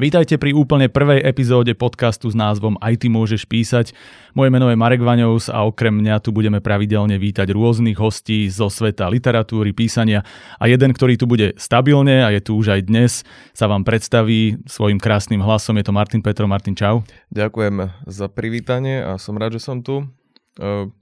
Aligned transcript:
Vítajte 0.00 0.40
pri 0.40 0.56
úplne 0.56 0.88
prvej 0.88 1.20
epizóde 1.28 1.76
podcastu 1.76 2.32
s 2.32 2.36
názvom 2.36 2.80
Aj 2.80 2.96
ty 2.96 3.12
môžeš 3.12 3.44
písať. 3.44 3.92
Moje 4.32 4.48
meno 4.48 4.72
je 4.72 4.80
Marek 4.80 5.04
Vaňovs 5.04 5.52
a 5.52 5.60
okrem 5.68 5.92
mňa 5.92 6.24
tu 6.24 6.32
budeme 6.32 6.64
pravidelne 6.64 7.20
vítať 7.20 7.52
rôznych 7.52 8.00
hostí 8.00 8.48
zo 8.48 8.72
sveta 8.72 9.12
literatúry, 9.12 9.76
písania 9.76 10.24
a 10.56 10.72
jeden, 10.72 10.96
ktorý 10.96 11.20
tu 11.20 11.28
bude 11.28 11.52
stabilne 11.60 12.24
a 12.24 12.32
je 12.32 12.40
tu 12.40 12.56
už 12.56 12.80
aj 12.80 12.88
dnes, 12.88 13.28
sa 13.52 13.68
vám 13.68 13.84
predstaví 13.84 14.64
svojim 14.64 14.96
krásnym 14.96 15.44
hlasom. 15.44 15.76
Je 15.76 15.84
to 15.84 15.92
Martin 15.92 16.24
Petro. 16.24 16.48
Martin, 16.48 16.72
čau. 16.72 17.04
Ďakujem 17.28 17.92
za 18.08 18.32
privítanie 18.32 19.04
a 19.04 19.20
som 19.20 19.36
rád, 19.36 19.60
že 19.60 19.68
som 19.68 19.84
tu. 19.84 20.08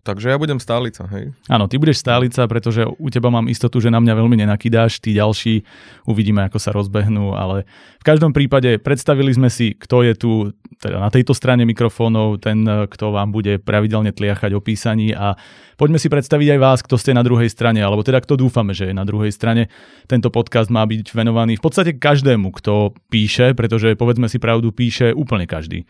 Takže 0.07 0.31
ja 0.31 0.39
budem 0.39 0.63
stálica, 0.63 1.03
hej? 1.11 1.35
Áno, 1.51 1.67
ty 1.67 1.83
budeš 1.83 1.99
stálica, 1.99 2.47
pretože 2.47 2.87
u 2.87 3.09
teba 3.11 3.27
mám 3.27 3.51
istotu, 3.51 3.83
že 3.83 3.91
na 3.91 3.99
mňa 3.99 4.15
veľmi 4.15 4.39
nenakydáš, 4.39 5.03
tí 5.03 5.19
ďalší 5.19 5.67
uvidíme, 6.07 6.47
ako 6.47 6.59
sa 6.63 6.71
rozbehnú, 6.71 7.35
ale 7.35 7.67
v 7.99 8.05
každom 8.07 8.31
prípade 8.31 8.79
predstavili 8.79 9.35
sme 9.35 9.51
si, 9.51 9.75
kto 9.75 10.07
je 10.07 10.15
tu 10.15 10.31
teda 10.79 11.03
na 11.03 11.11
tejto 11.11 11.35
strane 11.35 11.67
mikrofónov, 11.67 12.39
ten, 12.39 12.63
kto 12.63 13.11
vám 13.11 13.35
bude 13.35 13.59
pravidelne 13.59 14.15
tliachať 14.15 14.55
o 14.55 14.63
písaní 14.63 15.11
a 15.11 15.35
poďme 15.75 15.99
si 15.99 16.07
predstaviť 16.07 16.55
aj 16.55 16.61
vás, 16.63 16.79
kto 16.87 16.95
ste 16.95 17.11
na 17.11 17.27
druhej 17.27 17.51
strane, 17.51 17.83
alebo 17.83 18.07
teda 18.07 18.23
kto 18.23 18.39
dúfame, 18.39 18.79
že 18.79 18.87
je 18.87 18.95
na 18.95 19.03
druhej 19.03 19.35
strane. 19.35 19.67
Tento 20.07 20.31
podcast 20.31 20.71
má 20.71 20.87
byť 20.87 21.11
venovaný 21.19 21.59
v 21.59 21.65
podstate 21.67 21.99
každému, 21.99 22.55
kto 22.55 22.95
píše, 23.11 23.59
pretože 23.59 23.99
povedzme 23.99 24.31
si 24.31 24.39
pravdu, 24.39 24.71
píše 24.71 25.11
úplne 25.11 25.51
každý 25.51 25.83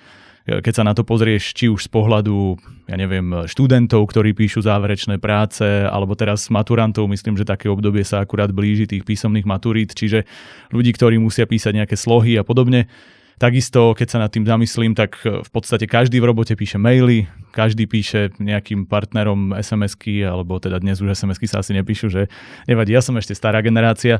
keď 0.48 0.72
sa 0.72 0.84
na 0.84 0.96
to 0.96 1.04
pozrieš, 1.04 1.52
či 1.52 1.68
už 1.68 1.84
z 1.86 1.90
pohľadu, 1.92 2.56
ja 2.88 2.96
neviem, 2.96 3.44
študentov, 3.44 4.08
ktorí 4.08 4.32
píšu 4.32 4.64
záverečné 4.64 5.20
práce, 5.20 5.64
alebo 5.84 6.16
teraz 6.16 6.48
maturantov, 6.48 7.04
myslím, 7.12 7.36
že 7.36 7.44
také 7.44 7.68
obdobie 7.68 8.00
sa 8.00 8.24
akurát 8.24 8.48
blíži 8.48 8.88
tých 8.88 9.04
písomných 9.04 9.44
maturít, 9.44 9.92
čiže 9.92 10.24
ľudí, 10.72 10.96
ktorí 10.96 11.20
musia 11.20 11.44
písať 11.44 11.84
nejaké 11.84 12.00
slohy 12.00 12.40
a 12.40 12.48
podobne. 12.48 12.88
Takisto, 13.38 13.94
keď 13.94 14.08
sa 14.08 14.18
nad 14.18 14.34
tým 14.34 14.48
zamyslím, 14.48 14.98
tak 14.98 15.22
v 15.22 15.50
podstate 15.52 15.86
každý 15.86 16.18
v 16.18 16.32
robote 16.32 16.58
píše 16.58 16.74
maily, 16.74 17.30
každý 17.54 17.86
píše 17.86 18.34
nejakým 18.42 18.88
partnerom 18.90 19.54
SMS-ky, 19.54 20.26
alebo 20.26 20.58
teda 20.58 20.82
dnes 20.82 20.98
už 20.98 21.14
SMS-ky 21.14 21.46
sa 21.46 21.62
asi 21.62 21.70
nepíšu, 21.76 22.10
že 22.10 22.26
nevadí, 22.66 22.96
ja 22.96 23.04
som 23.04 23.14
ešte 23.14 23.38
stará 23.38 23.62
generácia. 23.62 24.18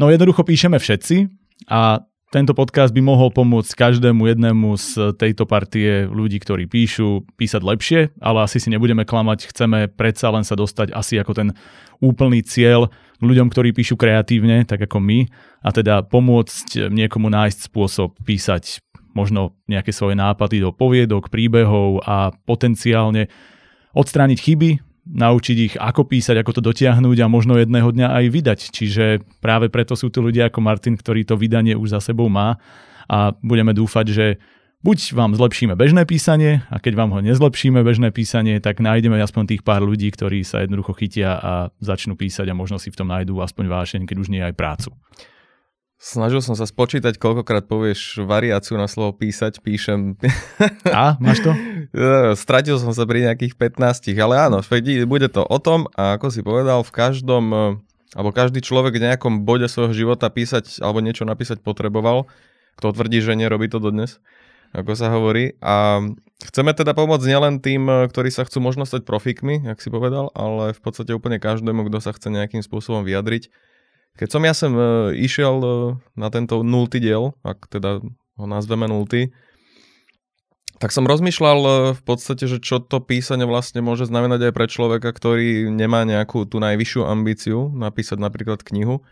No 0.00 0.08
jednoducho 0.08 0.48
píšeme 0.48 0.80
všetci 0.80 1.28
a 1.68 2.08
tento 2.34 2.50
podcast 2.50 2.90
by 2.90 2.98
mohol 2.98 3.30
pomôcť 3.30 3.78
každému 3.78 4.26
jednému 4.26 4.74
z 4.74 5.14
tejto 5.14 5.46
partie 5.46 6.10
ľudí, 6.10 6.42
ktorí 6.42 6.66
píšu, 6.66 7.22
písať 7.38 7.62
lepšie, 7.62 8.00
ale 8.18 8.42
asi 8.42 8.58
si 8.58 8.74
nebudeme 8.74 9.06
klamať, 9.06 9.54
chceme 9.54 9.86
predsa 9.86 10.34
len 10.34 10.42
sa 10.42 10.58
dostať 10.58 10.90
asi 10.90 11.14
ako 11.22 11.30
ten 11.30 11.48
úplný 12.02 12.42
cieľ 12.42 12.90
ľuďom, 13.22 13.54
ktorí 13.54 13.70
píšu 13.70 13.94
kreatívne, 13.94 14.66
tak 14.66 14.82
ako 14.82 14.98
my, 14.98 15.30
a 15.62 15.70
teda 15.70 16.02
pomôcť 16.02 16.90
niekomu 16.90 17.30
nájsť 17.30 17.70
spôsob 17.70 18.18
písať 18.26 18.82
možno 19.14 19.54
nejaké 19.70 19.94
svoje 19.94 20.18
nápady 20.18 20.58
do 20.58 20.74
poviedok, 20.74 21.30
príbehov 21.30 22.02
a 22.02 22.34
potenciálne 22.34 23.30
odstrániť 23.94 24.38
chyby, 24.42 24.70
naučiť 25.04 25.56
ich, 25.60 25.74
ako 25.76 26.08
písať, 26.08 26.40
ako 26.40 26.60
to 26.60 26.62
dotiahnuť 26.64 27.18
a 27.20 27.26
možno 27.28 27.60
jedného 27.60 27.92
dňa 27.92 28.08
aj 28.08 28.24
vydať. 28.32 28.60
Čiže 28.72 29.04
práve 29.44 29.68
preto 29.68 29.92
sú 29.94 30.08
tu 30.08 30.24
ľudia 30.24 30.48
ako 30.48 30.64
Martin, 30.64 30.96
ktorý 30.96 31.28
to 31.28 31.36
vydanie 31.36 31.76
už 31.76 31.96
za 31.96 32.00
sebou 32.00 32.32
má 32.32 32.56
a 33.04 33.36
budeme 33.44 33.76
dúfať, 33.76 34.06
že 34.08 34.26
buď 34.80 35.12
vám 35.12 35.36
zlepšíme 35.36 35.76
bežné 35.76 36.08
písanie 36.08 36.64
a 36.72 36.80
keď 36.80 36.92
vám 36.96 37.10
ho 37.12 37.20
nezlepšíme 37.20 37.84
bežné 37.84 38.16
písanie, 38.16 38.60
tak 38.64 38.80
nájdeme 38.80 39.20
aspoň 39.20 39.56
tých 39.56 39.62
pár 39.64 39.84
ľudí, 39.84 40.08
ktorí 40.08 40.40
sa 40.40 40.64
jednoducho 40.64 40.96
chytia 40.96 41.36
a 41.36 41.52
začnú 41.84 42.16
písať 42.16 42.48
a 42.48 42.56
možno 42.56 42.80
si 42.80 42.88
v 42.88 42.96
tom 42.96 43.12
nájdú 43.12 43.40
aspoň 43.44 43.64
vášeň, 43.68 44.00
keď 44.08 44.16
už 44.16 44.28
nie 44.32 44.40
aj 44.40 44.56
prácu. 44.56 44.88
Snažil 45.94 46.42
som 46.42 46.58
sa 46.58 46.66
spočítať, 46.66 47.16
koľkokrát 47.16 47.70
povieš 47.70 48.26
variáciu 48.26 48.74
na 48.74 48.90
slovo 48.90 49.14
písať, 49.14 49.62
píšem. 49.62 50.18
A, 50.90 51.14
máš 51.22 51.40
to? 51.40 51.54
Stratil 52.44 52.76
som 52.82 52.90
sa 52.90 53.06
pri 53.06 53.30
nejakých 53.30 53.54
15, 53.54 54.10
ale 54.18 54.34
áno, 54.36 54.58
bude 55.06 55.28
to 55.30 55.46
o 55.46 55.58
tom 55.62 55.86
a 55.94 56.18
ako 56.18 56.26
si 56.34 56.42
povedal, 56.42 56.82
v 56.82 56.92
každom, 56.92 57.44
eh, 57.54 58.18
alebo 58.18 58.34
každý 58.34 58.58
človek 58.58 58.98
v 58.98 59.06
nejakom 59.06 59.46
bode 59.46 59.70
svojho 59.70 59.94
života 59.94 60.26
písať 60.28 60.82
alebo 60.82 60.98
niečo 60.98 61.22
napísať 61.24 61.62
potreboval. 61.62 62.26
Kto 62.74 62.90
tvrdí, 62.90 63.22
že 63.22 63.38
nerobí 63.38 63.70
to 63.70 63.78
dodnes, 63.78 64.18
ako 64.74 64.98
sa 64.98 65.14
hovorí. 65.14 65.54
A 65.62 66.02
chceme 66.42 66.74
teda 66.74 66.90
pomôcť 66.90 67.22
nielen 67.22 67.62
tým, 67.62 67.86
eh, 67.86 67.96
ktorí 68.10 68.34
sa 68.34 68.42
chcú 68.42 68.58
možno 68.58 68.82
stať 68.82 69.06
profíkmi, 69.06 69.70
jak 69.70 69.78
si 69.78 69.94
povedal, 69.94 70.34
ale 70.34 70.74
v 70.74 70.80
podstate 70.82 71.14
úplne 71.14 71.38
každému, 71.38 71.86
kto 71.86 72.02
sa 72.02 72.10
chce 72.10 72.34
nejakým 72.34 72.66
spôsobom 72.66 73.06
vyjadriť 73.06 73.46
keď 74.14 74.28
som 74.30 74.42
ja 74.46 74.54
sem 74.54 74.70
uh, 74.70 75.10
išiel 75.10 75.56
uh, 75.58 75.74
na 76.14 76.30
tento 76.30 76.62
nultý 76.62 77.02
diel, 77.02 77.34
ak 77.42 77.66
teda 77.66 77.98
ho 78.38 78.46
nazveme 78.46 78.86
nultý, 78.86 79.34
tak 80.78 80.94
som 80.94 81.06
rozmýšľal 81.06 81.60
uh, 81.62 81.74
v 81.98 82.02
podstate, 82.06 82.46
že 82.46 82.62
čo 82.62 82.78
to 82.78 83.02
písanie 83.02 83.42
vlastne 83.42 83.82
môže 83.82 84.06
znamenať 84.06 84.50
aj 84.50 84.52
pre 84.54 84.66
človeka, 84.70 85.10
ktorý 85.10 85.66
nemá 85.66 86.06
nejakú 86.06 86.46
tú 86.46 86.62
najvyššiu 86.62 87.02
ambíciu 87.02 87.58
napísať 87.74 88.22
napríklad 88.22 88.62
knihu. 88.62 89.02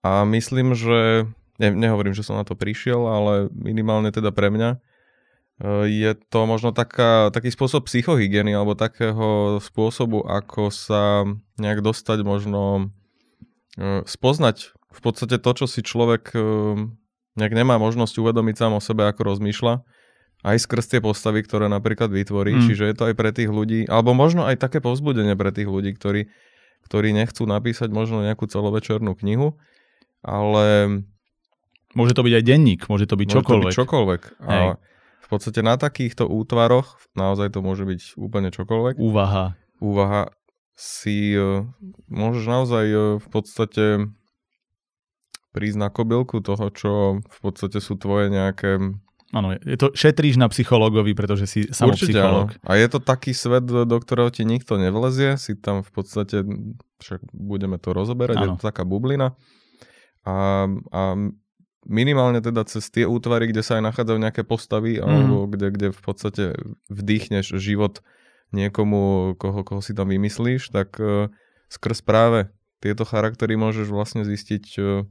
A 0.00 0.24
myslím, 0.24 0.74
že, 0.74 1.28
ne, 1.60 1.68
nehovorím, 1.70 2.16
že 2.16 2.24
som 2.24 2.40
na 2.40 2.48
to 2.48 2.56
prišiel, 2.56 3.06
ale 3.06 3.52
minimálne 3.54 4.10
teda 4.10 4.34
pre 4.34 4.50
mňa, 4.50 4.82
je 5.86 6.18
to 6.26 6.42
možno 6.42 6.74
taká, 6.74 7.30
taký 7.30 7.54
spôsob 7.54 7.86
psychohygieny 7.86 8.50
alebo 8.50 8.74
takého 8.74 9.62
spôsobu, 9.62 10.26
ako 10.26 10.74
sa 10.74 11.22
nejak 11.62 11.86
dostať 11.86 12.26
možno 12.26 12.90
E, 12.90 13.01
spoznať 13.80 14.76
v 14.92 15.00
podstate 15.00 15.40
to, 15.40 15.50
čo 15.56 15.66
si 15.66 15.80
človek 15.80 16.36
e, 16.36 16.40
nejak 17.40 17.54
nemá 17.56 17.80
možnosť 17.80 18.20
uvedomiť 18.20 18.54
sám 18.60 18.72
o 18.76 18.80
sebe, 18.84 19.08
ako 19.08 19.32
rozmýšľa, 19.32 19.80
aj 20.44 20.56
skrz 20.68 20.84
tie 20.92 21.00
postavy, 21.00 21.40
ktoré 21.40 21.72
napríklad 21.72 22.12
vytvorí. 22.12 22.52
Mm. 22.60 22.62
Čiže 22.68 22.84
je 22.92 22.94
to 22.94 23.04
aj 23.08 23.14
pre 23.16 23.30
tých 23.32 23.48
ľudí, 23.48 23.88
alebo 23.88 24.12
možno 24.12 24.44
aj 24.44 24.60
také 24.60 24.84
povzbudenie 24.84 25.32
pre 25.32 25.48
tých 25.54 25.68
ľudí, 25.70 25.96
ktorí, 25.96 26.28
ktorí 26.84 27.08
nechcú 27.16 27.48
napísať 27.48 27.88
možno 27.88 28.20
nejakú 28.20 28.44
celovečernú 28.46 29.16
knihu, 29.24 29.56
ale... 30.20 31.00
Môže 31.92 32.16
to 32.16 32.24
byť 32.24 32.34
aj 32.40 32.44
denník, 32.48 32.88
môže 32.88 33.04
to 33.04 33.20
byť 33.20 33.28
môže 33.28 33.36
čokoľvek. 33.36 33.68
To 33.68 33.68
byť 33.68 33.80
čokoľvek. 33.84 34.22
A 34.48 34.80
v 34.96 35.28
podstate 35.28 35.60
na 35.60 35.76
takýchto 35.76 36.24
útvaroch 36.24 36.96
naozaj 37.12 37.52
to 37.52 37.60
môže 37.60 37.84
byť 37.84 38.16
úplne 38.16 38.48
čokoľvek. 38.48 38.96
Úvaha. 38.96 39.60
Úvaha 39.76 40.32
si 40.76 41.36
uh, 41.36 41.68
môžeš 42.08 42.44
naozaj 42.48 42.86
uh, 42.90 43.02
v 43.20 43.28
podstate 43.28 43.84
prísť 45.52 45.78
na 45.78 45.88
kobylku 45.92 46.40
toho, 46.40 46.66
čo 46.72 46.90
v 47.20 47.38
podstate 47.44 47.78
sú 47.78 48.00
tvoje 48.00 48.32
nejaké... 48.32 48.80
Áno, 49.32 49.56
je 49.56 49.76
to, 49.80 49.96
šetríš 49.96 50.36
na 50.36 50.48
psychológovi, 50.52 51.16
pretože 51.16 51.48
si 51.48 51.60
samopsychológ. 51.68 52.52
A 52.68 52.76
je 52.76 52.88
to 52.88 53.00
taký 53.00 53.32
svet, 53.32 53.64
do 53.64 53.96
ktorého 53.96 54.28
ti 54.28 54.44
nikto 54.44 54.76
nevlezie, 54.76 55.40
si 55.40 55.56
tam 55.56 55.80
v 55.80 55.90
podstate, 55.92 56.44
však 57.00 57.20
budeme 57.32 57.80
to 57.80 57.96
rozoberať, 57.96 58.36
ano. 58.36 58.44
je 58.44 58.48
to 58.60 58.64
taká 58.68 58.84
bublina. 58.84 59.32
A, 60.28 60.68
a 60.92 61.02
minimálne 61.88 62.44
teda 62.44 62.64
cez 62.68 62.92
tie 62.92 63.08
útvary, 63.08 63.48
kde 63.48 63.64
sa 63.64 63.80
aj 63.80 63.88
nachádzajú 63.92 64.18
nejaké 64.20 64.42
postavy, 64.44 65.00
mm. 65.00 65.04
alebo 65.04 65.48
kde, 65.48 65.68
kde 65.72 65.88
v 65.96 66.00
podstate 66.00 66.44
vdýchneš 66.92 67.56
život 67.56 68.04
niekomu, 68.52 69.34
koho, 69.40 69.64
koho 69.64 69.80
si 69.80 69.96
tam 69.96 70.12
vymyslíš, 70.12 70.70
tak 70.70 70.96
uh, 71.00 71.32
skrz 71.72 72.04
práve 72.04 72.52
tieto 72.78 73.08
charaktery 73.08 73.56
môžeš 73.56 73.88
vlastne 73.88 74.22
zistiť 74.22 74.64
uh, 74.78 75.08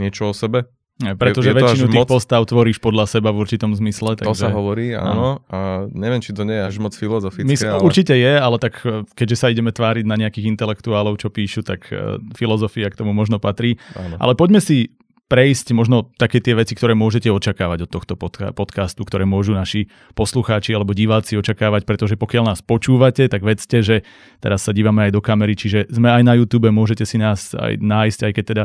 niečo 0.00 0.28
o 0.28 0.34
sebe. 0.34 0.68
Pretože 0.96 1.52
je, 1.52 1.52
je 1.52 1.60
väčšinu 1.60 1.88
tých 1.92 2.08
moc... 2.08 2.08
postav 2.08 2.40
tvoríš 2.48 2.80
podľa 2.80 3.04
seba 3.04 3.28
v 3.28 3.44
určitom 3.44 3.76
zmysle. 3.76 4.16
Takže... 4.16 4.32
To 4.32 4.32
sa 4.32 4.48
hovorí, 4.48 4.96
áno. 4.96 5.44
A 5.52 5.84
neviem, 5.92 6.24
či 6.24 6.32
to 6.32 6.48
nie 6.48 6.56
je 6.56 6.64
až 6.72 6.80
moc 6.80 6.96
filozofické. 6.96 7.44
Mysl, 7.44 7.68
ale... 7.68 7.84
Určite 7.84 8.16
je, 8.16 8.32
ale 8.32 8.56
tak 8.56 8.80
e, 8.80 9.04
keďže 9.12 9.36
sa 9.36 9.52
ideme 9.52 9.76
tváriť 9.76 10.08
na 10.08 10.16
nejakých 10.16 10.56
intelektuálov, 10.56 11.20
čo 11.20 11.28
píšu, 11.28 11.68
tak 11.68 11.92
filozofia 12.32 12.88
k 12.88 12.96
tomu 12.96 13.12
možno 13.12 13.36
patrí. 13.36 13.76
Áno. 13.92 14.16
Ale 14.16 14.32
poďme 14.40 14.64
si 14.64 14.96
prejsť 15.26 15.74
možno 15.74 16.14
také 16.14 16.38
tie 16.38 16.54
veci, 16.54 16.78
ktoré 16.78 16.94
môžete 16.94 17.26
očakávať 17.34 17.86
od 17.86 17.90
tohto 17.90 18.14
podcastu, 18.54 19.02
ktoré 19.02 19.26
môžu 19.26 19.58
naši 19.58 19.90
poslucháči 20.14 20.70
alebo 20.70 20.94
diváci 20.94 21.34
očakávať, 21.34 21.82
pretože 21.82 22.14
pokiaľ 22.14 22.54
nás 22.54 22.62
počúvate, 22.62 23.26
tak 23.26 23.42
vedzte, 23.42 23.82
že 23.82 24.06
teraz 24.38 24.62
sa 24.62 24.70
dívame 24.70 25.10
aj 25.10 25.18
do 25.18 25.20
kamery, 25.20 25.58
čiže 25.58 25.90
sme 25.90 26.14
aj 26.14 26.22
na 26.22 26.38
YouTube, 26.38 26.70
môžete 26.70 27.02
si 27.02 27.18
nás 27.18 27.58
aj 27.58 27.82
nájsť, 27.82 28.20
aj 28.22 28.32
keď 28.38 28.44
teda 28.46 28.64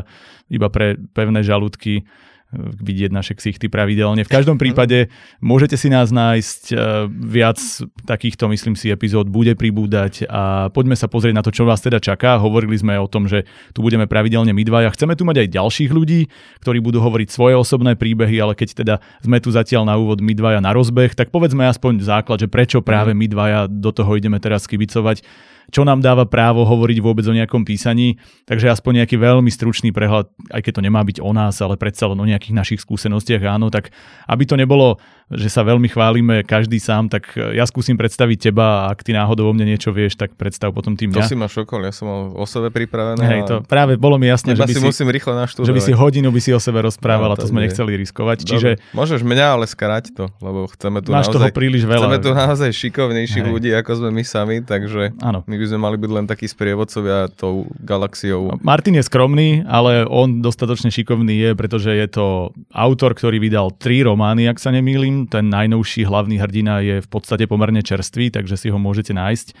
iba 0.54 0.68
pre 0.70 0.94
pevné 1.10 1.42
žalúdky 1.42 2.06
vidieť 2.52 3.10
naše 3.10 3.32
ksichty 3.32 3.72
pravidelne. 3.72 4.28
V 4.28 4.30
každom 4.30 4.60
prípade 4.60 5.08
môžete 5.40 5.80
si 5.80 5.88
nás 5.88 6.12
nájsť 6.12 6.62
e, 6.70 6.74
viac 7.08 7.58
takýchto, 8.04 8.44
myslím 8.52 8.76
si, 8.76 8.92
epizód 8.92 9.32
bude 9.32 9.56
pribúdať 9.56 10.28
a 10.28 10.68
poďme 10.68 10.92
sa 10.92 11.08
pozrieť 11.08 11.34
na 11.34 11.42
to, 11.42 11.48
čo 11.48 11.64
vás 11.64 11.80
teda 11.80 11.96
čaká. 11.96 12.36
Hovorili 12.36 12.76
sme 12.76 13.00
o 13.00 13.08
tom, 13.08 13.24
že 13.24 13.48
tu 13.72 13.80
budeme 13.80 14.04
pravidelne 14.04 14.52
my 14.52 14.62
dvaja. 14.68 14.92
Chceme 14.92 15.16
tu 15.16 15.24
mať 15.24 15.48
aj 15.48 15.52
ďalších 15.56 15.90
ľudí, 15.90 16.28
ktorí 16.60 16.78
budú 16.84 17.00
hovoriť 17.00 17.28
svoje 17.32 17.56
osobné 17.56 17.96
príbehy, 17.96 18.36
ale 18.36 18.52
keď 18.52 18.68
teda 18.76 18.94
sme 19.24 19.40
tu 19.40 19.48
zatiaľ 19.48 19.88
na 19.88 19.96
úvod 19.96 20.20
my 20.20 20.36
dvaja 20.36 20.60
na 20.60 20.76
rozbeh, 20.76 21.16
tak 21.16 21.32
povedzme 21.32 21.64
aspoň 21.64 22.04
základ, 22.04 22.44
že 22.44 22.52
prečo 22.52 22.84
práve 22.84 23.16
my 23.16 23.26
dvaja 23.32 23.64
do 23.66 23.88
toho 23.96 24.12
ideme 24.20 24.36
teraz 24.36 24.68
skibicovať 24.68 25.24
čo 25.70 25.84
nám 25.84 26.02
dáva 26.02 26.26
právo 26.26 26.64
hovoriť 26.64 26.98
vôbec 26.98 27.22
o 27.24 27.36
nejakom 27.36 27.62
písaní. 27.62 28.18
Takže 28.44 28.66
aspoň 28.68 29.04
nejaký 29.04 29.16
veľmi 29.16 29.48
stručný 29.48 29.92
prehľad, 29.92 30.26
aj 30.50 30.60
keď 30.60 30.72
to 30.74 30.82
nemá 30.82 31.04
byť 31.04 31.20
o 31.20 31.30
nás, 31.30 31.60
ale 31.60 31.78
predsa 31.78 32.10
len 32.10 32.18
o 32.18 32.26
nejakých 32.26 32.54
našich 32.56 32.80
skúsenostiach, 32.80 33.44
áno, 33.46 33.70
tak 33.70 33.92
aby 34.26 34.42
to 34.42 34.56
nebolo, 34.56 34.98
že 35.32 35.48
sa 35.48 35.64
veľmi 35.64 35.88
chválime 35.88 36.44
každý 36.44 36.76
sám, 36.76 37.08
tak 37.08 37.32
ja 37.36 37.64
skúsim 37.64 37.96
predstaviť 37.96 38.52
teba 38.52 38.84
a 38.84 38.92
ak 38.92 39.00
ty 39.00 39.12
náhodou 39.12 39.48
o 39.48 39.52
mne 39.52 39.64
niečo 39.64 39.88
vieš, 39.88 40.16
tak 40.16 40.36
predstav 40.36 40.72
potom 40.72 40.92
tým 40.92 41.08
To 41.12 41.20
mňa. 41.20 41.28
si 41.28 41.36
ma 41.36 41.48
šokol, 41.48 41.84
ja 41.84 41.92
som 41.92 42.04
mal 42.08 42.20
o 42.32 42.44
sebe 42.44 42.68
pripravené. 42.68 43.22
Hej, 43.22 43.40
to 43.48 43.54
práve 43.64 43.96
bolo 43.96 44.20
mi 44.20 44.28
jasné, 44.28 44.52
že 44.52 44.60
by, 44.60 44.72
si, 44.72 44.82
musím 44.82 45.08
rýchlo 45.08 45.32
že 45.32 45.40
naštudovať. 45.40 45.72
by 45.72 45.80
si 45.80 45.92
hodinu 45.92 46.28
by 46.28 46.40
si 46.40 46.50
o 46.52 46.60
sebe 46.60 46.80
rozprával 46.80 47.28
No, 47.28 47.34
a 47.34 47.36
to 47.36 47.44
to 47.44 47.48
sme 47.48 47.60
nie. 47.60 47.68
nechceli 47.68 47.92
riskovať. 47.96 48.38
Dobre, 48.38 48.50
Čiže 48.52 48.70
Môžeš 48.92 49.20
mňa 49.22 49.46
ale 49.50 49.64
skráť 49.64 50.12
to, 50.12 50.28
lebo 50.38 50.68
chceme 50.68 51.00
tu 51.00 51.10
máš 51.10 51.26
toho 51.28 51.40
naozaj... 51.42 51.56
príliš 51.56 51.82
veľa. 51.84 52.04
Chceme 52.04 52.18
tu 52.18 52.30
naozaj 52.30 52.70
šikovnejších 52.72 53.40
Hej. 53.40 53.52
ľudí, 53.52 53.70
ako 53.72 53.90
sme 53.96 54.10
my 54.12 54.22
sami, 54.22 54.56
takže 54.60 55.16
Áno. 55.18 55.48
My 55.52 55.60
by 55.60 55.66
sme 55.68 55.80
mali 55.84 55.96
byť 56.00 56.10
len 56.10 56.24
takí 56.24 56.48
sprievodcovia 56.48 57.28
tou 57.36 57.68
galaxiou. 57.84 58.56
Martin 58.64 58.96
je 58.96 59.04
skromný, 59.04 59.60
ale 59.68 60.08
on 60.08 60.40
dostatočne 60.40 60.88
šikovný 60.88 61.36
je, 61.36 61.50
pretože 61.52 61.92
je 61.92 62.08
to 62.08 62.26
autor, 62.72 63.12
ktorý 63.12 63.36
vydal 63.36 63.68
tri 63.76 64.00
romány, 64.00 64.48
ak 64.48 64.56
sa 64.56 64.72
nemýlim. 64.72 65.28
Ten 65.28 65.52
najnovší 65.52 66.08
hlavný 66.08 66.40
hrdina 66.40 66.80
je 66.80 67.04
v 67.04 67.08
podstate 67.12 67.44
pomerne 67.44 67.84
čerstvý, 67.84 68.32
takže 68.32 68.56
si 68.56 68.72
ho 68.72 68.80
môžete 68.80 69.12
nájsť 69.12 69.46
e, 69.52 69.54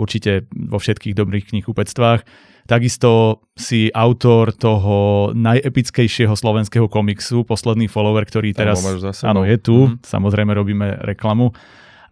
určite 0.00 0.48
vo 0.48 0.80
všetkých 0.80 1.12
dobrých 1.12 1.52
knihkupectvách. 1.52 2.24
Takisto 2.62 3.42
si 3.58 3.90
autor 3.90 4.54
toho 4.54 5.30
najepickejšieho 5.34 6.30
slovenského 6.32 6.86
komiksu, 6.86 7.42
posledný 7.42 7.90
follower, 7.90 8.22
ktorý 8.22 8.54
teraz 8.54 8.80
Áno, 9.26 9.42
je 9.42 9.58
tu, 9.58 9.76
Mhm. 9.90 10.06
samozrejme 10.06 10.52
robíme 10.54 10.86
reklamu. 11.02 11.50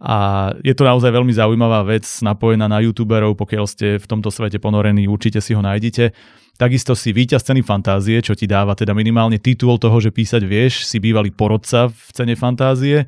A 0.01 0.49
je 0.65 0.73
to 0.73 0.81
naozaj 0.81 1.13
veľmi 1.13 1.29
zaujímavá 1.29 1.85
vec, 1.85 2.09
napojená 2.25 2.65
na 2.65 2.81
youtuberov, 2.81 3.37
pokiaľ 3.37 3.65
ste 3.69 3.87
v 4.01 4.05
tomto 4.09 4.33
svete 4.33 4.57
ponorení, 4.57 5.05
určite 5.05 5.37
si 5.37 5.53
ho 5.53 5.61
nájdete. 5.61 6.09
Takisto 6.57 6.97
si 6.97 7.13
víťaz 7.13 7.45
ceny 7.45 7.61
fantázie, 7.61 8.17
čo 8.25 8.33
ti 8.33 8.49
dáva 8.49 8.73
teda 8.73 8.97
minimálne 8.97 9.37
titul 9.37 9.77
toho, 9.77 10.01
že 10.01 10.09
písať 10.09 10.41
vieš, 10.41 10.89
si 10.89 10.97
bývalý 10.97 11.29
porodca 11.29 11.93
v 11.93 12.09
cene 12.17 12.33
fantázie. 12.33 13.05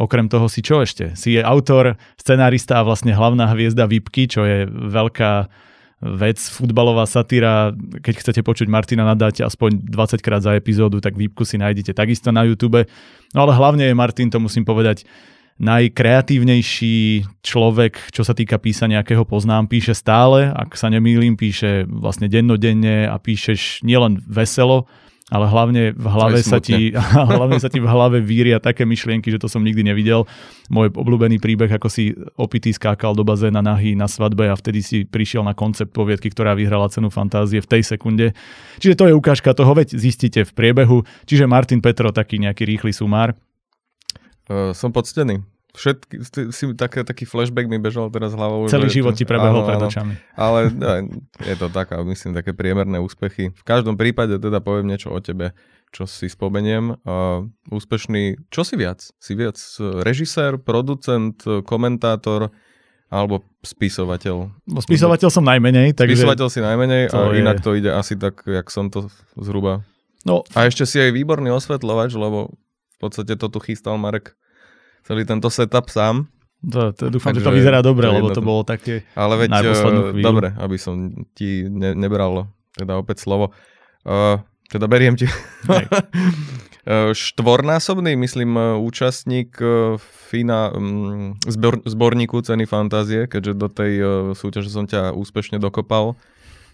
Okrem 0.00 0.26
toho 0.26 0.48
si 0.48 0.64
čo 0.64 0.80
ešte? 0.80 1.12
Si 1.12 1.36
je 1.36 1.44
autor, 1.44 2.00
scenárista 2.16 2.80
a 2.80 2.86
vlastne 2.88 3.12
hlavná 3.12 3.52
hviezda 3.52 3.84
Vipky, 3.84 4.24
čo 4.24 4.48
je 4.48 4.64
veľká 4.66 5.46
vec, 6.04 6.40
futbalová 6.40 7.04
satíra. 7.04 7.72
Keď 8.00 8.14
chcete 8.20 8.40
počuť 8.40 8.66
Martina 8.68 9.04
nadať 9.06 9.44
aspoň 9.44 9.86
20 9.88 10.24
krát 10.24 10.40
za 10.40 10.56
epizódu, 10.56 10.98
tak 11.04 11.16
Vipku 11.16 11.44
si 11.46 11.60
nájdete 11.60 11.92
takisto 11.92 12.32
na 12.32 12.48
YouTube. 12.48 12.84
No 13.36 13.38
ale 13.44 13.52
hlavne 13.56 13.88
je 13.88 13.94
Martin, 13.94 14.28
to 14.28 14.40
musím 14.42 14.66
povedať, 14.66 15.06
najkreatívnejší 15.58 17.26
človek, 17.42 18.10
čo 18.10 18.26
sa 18.26 18.34
týka 18.34 18.58
písania, 18.58 19.06
akého 19.06 19.22
poznám. 19.22 19.70
Píše 19.70 19.94
stále, 19.94 20.50
ak 20.50 20.74
sa 20.74 20.90
nemýlim, 20.90 21.38
píše 21.38 21.86
vlastne 21.86 22.26
dennodenne 22.26 23.06
a 23.06 23.16
píšeš 23.22 23.86
nielen 23.86 24.18
veselo, 24.26 24.90
ale 25.32 25.48
hlavne 25.48 25.82
v 25.96 26.06
hlave 26.10 26.44
sa 26.44 26.60
ti, 26.60 26.92
hlavne 27.38 27.56
sa 27.56 27.72
ti 27.72 27.80
v 27.80 27.88
hlave 27.88 28.20
víria 28.20 28.60
také 28.60 28.84
myšlienky, 28.84 29.32
že 29.32 29.40
to 29.40 29.48
som 29.48 29.64
nikdy 29.64 29.80
nevidel. 29.80 30.28
Môj 30.68 30.92
obľúbený 30.92 31.40
príbeh, 31.40 31.70
ako 31.70 31.88
si 31.88 32.12
opitý 32.36 32.74
skákal 32.74 33.16
do 33.16 33.24
bazéna 33.24 33.64
nahý 33.64 33.96
na 33.96 34.10
svadbe 34.10 34.50
a 34.50 34.58
vtedy 34.58 34.84
si 34.84 34.96
prišiel 35.08 35.46
na 35.46 35.56
koncept 35.56 35.94
poviedky, 35.96 36.28
ktorá 36.28 36.52
vyhrala 36.52 36.92
cenu 36.92 37.08
fantázie 37.08 37.62
v 37.62 37.70
tej 37.78 37.82
sekunde. 37.86 38.36
Čiže 38.82 38.98
to 38.98 39.04
je 39.08 39.16
ukážka 39.16 39.56
toho, 39.56 39.72
veď 39.72 39.96
zistíte 39.96 40.44
v 40.44 40.52
priebehu. 40.52 41.06
Čiže 41.24 41.48
Martin 41.48 41.80
Petro, 41.80 42.12
taký 42.12 42.42
nejaký 42.42 42.68
rýchly 42.68 42.92
sumár. 42.92 43.32
Uh, 44.44 44.76
som 44.76 44.92
poctený. 44.92 45.40
Všetky, 45.74 46.22
si- 46.54 46.76
také, 46.78 47.02
taký 47.02 47.26
flashback 47.26 47.66
mi 47.66 47.82
bežal 47.82 48.06
teraz 48.06 48.30
hlavou. 48.30 48.70
Celý 48.70 48.86
že- 48.86 49.02
život 49.02 49.18
ti 49.18 49.26
prebehol 49.26 49.66
áno, 49.66 49.68
pred 49.68 49.80
očami. 49.82 50.14
Ale 50.38 50.70
aj, 50.70 51.00
je 51.42 51.56
to 51.58 51.66
tak, 51.66 51.90
ale 51.90 52.06
myslím, 52.14 52.30
také 52.30 52.54
priemerné 52.54 53.02
úspechy. 53.02 53.50
V 53.50 53.64
každom 53.66 53.98
prípade 53.98 54.38
teda 54.38 54.62
poviem 54.62 54.86
niečo 54.86 55.10
o 55.10 55.18
tebe, 55.18 55.50
čo 55.90 56.06
si 56.06 56.30
spomeniem. 56.30 56.94
Uh, 57.02 57.50
úspešný, 57.74 58.38
čo 58.54 58.62
si 58.62 58.78
viac? 58.78 59.02
Si 59.18 59.34
viac 59.34 59.58
režisér, 60.06 60.62
producent, 60.62 61.42
komentátor 61.66 62.54
alebo 63.10 63.42
spisovateľ? 63.62 64.36
Bo 64.66 64.80
spisovateľ 64.82 65.28
som 65.30 65.42
najmenej, 65.46 65.94
takže... 65.94 66.18
Spisovateľ 66.18 66.48
si 66.50 66.60
najmenej 66.62 67.02
a 67.10 67.18
je- 67.30 67.38
inak 67.42 67.62
to 67.62 67.74
ide 67.74 67.90
asi 67.90 68.14
tak, 68.14 68.42
jak 68.46 68.66
som 68.70 68.90
to 68.90 69.10
zhruba. 69.38 69.82
No, 70.24 70.40
A 70.56 70.64
ešte 70.64 70.88
si 70.88 70.96
aj 71.02 71.12
výborný 71.12 71.52
osvetľovač, 71.52 72.16
lebo 72.16 72.54
v 72.94 72.96
podstate 73.02 73.34
to 73.34 73.46
tu 73.50 73.58
chystal 73.58 73.98
Marek 73.98 74.38
celý 75.04 75.26
tento 75.28 75.50
setup 75.52 75.90
sám. 75.92 76.30
to, 76.64 76.96
to, 76.96 77.12
dúfam, 77.12 77.36
že 77.36 77.44
to 77.44 77.52
Takže 77.52 77.58
vyzerá 77.60 77.84
dobre, 77.84 78.08
to 78.08 78.14
lebo 78.16 78.28
to 78.32 78.40
bolo 78.40 78.62
také... 78.64 79.04
Ale 79.12 79.36
veď, 79.36 79.50
Na 79.52 79.60
poslednú 79.60 80.02
chvíľu. 80.16 80.24
dobre, 80.24 80.48
aby 80.56 80.76
som 80.80 80.94
ti 81.36 81.68
ne, 81.68 81.92
nebral 81.92 82.48
teda 82.72 82.96
opäť 82.96 83.20
slovo. 83.20 83.52
Uh, 84.02 84.40
teda 84.72 84.88
beriem 84.88 85.14
ti. 85.14 85.28
Eh, 86.84 87.12
Štvornásobný, 87.16 88.16
myslím, 88.16 88.56
účastník 88.80 89.60
fina, 90.00 90.72
um, 90.72 91.36
zbor, 91.44 91.84
zborníku 91.84 92.40
ceny 92.40 92.64
fantázie, 92.64 93.28
keďže 93.28 93.52
do 93.54 93.68
tej 93.68 93.92
súťaže 94.32 94.72
som 94.72 94.88
ťa 94.88 95.12
úspešne 95.12 95.60
dokopal 95.60 96.16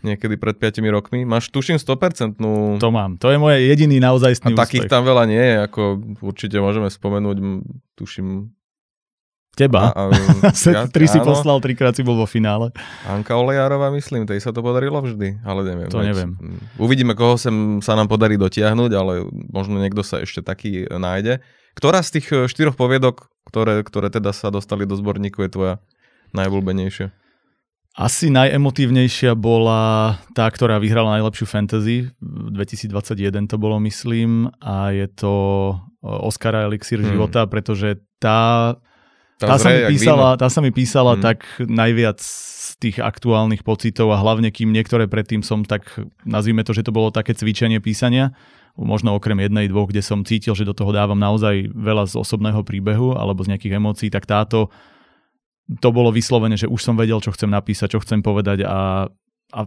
niekedy 0.03 0.35
pred 0.37 0.57
5 0.57 0.81
rokmi. 0.89 1.23
Máš, 1.25 1.49
tuším, 1.49 1.77
100% 1.77 2.37
To 2.81 2.89
mám. 2.89 3.21
To 3.21 3.29
je 3.29 3.37
moje 3.37 3.65
jediný 3.65 4.01
a 4.01 4.11
naozajstný 4.11 4.57
takých 4.57 4.87
úspech. 4.87 4.93
tam 4.93 5.03
veľa 5.05 5.25
nie 5.29 5.41
je, 5.41 5.57
ako 5.65 5.83
určite 6.21 6.57
môžeme 6.59 6.89
spomenúť, 6.89 7.37
tuším... 7.95 8.51
Teba? 9.51 9.91
A, 9.91 10.07
a, 10.07 10.49
ja- 10.55 10.87
Tri 10.87 11.11
si 11.11 11.19
áno. 11.19 11.27
poslal, 11.27 11.59
trikrát 11.59 11.93
si 11.93 12.07
bol 12.07 12.15
vo 12.15 12.25
finále. 12.25 12.71
Anka 13.03 13.35
Olejárová, 13.35 13.91
myslím, 13.91 14.23
tej 14.25 14.39
sa 14.39 14.55
to 14.55 14.63
podarilo 14.63 15.03
vždy, 15.03 15.43
ale 15.43 15.61
neviem. 15.67 15.91
To 15.91 15.99
veď, 16.01 16.07
neviem. 16.07 16.31
mm, 16.39 16.79
Uvidíme, 16.79 17.13
koho 17.19 17.35
sem 17.35 17.83
sa 17.83 17.99
nám 17.99 18.07
podarí 18.07 18.39
dotiahnuť, 18.39 18.91
ale 18.95 19.27
možno 19.51 19.83
niekto 19.83 20.07
sa 20.07 20.23
ešte 20.23 20.41
taký 20.41 20.87
nájde. 20.87 21.43
Ktorá 21.75 21.99
z 22.01 22.19
tých 22.23 22.27
e, 22.31 22.37
štyroch 22.47 22.79
poviedok, 22.79 23.27
ktoré, 23.51 23.83
ktoré 23.83 24.09
teda 24.09 24.31
sa 24.31 24.55
dostali 24.55 24.87
do 24.87 24.95
zborníku, 24.95 25.43
je 25.43 25.51
tvoja 25.51 25.75
najobľúbenejšia? 26.31 27.11
Asi 27.91 28.31
najemotívnejšia 28.31 29.35
bola 29.35 30.15
tá, 30.31 30.47
ktorá 30.47 30.79
vyhrala 30.79 31.19
najlepšiu 31.19 31.47
fantasy. 31.47 32.07
V 32.23 32.49
2021 32.55 33.51
to 33.51 33.59
bolo, 33.59 33.83
myslím. 33.83 34.47
A 34.63 34.95
je 34.95 35.11
to 35.11 35.33
Oscara 36.01 36.65
Elixir 36.65 37.03
Hmm. 37.03 37.11
života, 37.13 37.45
pretože 37.51 37.99
tá, 38.23 38.79
tá, 39.43 39.59
sa, 39.59 39.69
mi 39.69 39.75
zreje 39.75 39.83
jak 39.83 39.91
písala, 39.99 40.29
tá 40.39 40.47
sa 40.49 40.61
mi 40.63 40.71
písala 40.71 41.13
Hmm. 41.19 41.23
tak 41.25 41.45
najviac 41.61 42.23
z 42.23 42.73
tých 42.81 42.97
aktuálnych 43.03 43.67
pocitov 43.67 44.15
a 44.15 44.23
hlavne 44.23 44.49
kým 44.49 44.71
niektoré 44.73 45.05
predtým 45.11 45.45
som 45.45 45.67
tak, 45.67 45.85
nazvime 46.25 46.65
to, 46.65 46.73
že 46.73 46.87
to 46.87 46.95
bolo 46.95 47.13
také 47.13 47.37
cvičenie 47.37 47.83
písania, 47.83 48.33
možno 48.79 49.13
okrem 49.13 49.37
jednej, 49.45 49.69
dvoch, 49.69 49.91
kde 49.93 50.01
som 50.01 50.25
cítil, 50.25 50.57
že 50.57 50.65
do 50.65 50.73
toho 50.73 50.89
dávam 50.95 51.19
naozaj 51.19 51.69
veľa 51.75 52.09
z 52.09 52.15
osobného 52.17 52.65
príbehu 52.65 53.13
alebo 53.13 53.45
z 53.45 53.53
nejakých 53.53 53.77
emócií, 53.77 54.09
tak 54.09 54.25
táto 54.25 54.73
to 55.79 55.89
bolo 55.95 56.11
vyslovene, 56.11 56.59
že 56.59 56.67
už 56.67 56.83
som 56.83 56.99
vedel, 56.99 57.23
čo 57.23 57.31
chcem 57.31 57.47
napísať, 57.47 57.95
čo 57.95 58.03
chcem 58.03 58.19
povedať 58.19 58.67
a, 58.67 59.07
a 59.51 59.61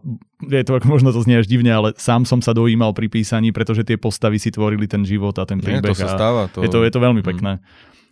je 0.43 0.63
to, 0.63 0.83
možno 0.83 1.15
to 1.15 1.23
znie 1.23 1.39
až 1.39 1.47
divne, 1.47 1.71
ale 1.71 1.95
sám 1.95 2.27
som 2.27 2.43
sa 2.43 2.51
dojímal 2.51 2.91
pri 2.91 3.07
písaní, 3.07 3.55
pretože 3.55 3.87
tie 3.87 3.95
postavy 3.95 4.35
si 4.35 4.51
tvorili 4.51 4.83
ten 4.83 5.07
život 5.07 5.31
a 5.39 5.47
ten 5.47 5.63
Nie, 5.63 5.79
príbeh. 5.79 5.95
to 5.95 6.03
sa 6.03 6.11
stáva. 6.11 6.51
To... 6.51 6.59
je, 6.59 6.67
to, 6.67 6.83
je 6.83 6.91
to 6.91 6.99
veľmi 6.99 7.23
Mm. 7.23 7.29
pekné. 7.31 7.51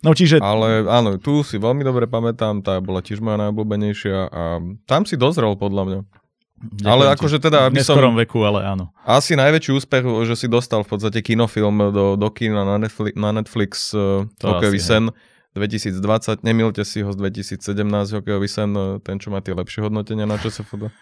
No 0.02 0.18
čiže 0.18 0.42
Ale 0.42 0.82
áno, 0.90 1.14
tu 1.22 1.46
si 1.46 1.62
veľmi 1.62 1.86
dobre 1.86 2.10
pamätám, 2.10 2.58
tá 2.58 2.82
bola 2.82 2.98
tiež 2.98 3.22
moja 3.22 3.38
najobľúbenejšia 3.38 4.18
a 4.34 4.42
tam 4.82 5.06
si 5.06 5.14
dozrel 5.14 5.54
podľa 5.54 5.82
mňa. 5.86 6.00
Ale 6.86 7.06
Ďakujem 7.06 7.06
ti. 7.06 7.14
akože 7.18 7.38
teda, 7.42 7.58
aby 7.66 7.78
som... 7.82 7.98
veku, 7.98 8.38
ale 8.46 8.62
áno. 8.62 8.90
Asi 9.02 9.34
najväčší 9.34 9.70
úspech, 9.74 10.02
že 10.26 10.34
si 10.38 10.46
dostal 10.46 10.86
v 10.86 10.94
podstate 10.94 11.18
kinofilm 11.18 11.90
do, 11.90 12.14
do 12.14 12.28
kina 12.30 12.62
na 12.62 12.78
Netflix, 12.78 13.12
na 13.18 13.30
Netflix 13.34 13.72
uh, 13.94 14.26
To 14.38 14.46
Hokejový 14.58 14.78
asi, 14.78 14.86
sen 14.86 15.04
2020. 15.54 16.42
Nemilte 16.42 16.84
si 16.84 17.04
ho 17.04 17.12
z 17.12 17.16
2017 17.18 18.12
Hokejový 18.12 18.48
sen, 18.48 18.72
eh, 18.72 18.96
ten, 19.04 19.20
čo 19.20 19.28
má 19.28 19.44
tie 19.44 19.52
lepšie 19.52 19.84
hodnotenia 19.84 20.24
na 20.24 20.40
ČSFD. 20.40 20.88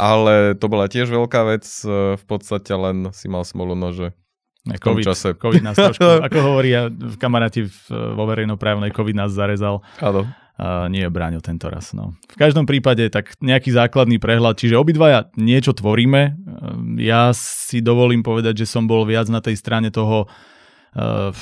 Ale 0.00 0.56
to 0.56 0.66
bola 0.72 0.88
tiež 0.88 1.12
veľká 1.12 1.44
vec, 1.46 1.64
eh, 1.84 2.16
v 2.16 2.24
podstate 2.24 2.72
len 2.72 3.12
si 3.12 3.28
mal 3.28 3.44
smolu, 3.44 3.76
no, 3.76 3.92
že 3.92 4.16
Ne, 4.60 4.76
tom 4.76 4.92
COVID, 4.92 5.08
čase. 5.08 5.32
COVID 5.40 5.64
nás 5.64 5.72
trošku, 5.72 6.04
ako 6.28 6.38
hovoria 6.44 6.92
v 6.92 7.16
kamaráti 7.16 7.64
v, 7.64 7.72
vo 8.12 8.28
verejnoprávnej, 8.28 8.92
COVID 8.92 9.16
nás 9.16 9.32
zarezal. 9.32 9.80
áno. 10.04 10.28
A 10.60 10.84
nie 10.92 11.00
Braňo 11.08 11.40
tento 11.40 11.72
raz. 11.72 11.96
No. 11.96 12.12
V 12.28 12.36
každom 12.36 12.68
prípade 12.68 13.08
tak 13.08 13.32
nejaký 13.40 13.72
základný 13.72 14.20
prehľad, 14.20 14.60
čiže 14.60 14.76
obidvaja 14.76 15.32
niečo 15.40 15.72
tvoríme. 15.72 16.36
Ehm, 16.36 17.00
Ja 17.00 17.32
si 17.32 17.80
dovolím 17.80 18.20
povedať, 18.20 18.60
že 18.60 18.66
som 18.68 18.84
bol 18.84 19.08
viac 19.08 19.32
na 19.32 19.40
tej 19.40 19.56
strane 19.56 19.88
toho 19.88 20.28
uh, 20.28 21.32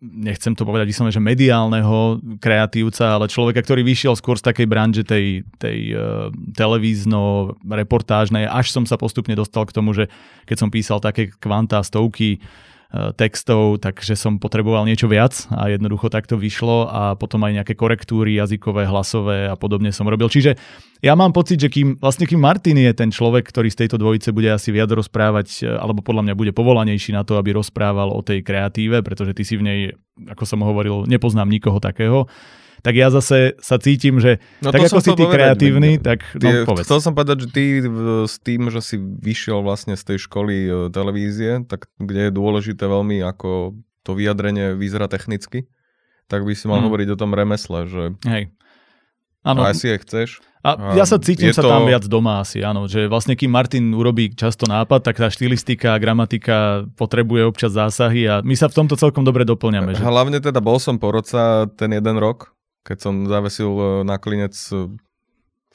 nechcem 0.00 0.52
to 0.52 0.68
povedať 0.68 0.92
vyslovene, 0.92 1.14
že 1.14 1.24
mediálneho 1.24 2.20
kreatívca, 2.36 3.16
ale 3.16 3.32
človeka, 3.32 3.64
ktorý 3.64 3.80
vyšiel 3.80 4.12
skôr 4.12 4.36
z 4.36 4.44
takej 4.52 4.66
branže 4.68 5.02
tej, 5.08 5.40
tej 5.56 5.96
uh, 5.96 6.28
televízno-reportážnej, 6.52 8.44
až 8.44 8.76
som 8.76 8.84
sa 8.84 9.00
postupne 9.00 9.32
dostal 9.32 9.64
k 9.64 9.72
tomu, 9.72 9.96
že 9.96 10.12
keď 10.44 10.56
som 10.60 10.68
písal 10.68 11.00
také 11.00 11.32
kvantá, 11.40 11.80
stovky 11.80 12.44
textov, 13.18 13.82
takže 13.82 14.14
som 14.14 14.38
potreboval 14.38 14.86
niečo 14.86 15.10
viac 15.10 15.50
a 15.50 15.68
jednoducho 15.68 16.06
takto 16.06 16.38
vyšlo 16.38 16.86
a 16.86 17.02
potom 17.18 17.42
aj 17.42 17.62
nejaké 17.62 17.74
korektúry 17.74 18.38
jazykové, 18.38 18.86
hlasové 18.86 19.50
a 19.50 19.58
podobne 19.58 19.90
som 19.90 20.06
robil. 20.06 20.30
Čiže 20.30 20.54
ja 21.02 21.12
mám 21.18 21.34
pocit, 21.34 21.60
že 21.60 21.68
kým, 21.68 21.98
vlastne 21.98 22.24
kým 22.24 22.40
Martin 22.40 22.78
je 22.78 22.94
ten 22.96 23.10
človek, 23.12 23.44
ktorý 23.50 23.68
z 23.68 23.84
tejto 23.84 24.00
dvojice 24.00 24.32
bude 24.32 24.48
asi 24.48 24.70
viac 24.70 24.88
rozprávať, 24.88 25.66
alebo 25.76 26.00
podľa 26.00 26.30
mňa 26.30 26.34
bude 26.38 26.52
povolanejší 26.54 27.12
na 27.12 27.26
to, 27.26 27.36
aby 27.36 27.58
rozprával 27.58 28.14
o 28.14 28.22
tej 28.24 28.40
kreatíve, 28.46 29.02
pretože 29.02 29.36
ty 29.36 29.42
si 29.42 29.58
v 29.58 29.66
nej, 29.66 29.80
ako 30.30 30.44
som 30.46 30.62
hovoril, 30.62 31.04
nepoznám 31.10 31.50
nikoho 31.50 31.82
takého, 31.82 32.30
tak 32.86 32.94
ja 32.94 33.10
zase 33.10 33.58
sa 33.58 33.82
cítim, 33.82 34.22
že 34.22 34.38
no 34.62 34.70
tak 34.70 34.86
ako 34.86 35.02
si 35.02 35.10
ty 35.10 35.26
povedať, 35.26 35.34
kreatívny, 35.34 35.98
tak 35.98 36.22
no, 36.38 36.38
ty, 36.38 36.48
povedz. 36.62 36.86
Chcel 36.86 37.00
som 37.02 37.12
povedať, 37.18 37.36
že 37.42 37.48
ty 37.50 37.64
s 38.30 38.38
tým, 38.38 38.70
že 38.70 38.78
si 38.78 38.94
vyšiel 39.02 39.58
vlastne 39.66 39.98
z 39.98 40.14
tej 40.14 40.22
školy 40.30 40.54
e, 40.70 40.70
televízie, 40.94 41.66
tak 41.66 41.90
kde 41.98 42.30
je 42.30 42.32
dôležité 42.32 42.86
veľmi 42.86 43.26
ako 43.26 43.74
to 44.06 44.14
vyjadrenie 44.14 44.78
vyzerá 44.78 45.10
technicky, 45.10 45.66
tak 46.30 46.46
by 46.46 46.54
si 46.54 46.70
mal 46.70 46.78
hmm. 46.78 46.86
hovoriť 46.86 47.08
o 47.10 47.18
tom 47.18 47.34
remesle, 47.34 47.90
že 47.90 48.14
Hej. 48.22 48.54
Ano. 49.42 49.66
A 49.66 49.74
si 49.74 49.90
je 49.90 49.98
chceš. 50.02 50.42
A, 50.66 50.98
ja 50.98 51.06
sa 51.06 51.22
cítim 51.22 51.54
sa 51.54 51.62
to... 51.62 51.70
tam 51.70 51.86
viac 51.86 52.02
doma 52.10 52.42
asi, 52.42 52.58
áno. 52.66 52.90
Že 52.90 53.06
vlastne 53.06 53.38
kým 53.38 53.46
Martin 53.46 53.94
urobí 53.94 54.34
často 54.34 54.66
nápad, 54.66 55.06
tak 55.06 55.22
tá 55.22 55.30
štilistika 55.30 55.94
a 55.94 56.02
gramatika 56.02 56.86
potrebuje 56.98 57.46
občas 57.46 57.70
zásahy 57.70 58.26
a 58.26 58.42
my 58.42 58.58
sa 58.58 58.66
v 58.66 58.82
tomto 58.82 58.98
celkom 58.98 59.22
dobre 59.22 59.46
doplňame. 59.46 59.94
Že? 59.94 60.02
Hlavne 60.02 60.38
teda 60.42 60.58
bol 60.58 60.82
som 60.82 60.98
porodca 60.98 61.70
ten 61.78 61.94
jeden 61.94 62.18
rok, 62.18 62.55
keď 62.86 62.98
som 63.02 63.26
zavesil 63.26 63.66
e, 63.74 63.86
na 64.06 64.14
klinec 64.22 64.54
e, 64.70 64.94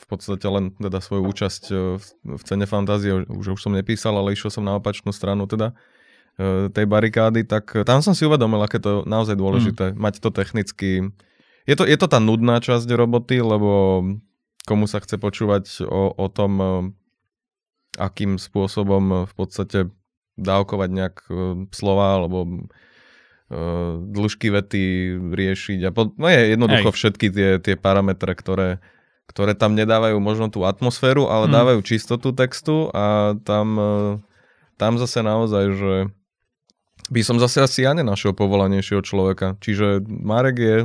v 0.01 0.05
podstate 0.07 0.47
len 0.47 0.71
teda 0.79 1.03
svoju 1.03 1.27
účasť 1.27 1.63
e, 1.67 1.75
v 2.23 2.43
cene 2.47 2.63
fantázie, 2.63 3.27
už, 3.27 3.59
už 3.59 3.59
som 3.59 3.75
nepísal, 3.75 4.15
ale 4.15 4.31
išiel 4.31 4.47
som 4.47 4.63
na 4.63 4.79
opačnú 4.79 5.11
stranu 5.11 5.45
teda 5.45 5.75
tej 6.71 6.87
barikády, 6.87 7.43
tak 7.43 7.75
tam 7.83 7.99
som 7.99 8.15
si 8.15 8.23
uvedomil, 8.23 8.63
aké 8.63 8.79
to 8.79 8.89
je 8.89 8.97
naozaj 9.03 9.35
dôležité, 9.35 9.91
mm. 9.91 9.99
mať 9.99 10.23
to 10.23 10.31
technicky. 10.31 11.11
Je 11.67 11.75
to, 11.75 11.83
je 11.83 11.93
to 11.99 12.07
tá 12.07 12.23
nudná 12.23 12.63
časť 12.63 12.87
roboty, 12.87 13.43
lebo 13.43 13.99
komu 14.63 14.87
sa 14.87 15.03
chce 15.03 15.19
počúvať 15.19 15.83
o, 15.83 16.15
o 16.15 16.27
tom, 16.31 16.51
akým 17.99 18.39
spôsobom 18.39 19.27
v 19.27 19.33
podstate 19.35 19.91
dávkovať 20.39 20.89
nejak 20.89 21.15
slova, 21.75 22.23
alebo 22.23 22.47
dĺžky 24.15 24.47
vety 24.47 24.83
riešiť 25.35 25.79
a 25.83 25.89
po, 25.91 26.15
no 26.15 26.27
je 26.31 26.55
jednoducho 26.55 26.89
Hej. 26.91 26.95
všetky 26.95 27.27
tie, 27.35 27.49
tie 27.59 27.75
parametre, 27.75 28.31
ktoré, 28.31 28.79
ktoré 29.27 29.59
tam 29.59 29.75
nedávajú 29.75 30.15
možno 30.23 30.47
tú 30.47 30.63
atmosféru, 30.63 31.27
ale 31.27 31.51
hmm. 31.51 31.55
dávajú 31.55 31.79
čistotu 31.83 32.31
textu 32.31 32.87
a 32.95 33.35
tam, 33.43 33.67
uh, 33.75 34.11
tam 34.79 34.95
zase 34.95 35.19
naozaj, 35.19 35.65
že 35.75 35.95
by 37.11 37.21
som 37.27 37.43
zase 37.43 37.59
asi 37.59 37.83
ja 37.83 37.91
nenašiel 37.91 38.31
povolanejšieho 38.31 39.03
človeka. 39.03 39.59
Čiže 39.59 39.99
Marek 40.07 40.57
je 40.57 40.77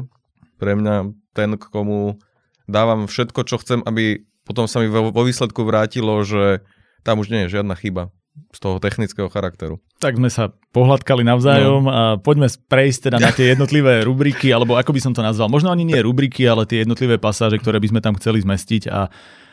pre 0.58 0.75
mňa 0.75 1.14
ten, 1.38 1.54
komu 1.54 2.18
dávam 2.66 3.06
všetko, 3.06 3.46
čo 3.46 3.62
chcem, 3.62 3.78
aby 3.87 4.26
potom 4.42 4.66
sa 4.66 4.82
mi 4.82 4.90
vo, 4.90 5.14
vo 5.14 5.23
výsledku 5.23 5.62
vrátilo, 5.62 6.18
že 6.26 6.66
tam 7.06 7.23
už 7.23 7.30
nie 7.30 7.46
je 7.46 7.62
žiadna 7.62 7.78
chyba 7.78 8.11
z 8.52 8.58
toho 8.58 8.76
technického 8.80 9.28
charakteru. 9.28 9.80
Tak 10.00 10.16
sme 10.16 10.32
sa 10.32 10.52
pohľadkali 10.72 11.24
navzájom 11.24 11.82
no. 11.84 11.92
a 11.92 12.00
poďme 12.20 12.48
prejsť 12.48 13.10
teda 13.10 13.18
na 13.20 13.30
tie 13.32 13.52
jednotlivé 13.52 14.04
rubriky, 14.04 14.52
alebo 14.52 14.76
ako 14.76 14.92
by 14.96 15.00
som 15.00 15.12
to 15.12 15.20
nazval, 15.24 15.48
možno 15.52 15.68
ani 15.68 15.84
nie 15.84 16.00
rubriky, 16.00 16.44
ale 16.48 16.64
tie 16.64 16.84
jednotlivé 16.84 17.20
pasáže, 17.20 17.56
ktoré 17.60 17.80
by 17.80 17.88
sme 17.92 18.00
tam 18.00 18.14
chceli 18.16 18.40
zmestiť 18.44 18.88
a 18.88 19.08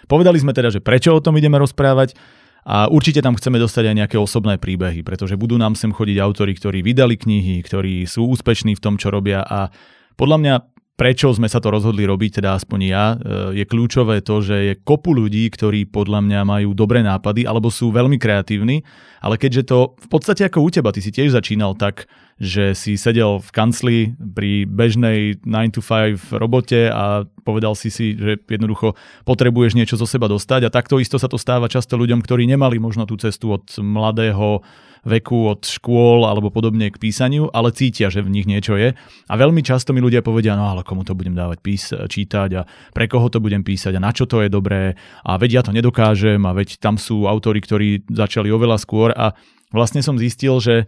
povedali 0.07 0.39
sme 0.39 0.55
teda, 0.55 0.71
že 0.71 0.83
prečo 0.83 1.15
o 1.15 1.23
tom 1.23 1.35
ideme 1.39 1.59
rozprávať 1.59 2.15
a 2.63 2.87
určite 2.87 3.19
tam 3.19 3.35
chceme 3.35 3.59
dostať 3.59 3.91
aj 3.91 3.95
nejaké 4.03 4.17
osobné 4.19 4.55
príbehy, 4.55 5.03
pretože 5.03 5.35
budú 5.35 5.59
nám 5.59 5.75
sem 5.75 5.91
chodiť 5.91 6.17
autory, 6.23 6.55
ktorí 6.55 6.79
vydali 6.79 7.19
knihy, 7.19 7.59
ktorí 7.59 8.07
sú 8.07 8.23
úspešní 8.31 8.79
v 8.79 8.83
tom, 8.83 8.95
čo 8.95 9.11
robia 9.11 9.43
a 9.43 9.67
podľa 10.15 10.37
mňa 10.39 10.55
prečo 11.03 11.35
sme 11.35 11.51
sa 11.51 11.59
to 11.59 11.67
rozhodli 11.67 12.07
robiť, 12.07 12.39
teda 12.39 12.55
aspoň 12.55 12.79
ja, 12.87 13.05
e, 13.11 13.15
je 13.59 13.65
kľúčové 13.67 14.23
to, 14.23 14.39
že 14.39 14.55
je 14.71 14.73
kopu 14.87 15.11
ľudí, 15.11 15.51
ktorí 15.51 15.83
podľa 15.91 16.23
mňa 16.23 16.39
majú 16.47 16.71
dobré 16.71 17.03
nápady 17.03 17.43
alebo 17.43 17.67
sú 17.67 17.91
veľmi 17.91 18.15
kreatívni, 18.15 18.87
ale 19.19 19.35
keďže 19.35 19.67
to 19.67 19.99
v 19.99 20.07
podstate 20.07 20.47
ako 20.47 20.63
u 20.63 20.71
teba, 20.71 20.95
ty 20.95 21.03
si 21.03 21.11
tiež 21.11 21.35
začínal 21.35 21.75
tak, 21.75 22.07
že 22.41 22.73
si 22.73 22.97
sedel 22.97 23.39
v 23.39 23.49
kancli 23.53 23.97
pri 24.17 24.65
bežnej 24.65 25.41
9 25.45 25.75
to 25.75 25.81
5 25.81 26.33
robote 26.37 26.89
a 26.89 27.25
povedal 27.45 27.77
si 27.77 27.93
si, 27.93 28.17
že 28.17 28.41
jednoducho 28.41 28.97
potrebuješ 29.27 29.77
niečo 29.77 29.95
zo 29.99 30.07
seba 30.09 30.25
dostať. 30.31 30.67
A 30.67 30.73
takto 30.73 30.97
isto 30.97 31.21
sa 31.21 31.29
to 31.29 31.37
stáva 31.37 31.69
často 31.69 31.99
ľuďom, 31.99 32.23
ktorí 32.23 32.47
nemali 32.49 32.81
možno 32.81 33.05
tú 33.05 33.19
cestu 33.19 33.53
od 33.53 33.67
mladého 33.79 34.63
veku 35.03 35.51
od 35.51 35.67
škôl 35.67 36.23
alebo 36.23 36.47
podobne 36.47 36.87
k 36.87 36.95
písaniu, 36.95 37.51
ale 37.51 37.75
cítia, 37.75 38.07
že 38.07 38.23
v 38.23 38.31
nich 38.31 38.47
niečo 38.47 38.79
je. 38.79 38.95
A 39.27 39.33
veľmi 39.35 39.59
často 39.59 39.91
mi 39.91 39.99
ľudia 39.99 40.23
povedia, 40.23 40.55
no 40.55 40.71
ale 40.71 40.87
komu 40.87 41.03
to 41.03 41.11
budem 41.11 41.35
dávať 41.35 41.59
pís, 41.59 41.91
čítať 41.91 42.49
a 42.55 42.61
pre 42.95 43.11
koho 43.11 43.27
to 43.27 43.43
budem 43.43 43.67
písať 43.67 43.99
a 43.99 44.03
na 44.03 44.15
čo 44.15 44.23
to 44.23 44.39
je 44.39 44.47
dobré? 44.47 44.95
A 45.27 45.35
veď 45.35 45.59
ja 45.59 45.61
to 45.61 45.75
nedokážem 45.75 46.39
a 46.47 46.55
veď 46.55 46.79
tam 46.79 46.95
sú 46.95 47.27
autory, 47.27 47.59
ktorí 47.59 48.07
začali 48.07 48.47
oveľa 48.47 48.79
skôr. 48.79 49.11
A 49.11 49.35
vlastne 49.75 49.99
som 49.99 50.15
zistil, 50.15 50.63
že 50.63 50.87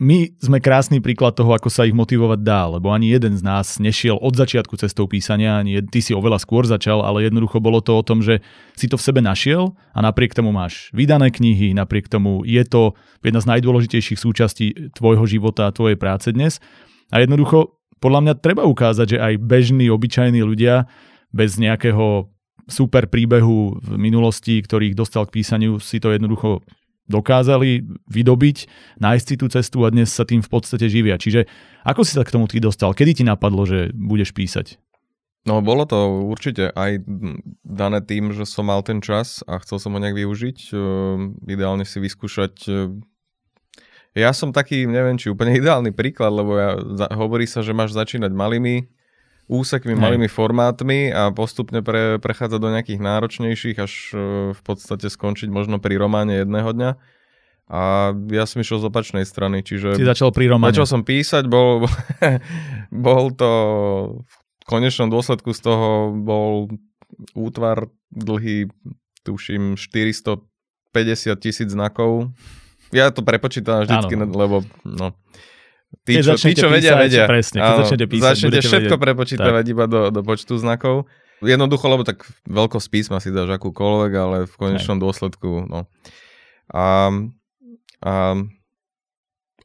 my 0.00 0.32
sme 0.40 0.64
krásny 0.64 1.04
príklad 1.04 1.36
toho, 1.36 1.52
ako 1.52 1.68
sa 1.68 1.84
ich 1.84 1.92
motivovať 1.92 2.40
dá, 2.40 2.72
lebo 2.72 2.88
ani 2.88 3.12
jeden 3.12 3.36
z 3.36 3.44
nás 3.44 3.76
nešiel 3.76 4.16
od 4.16 4.32
začiatku 4.32 4.72
cestou 4.80 5.04
písania, 5.04 5.60
ani 5.60 5.84
ty 5.84 6.00
si 6.00 6.16
oveľa 6.16 6.40
skôr 6.40 6.64
začal, 6.64 7.04
ale 7.04 7.28
jednoducho 7.28 7.60
bolo 7.60 7.84
to 7.84 8.00
o 8.00 8.00
tom, 8.00 8.24
že 8.24 8.40
si 8.72 8.88
to 8.88 8.96
v 8.96 9.04
sebe 9.04 9.20
našiel 9.20 9.76
a 9.92 10.00
napriek 10.00 10.32
tomu 10.32 10.56
máš 10.56 10.88
vydané 10.96 11.28
knihy, 11.28 11.76
napriek 11.76 12.08
tomu 12.08 12.40
je 12.48 12.64
to 12.64 12.96
jedna 13.20 13.44
z 13.44 13.50
najdôležitejších 13.52 14.16
súčastí 14.16 14.72
tvojho 14.96 15.28
života 15.28 15.68
a 15.68 15.74
tvojej 15.76 16.00
práce 16.00 16.32
dnes. 16.32 16.64
A 17.12 17.20
jednoducho, 17.20 17.76
podľa 18.00 18.24
mňa 18.24 18.34
treba 18.40 18.64
ukázať, 18.64 19.06
že 19.14 19.18
aj 19.20 19.36
bežní, 19.36 19.92
obyčajní 19.92 20.40
ľudia 20.40 20.88
bez 21.28 21.60
nejakého 21.60 22.32
super 22.72 23.04
príbehu 23.04 23.76
v 23.76 23.90
minulosti, 24.00 24.64
ktorých 24.64 24.96
dostal 24.96 25.28
k 25.28 25.44
písaniu, 25.44 25.76
si 25.76 26.00
to 26.00 26.08
jednoducho 26.08 26.64
dokázali 27.10 27.82
vydobiť, 28.06 28.56
nájsť 29.02 29.26
si 29.26 29.34
tú 29.34 29.50
cestu 29.50 29.82
a 29.82 29.90
dnes 29.90 30.06
sa 30.06 30.22
tým 30.22 30.40
v 30.40 30.50
podstate 30.50 30.86
živia. 30.86 31.18
Čiže 31.18 31.50
ako 31.82 32.06
si 32.06 32.14
sa 32.14 32.22
k 32.22 32.30
tomu 32.30 32.46
ty 32.46 32.62
dostal? 32.62 32.94
Kedy 32.94 33.20
ti 33.20 33.24
napadlo, 33.26 33.66
že 33.66 33.90
budeš 33.90 34.30
písať? 34.30 34.78
No 35.48 35.58
bolo 35.64 35.88
to 35.88 36.28
určite 36.30 36.70
aj 36.76 37.00
dané 37.64 37.98
tým, 38.04 38.30
že 38.36 38.46
som 38.46 38.68
mal 38.68 38.84
ten 38.86 39.00
čas 39.02 39.40
a 39.48 39.58
chcel 39.58 39.80
som 39.82 39.96
ho 39.96 39.98
nejak 39.98 40.14
využiť. 40.22 40.58
Ehm, 40.70 41.40
ideálne 41.48 41.82
si 41.88 41.96
vyskúšať 41.96 42.54
ehm, 42.68 43.02
ja 44.10 44.34
som 44.34 44.50
taký, 44.50 44.90
neviem, 44.90 45.14
či 45.14 45.30
úplne 45.30 45.54
ideálny 45.60 45.94
príklad, 45.94 46.34
lebo 46.34 46.52
ja, 46.58 46.74
hovorí 47.14 47.46
sa, 47.46 47.62
že 47.62 47.76
máš 47.76 47.94
začínať 47.94 48.30
malými 48.34 48.90
úsekmi, 49.50 49.98
Hej. 49.98 50.00
malými 50.00 50.28
formátmi 50.30 51.10
a 51.10 51.34
postupne 51.34 51.82
pre, 51.82 52.22
prechádzať 52.22 52.60
do 52.62 52.70
nejakých 52.70 53.00
náročnejších, 53.02 53.76
až 53.82 53.92
e, 54.14 54.16
v 54.54 54.60
podstate 54.62 55.10
skončiť 55.10 55.50
možno 55.50 55.82
pri 55.82 55.98
románe 55.98 56.46
jedného 56.46 56.70
dňa. 56.70 56.90
A 57.70 58.10
ja 58.30 58.44
som 58.46 58.62
išiel 58.62 58.82
z 58.82 58.86
opačnej 58.90 59.22
strany, 59.26 59.62
čiže... 59.62 59.94
Si 59.94 60.06
začal 60.06 60.30
pri 60.34 60.50
románe. 60.50 60.74
Začal 60.74 60.86
som 60.86 61.02
písať, 61.02 61.50
bol, 61.50 61.86
bol 63.06 63.34
to... 63.34 63.50
V 64.62 64.64
konečnom 64.66 65.10
dôsledku 65.10 65.50
z 65.50 65.66
toho 65.66 66.14
bol 66.14 66.70
útvar 67.34 67.90
dlhý, 68.14 68.70
tuším, 69.26 69.74
450 69.74 70.46
tisíc 71.42 71.68
znakov. 71.70 72.30
Ja 72.94 73.10
to 73.14 73.22
prepočítam 73.22 73.86
vždycky, 73.86 74.14
ano. 74.18 74.30
lebo 74.30 74.56
no, 74.82 75.14
Tí, 76.06 76.22
čo, 76.22 76.38
tí, 76.38 76.54
čo 76.54 76.70
vedia, 76.70 76.94
písať, 76.94 77.02
vedia. 77.02 77.24
Presne, 77.26 77.58
keď 77.58 77.72
áno, 77.74 77.80
začnete 77.82 78.06
písať, 78.06 78.24
začnete 78.30 78.60
všetko 78.62 78.94
vedieť. 78.94 79.04
prepočítavať 79.04 79.64
tak. 79.66 79.72
iba 79.74 79.84
do, 79.90 80.00
do 80.14 80.20
počtu 80.22 80.54
znakov. 80.54 81.10
Jednoducho, 81.42 81.86
lebo 81.90 82.02
tak 82.06 82.28
veľkosť 82.46 82.88
písma 82.92 83.18
si 83.18 83.34
dáš 83.34 83.50
akúkoľvek, 83.58 84.12
ale 84.14 84.36
v 84.46 84.54
konečnom 84.54 85.00
Aj. 85.00 85.02
dôsledku, 85.02 85.66
no. 85.66 85.90
A, 86.70 87.10
a 88.06 88.12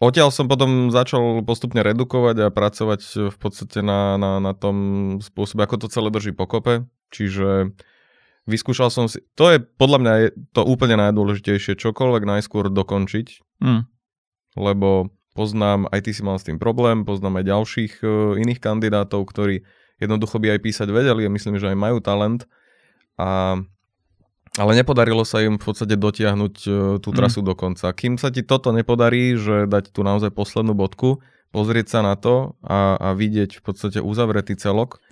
odtiaľ 0.01 0.34
som 0.34 0.50
potom 0.50 0.89
začal 0.89 1.46
postupne 1.46 1.86
redukovať 1.86 2.48
a 2.48 2.53
pracovať 2.53 3.29
v 3.29 3.38
podstate 3.38 3.86
na, 3.86 4.17
na, 4.17 4.41
na 4.41 4.58
tom 4.58 4.77
spôsobe, 5.22 5.62
ako 5.62 5.86
to 5.86 5.94
celé 5.94 6.10
drží 6.10 6.34
pokope. 6.34 6.89
Čiže 7.13 7.75
vyskúšal 8.50 8.89
som 8.89 9.05
si, 9.05 9.22
to 9.38 9.53
je 9.53 9.62
podľa 9.62 10.00
mňa 10.01 10.13
je 10.17 10.27
to 10.58 10.62
úplne 10.65 10.98
najdôležitejšie, 10.98 11.77
čokoľvek 11.77 12.24
najskôr 12.25 12.74
dokončiť. 12.74 13.27
Mm. 13.62 13.84
Lebo 14.55 15.14
Poznám, 15.36 15.92
aj 15.92 16.08
ty 16.08 16.15
si 16.15 16.24
mal 16.24 16.39
s 16.39 16.48
tým 16.48 16.56
problém, 16.56 17.04
poznám 17.04 17.44
aj 17.44 17.46
ďalších 17.51 17.94
uh, 18.01 18.39
iných 18.39 18.63
kandidátov, 18.63 19.27
ktorí 19.27 19.68
jednoducho 20.00 20.39
by 20.39 20.56
aj 20.56 20.60
písať 20.63 20.88
vedeli 20.96 21.27
a 21.27 21.34
myslím, 21.36 21.60
že 21.60 21.68
aj 21.70 21.77
majú 21.77 22.00
talent. 22.00 22.48
A, 23.20 23.60
ale 24.56 24.72
nepodarilo 24.80 25.27
sa 25.27 25.44
im 25.44 25.60
v 25.60 25.63
podstate 25.68 26.00
dotiahnuť 26.00 26.56
uh, 26.65 26.72
tú 27.04 27.12
mm. 27.12 27.18
trasu 27.20 27.44
mm. 27.44 27.48
do 27.51 27.54
konca. 27.60 27.92
Kým 27.92 28.15
sa 28.15 28.32
ti 28.32 28.48
toto 28.48 28.72
nepodarí, 28.72 29.36
že 29.36 29.68
dať 29.68 29.92
tu 29.92 30.08
naozaj 30.08 30.32
poslednú 30.32 30.72
bodku, 30.72 31.20
pozrieť 31.51 31.88
sa 31.88 32.00
na 32.00 32.15
to 32.15 32.56
a, 32.63 32.96
a 32.96 33.08
vidieť 33.12 33.60
v 33.60 33.63
podstate 33.63 34.00
uzavretý 34.00 34.56
celok, 34.56 35.04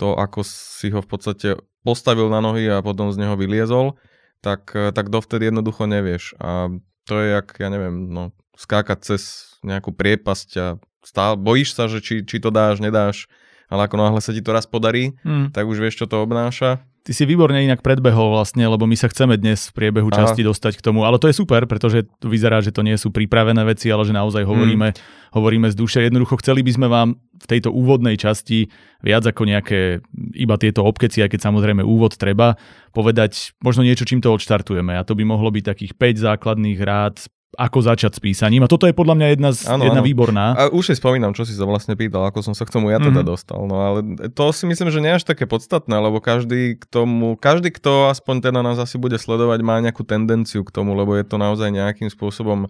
to 0.00 0.16
ako 0.16 0.40
si 0.44 0.88
ho 0.88 1.04
v 1.04 1.08
podstate 1.08 1.48
postavil 1.84 2.32
na 2.32 2.40
nohy 2.40 2.64
a 2.68 2.80
potom 2.80 3.12
z 3.12 3.20
neho 3.20 3.36
vyliezol, 3.36 3.96
tak, 4.40 4.72
tak 4.72 5.08
dovtedy 5.08 5.48
jednoducho 5.48 5.84
nevieš. 5.88 6.36
A 6.36 6.68
to 7.08 7.22
je 7.22 7.32
jak, 7.32 7.56
ja 7.56 7.68
neviem, 7.72 8.12
no, 8.12 8.36
skákať 8.56 8.98
cez 9.14 9.22
nejakú 9.62 9.92
priepasť 9.92 10.48
a 10.58 10.66
stále 11.04 11.38
bojíš 11.38 11.76
sa, 11.76 11.86
že 11.86 12.02
či, 12.02 12.26
či 12.26 12.42
to 12.42 12.50
dáš, 12.50 12.82
nedáš, 12.82 13.30
ale 13.70 13.86
ako 13.86 13.96
náhle 13.98 14.20
sa 14.22 14.34
ti 14.34 14.42
to 14.42 14.50
raz 14.50 14.66
podarí, 14.66 15.14
Mm. 15.22 15.54
tak 15.54 15.66
už 15.66 15.78
vieš, 15.78 16.02
čo 16.02 16.06
to 16.10 16.22
obnáša. 16.22 16.82
Ty 17.06 17.14
si 17.14 17.22
výborne 17.22 17.62
inak 17.62 17.86
predbehol 17.86 18.34
vlastne, 18.34 18.66
lebo 18.66 18.82
my 18.82 18.98
sa 18.98 19.06
chceme 19.06 19.38
dnes 19.38 19.70
v 19.70 19.78
priebehu 19.78 20.10
Aha. 20.10 20.26
časti 20.26 20.42
dostať 20.42 20.82
k 20.82 20.90
tomu, 20.90 21.06
ale 21.06 21.22
to 21.22 21.30
je 21.30 21.38
super, 21.38 21.62
pretože 21.70 22.02
to 22.18 22.26
vyzerá, 22.26 22.58
že 22.58 22.74
to 22.74 22.82
nie 22.82 22.98
sú 22.98 23.14
pripravené 23.14 23.62
veci, 23.62 23.86
ale 23.94 24.02
že 24.02 24.10
naozaj 24.10 24.42
hovoríme, 24.42 24.90
hovoríme 25.30 25.70
z 25.70 25.78
duše. 25.78 26.02
Jednoducho 26.02 26.34
chceli 26.42 26.66
by 26.66 26.72
sme 26.74 26.90
vám 26.90 27.14
v 27.14 27.46
tejto 27.46 27.70
úvodnej 27.70 28.18
časti 28.18 28.74
viac 29.06 29.22
ako 29.22 29.46
nejaké 29.46 30.02
iba 30.34 30.58
tieto 30.58 30.82
obkeci, 30.82 31.22
aj 31.22 31.30
keď 31.30 31.46
samozrejme 31.46 31.86
úvod 31.86 32.18
treba, 32.18 32.58
povedať 32.90 33.54
možno 33.62 33.86
niečo, 33.86 34.02
čím 34.02 34.18
to 34.18 34.34
odštartujeme. 34.34 34.98
A 34.98 35.06
to 35.06 35.14
by 35.14 35.22
mohlo 35.22 35.54
byť 35.54 35.62
takých 35.62 35.92
5 35.94 36.26
základných 36.26 36.78
rád, 36.82 37.22
ako 37.54 37.78
začať 37.78 38.18
s 38.18 38.20
písaním. 38.20 38.66
A 38.66 38.68
toto 38.68 38.84
je 38.84 38.92
podľa 38.92 39.14
mňa 39.16 39.26
jedna, 39.32 39.50
z, 39.54 39.70
Áno, 39.70 39.86
jedna 39.86 40.02
áno. 40.02 40.08
výborná. 40.10 40.44
A 40.58 40.62
už 40.68 40.90
si 40.90 40.94
spomínam, 40.98 41.30
čo 41.30 41.46
si 41.46 41.54
sa 41.54 41.62
vlastne 41.64 41.94
pýtal, 41.94 42.26
ako 42.26 42.42
som 42.42 42.52
sa 42.52 42.66
k 42.66 42.74
tomu 42.74 42.90
ja 42.90 42.98
teda 42.98 43.22
Mhm. 43.22 43.28
dostal. 43.28 43.64
No 43.64 43.80
ale 43.80 43.98
to 44.34 44.50
si 44.52 44.66
myslím, 44.66 44.90
že 44.90 45.00
nie 45.00 45.14
až 45.14 45.24
také 45.24 45.46
podstatné, 45.46 45.94
lebo 45.94 46.18
každý 46.18 46.76
k 46.76 46.84
tomu, 46.84 47.38
každý, 47.38 47.70
kto 47.72 48.10
aspoň 48.10 48.50
teda 48.50 48.60
nás 48.60 48.76
asi 48.76 48.98
bude 48.98 49.16
sledovať, 49.16 49.62
má 49.62 49.78
nejakú 49.78 50.02
tendenciu 50.02 50.66
k 50.66 50.74
tomu, 50.74 50.92
lebo 50.92 51.14
je 51.14 51.24
to 51.24 51.38
naozaj 51.38 51.70
nejakým 51.70 52.10
spôsobom 52.10 52.66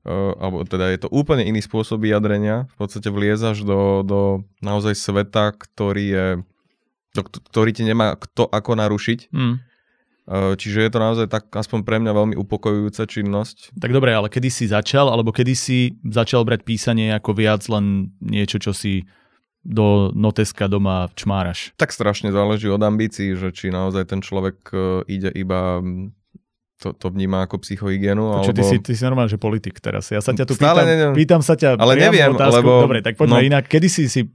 Uh, 0.00 0.32
alebo 0.40 0.64
teda 0.64 0.96
je 0.96 1.04
to 1.04 1.12
úplne 1.12 1.44
iný 1.44 1.60
spôsob 1.60 2.00
vyjadrenia. 2.00 2.64
V 2.72 2.88
podstate 2.88 3.12
vliezaš 3.12 3.68
do, 3.68 4.00
do 4.00 4.20
naozaj 4.64 4.96
sveta, 4.96 5.52
ktorý 5.52 6.04
je 6.08 6.26
do, 7.12 7.20
ktorý 7.20 7.76
ti 7.76 7.84
nemá 7.84 8.16
kto 8.16 8.48
ako 8.48 8.80
narušiť. 8.80 9.28
Mm. 9.28 9.60
Uh, 10.30 10.54
čiže 10.54 10.86
je 10.86 10.90
to 10.94 11.02
naozaj 11.02 11.26
tak 11.26 11.50
aspoň 11.50 11.82
pre 11.82 11.98
mňa 11.98 12.12
veľmi 12.14 12.34
upokojujúca 12.38 13.02
činnosť. 13.02 13.74
Tak 13.74 13.90
dobre, 13.90 14.14
ale 14.14 14.30
kedy 14.30 14.46
si 14.46 14.70
začal, 14.70 15.10
alebo 15.10 15.34
kedy 15.34 15.58
si 15.58 15.98
začal 16.06 16.46
brať 16.46 16.62
písanie 16.62 17.10
ako 17.10 17.34
viac 17.34 17.66
len 17.66 18.14
niečo, 18.22 18.62
čo 18.62 18.70
si 18.70 19.10
do 19.66 20.14
noteska 20.14 20.70
doma 20.70 21.10
čmáraš? 21.18 21.74
Tak 21.74 21.90
strašne 21.90 22.30
záleží 22.30 22.70
od 22.70 22.78
ambícií, 22.78 23.34
že 23.34 23.50
či 23.50 23.74
naozaj 23.74 24.06
ten 24.06 24.22
človek 24.22 24.70
uh, 24.70 25.02
ide 25.10 25.34
iba 25.34 25.82
mm, 25.82 26.14
to, 26.80 26.96
to 26.96 27.12
vníma 27.12 27.44
ako 27.44 27.60
psychohygienu. 27.60 28.46
Čo 28.46 28.54
alebo... 28.54 28.56
ty 28.56 28.62
si, 28.64 28.76
ty 28.80 28.92
si 28.96 29.02
normálne, 29.04 29.28
že 29.28 29.36
politik 29.36 29.82
teraz. 29.84 30.08
Ja 30.08 30.24
sa 30.24 30.32
ťa 30.32 30.48
tu 30.48 30.56
Stále 30.56 30.80
pýtam, 30.80 30.88
neviem. 30.88 31.12
pýtam 31.12 31.40
sa 31.44 31.54
ťa 31.58 31.76
Ale 31.76 31.98
neviem, 31.98 32.32
otázku. 32.32 32.56
lebo- 32.56 32.86
Dobre, 32.88 33.04
tak 33.04 33.20
poďme 33.20 33.38
no. 33.44 33.46
inak. 33.52 33.68
Kedy 33.68 33.88
si 33.90 34.02
si... 34.08 34.30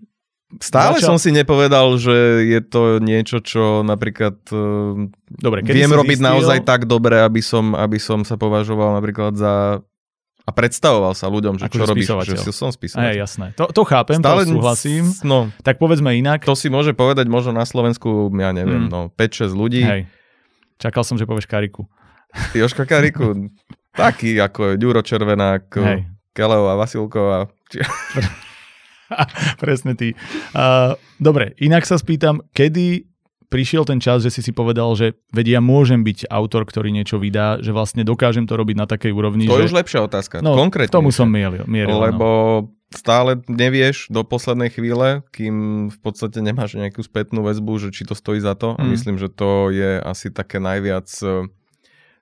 Stále 0.62 1.02
začal- 1.02 1.10
som 1.10 1.18
si 1.18 1.34
nepovedal, 1.34 1.98
že 1.98 2.14
je 2.46 2.62
to 2.62 3.02
niečo, 3.02 3.42
čo 3.42 3.82
napríklad 3.82 4.38
uh, 4.54 5.10
Dobre, 5.28 5.66
kedy 5.66 5.74
viem 5.74 5.90
robiť 5.92 6.22
zistil, 6.22 6.30
naozaj 6.32 6.58
tak 6.62 6.86
dobre, 6.86 7.18
aby 7.18 7.42
som, 7.42 7.74
aby 7.74 7.98
som 7.98 8.22
sa 8.22 8.38
považoval 8.38 8.94
napríklad 8.94 9.34
za 9.34 9.82
a 10.46 10.52
predstavoval 10.54 11.18
sa 11.18 11.26
ľuďom, 11.26 11.58
že 11.58 11.66
Akože 11.66 11.74
čo 11.74 11.90
robíš, 11.90 12.06
že 12.38 12.54
som 12.54 12.70
Aj, 12.70 12.78
spisovateľ. 12.78 13.18
jasné. 13.18 13.48
To, 13.58 13.66
to 13.66 13.82
chápem, 13.82 14.22
Stále 14.22 14.46
to 14.46 14.54
súhlasím. 14.54 15.10
No, 15.26 15.50
Tak 15.66 15.82
povedzme 15.82 16.14
inak. 16.14 16.46
to 16.46 16.54
si 16.54 16.70
môže 16.70 16.94
povedať 16.94 17.26
možno 17.26 17.50
na 17.52 17.66
Slovensku, 17.66 18.30
ja 18.38 18.54
neviem, 18.54 18.86
Mm. 18.86 18.90
no 18.94 19.00
5-6 19.10 19.58
ľudí. 19.58 19.82
Hej. 19.82 20.06
Čakal 20.78 21.02
som, 21.02 21.18
že 21.18 21.26
povieš 21.26 21.50
Kariku. 21.50 21.90
Joška 22.54 22.86
Kariku, 22.86 23.50
taký 23.98 24.38
ako 24.38 24.78
Ďuro 24.78 25.02
Červenák, 25.02 25.66
Hej. 25.74 26.06
Vasilková. 26.78 27.50
Či... 27.74 27.82
Presne 29.64 29.94
ty. 29.94 30.14
Uh, 30.52 30.94
dobre, 31.18 31.54
inak 31.58 31.84
sa 31.84 31.96
spýtam, 31.96 32.42
kedy 32.52 33.06
prišiel 33.46 33.86
ten 33.86 34.02
čas, 34.02 34.26
že 34.26 34.34
si 34.34 34.42
si 34.42 34.52
povedal, 34.52 34.92
že 34.98 35.16
vedia, 35.32 35.62
môžem 35.62 36.02
byť 36.02 36.28
autor, 36.28 36.66
ktorý 36.66 36.90
niečo 36.92 37.22
vydá, 37.22 37.62
že 37.62 37.72
vlastne 37.72 38.02
dokážem 38.02 38.44
to 38.44 38.58
robiť 38.58 38.76
na 38.76 38.90
takej 38.90 39.14
úrovni, 39.14 39.46
To 39.46 39.62
je 39.62 39.70
že... 39.70 39.72
už 39.72 39.78
lepšia 39.80 40.02
otázka. 40.04 40.42
no, 40.42 40.58
Konkrétne. 40.58 40.92
tomu 40.92 41.14
som 41.14 41.30
mieril. 41.30 41.64
mieril. 41.70 41.96
Lebo 41.96 42.28
stále 42.92 43.40
nevieš 43.46 44.10
do 44.10 44.26
poslednej 44.26 44.74
chvíle, 44.74 45.22
kým 45.32 45.88
v 45.88 45.98
podstate 46.02 46.42
nemáš 46.42 46.76
nejakú 46.76 47.00
spätnú 47.06 47.46
väzbu, 47.46 47.80
že 47.80 47.90
či 47.94 48.04
to 48.04 48.18
stojí 48.18 48.42
za 48.42 48.58
to. 48.58 48.76
A 48.76 48.82
Mm. 48.84 48.92
myslím, 48.92 49.16
že 49.22 49.30
to 49.30 49.70
je 49.72 50.02
asi 50.02 50.34
také 50.34 50.58
najviac... 50.60 51.08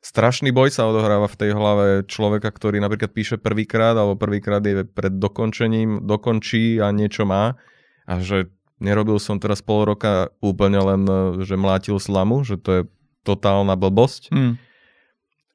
Strašný 0.04 0.52
boj 0.52 0.68
sa 0.68 0.84
odohráva 0.84 1.32
v 1.32 1.40
tej 1.40 1.52
hlave 1.56 1.88
človeka, 2.12 2.52
ktorý 2.52 2.84
napríklad 2.84 3.16
píše 3.16 3.40
prvýkrát, 3.40 3.96
alebo 3.96 4.20
prvýkrát 4.20 4.60
je 4.60 4.84
pred 4.84 5.16
dokončením, 5.16 6.04
dokončí 6.04 6.84
a 6.84 6.92
niečo 6.92 7.24
má. 7.24 7.56
A 8.04 8.20
že 8.20 8.52
nerobil 8.84 9.16
som 9.16 9.40
teraz 9.40 9.64
pol 9.64 9.88
roka 9.88 10.28
úplne 10.44 10.76
len, 10.84 11.02
že 11.40 11.56
mlátil 11.56 12.04
slamu, 12.04 12.44
že 12.44 12.60
to 12.60 12.70
je 12.76 12.82
totálna 13.24 13.80
blbosť 13.80 14.36
Mm. 14.36 14.60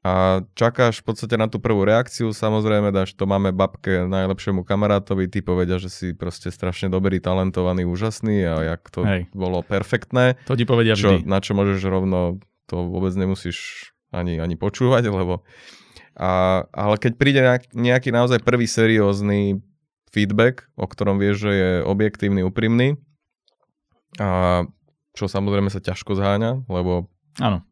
a 0.01 0.41
čakáš 0.57 1.05
v 1.05 1.13
podstate 1.13 1.37
na 1.37 1.53
tú 1.53 1.61
prvú 1.61 1.85
reakciu, 1.85 2.33
samozrejme 2.33 2.89
dáš 2.89 3.13
to 3.13 3.29
máme 3.29 3.53
babke 3.53 4.09
najlepšiemu 4.09 4.65
kamarátovi, 4.65 5.29
ty 5.29 5.45
povedia, 5.45 5.77
že 5.77 5.93
si 5.93 6.17
proste 6.17 6.49
strašne 6.49 6.89
dobrý, 6.89 7.21
talentovaný, 7.21 7.85
úžasný 7.85 8.49
a 8.49 8.65
jak 8.73 8.89
to 8.89 9.05
Hej. 9.05 9.29
bolo 9.37 9.61
perfektné, 9.61 10.41
To 10.49 10.57
ti 10.57 10.65
povedia 10.65 10.97
čo, 10.97 11.21
vždy. 11.21 11.29
na 11.29 11.45
čo 11.45 11.53
môžeš 11.53 11.85
rovno, 11.85 12.41
to 12.65 12.89
vôbec 12.89 13.13
nemusíš 13.13 13.93
ani, 14.11 14.39
ani 14.39 14.55
počúvať, 14.55 15.05
lebo 15.21 15.43
a, 16.15 16.31
ale 16.69 16.95
keď 16.97 17.13
príde 17.15 17.41
nejak, 17.41 17.63
nejaký 17.73 18.11
naozaj 18.11 18.43
prvý 18.43 18.67
seriózny 18.67 19.63
feedback, 20.11 20.67
o 20.75 20.89
ktorom 20.89 21.17
vieš, 21.17 21.47
že 21.47 21.53
je 21.53 21.71
objektívny, 21.85 22.43
úprimný 22.43 22.97
a 24.19 24.65
čo 25.15 25.27
samozrejme 25.27 25.69
sa 25.69 25.79
ťažko 25.79 26.15
zháňa, 26.15 26.65
lebo 26.67 27.07
Áno. 27.39 27.63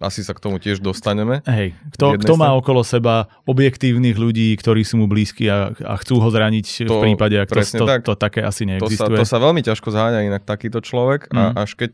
asi 0.00 0.20
sa 0.20 0.32
k 0.32 0.40
tomu 0.40 0.56
tiež 0.56 0.80
dostaneme. 0.80 1.40
Hej, 1.44 1.76
kto, 1.94 2.16
kto 2.16 2.34
má 2.34 2.52
okolo 2.52 2.80
seba 2.82 3.28
objektívnych 3.44 4.16
ľudí, 4.16 4.52
ktorí 4.56 4.82
sú 4.82 4.98
mu 4.98 5.06
blízki 5.06 5.46
a, 5.46 5.72
a 5.72 5.94
chcú 5.96 6.18
ho 6.18 6.28
zraniť 6.28 6.88
To- 6.88 7.00
v 7.00 7.12
prípade, 7.12 7.36
ak 7.36 7.48
to, 7.48 7.60
to, 7.60 7.84
tak. 7.86 8.00
to 8.02 8.12
také 8.16 8.40
asi 8.40 8.64
To 8.64 8.88
sa, 8.88 9.06
neexistuje. 9.06 9.16
to 9.16 9.24
sa 9.24 9.38
veľmi 9.38 9.60
ťažko 9.60 9.88
zháňa 9.88 10.20
inak 10.26 10.42
takýto 10.42 10.80
človek 10.80 11.28
Mm. 11.28 11.36
a 11.38 11.64
až 11.64 11.76
keď 11.76 11.92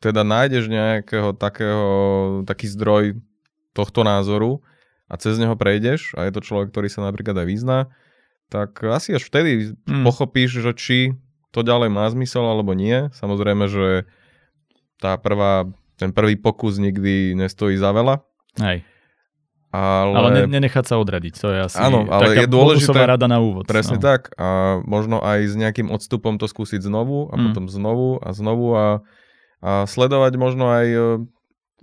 teda 0.00 0.20
nájdeš 0.22 0.66
nejakého 0.66 1.32
takého, 1.32 1.88
taký 2.42 2.66
zdroj 2.66 3.20
tohto 3.70 4.00
názoru 4.00 4.64
a 5.06 5.14
cez 5.14 5.36
neho 5.36 5.54
prejdeš 5.54 6.12
a 6.14 6.24
je 6.24 6.32
to 6.32 6.40
človek, 6.40 6.68
ktorý 6.68 6.88
sa 6.88 7.02
napríklad 7.02 7.36
aj 7.36 7.46
vyzná, 7.46 7.78
tak 8.48 8.82
asi 8.82 9.12
až 9.12 9.22
vtedy 9.22 9.76
Mm. 9.84 10.02
pochopíš, 10.02 10.58
že 10.58 10.72
či 10.72 10.98
to 11.50 11.60
ďalej 11.60 11.88
má 11.88 12.06
zmysel 12.08 12.42
alebo 12.42 12.72
nie. 12.72 13.10
Samozrejme, 13.12 13.66
že 13.66 14.06
tá 14.96 15.14
prvá, 15.16 15.68
ten 15.94 16.10
prvý 16.10 16.34
pokus 16.34 16.76
nikdy 16.76 17.34
nestojí 17.34 17.74
za 17.74 17.90
veľa, 17.90 18.22
Hej. 18.56 18.82
ale, 19.70 20.14
Ale 20.14 20.28
ne, 20.32 20.42
nenechať 20.48 20.84
sa 20.84 20.96
odradiť, 20.96 21.34
to 21.36 21.48
je 21.48 21.58
asi 21.62 21.76
Áno, 21.76 22.06
ale 22.06 22.34
taká 22.34 22.42
je 22.42 22.50
dôležité- 22.50 23.06
rada 23.06 23.26
na 23.26 23.38
úvod. 23.38 23.66
Presne 23.66 23.96
no. 23.96 24.02
tak 24.02 24.34
a 24.34 24.48
možno 24.82 25.20
aj 25.20 25.44
s 25.44 25.54
nejakým 25.54 25.88
odstupom 25.88 26.34
to 26.36 26.46
skúsiť 26.46 26.80
znovu 26.80 27.28
a 27.28 27.34
Mm. 27.34 27.42
potom 27.46 27.64
znovu 27.66 28.18
a 28.18 28.28
znovu 28.30 28.66
a, 28.72 28.86
a 29.60 29.84
sledovať 29.84 30.32
možno 30.40 30.72
aj 30.72 30.86
e, 30.88 31.00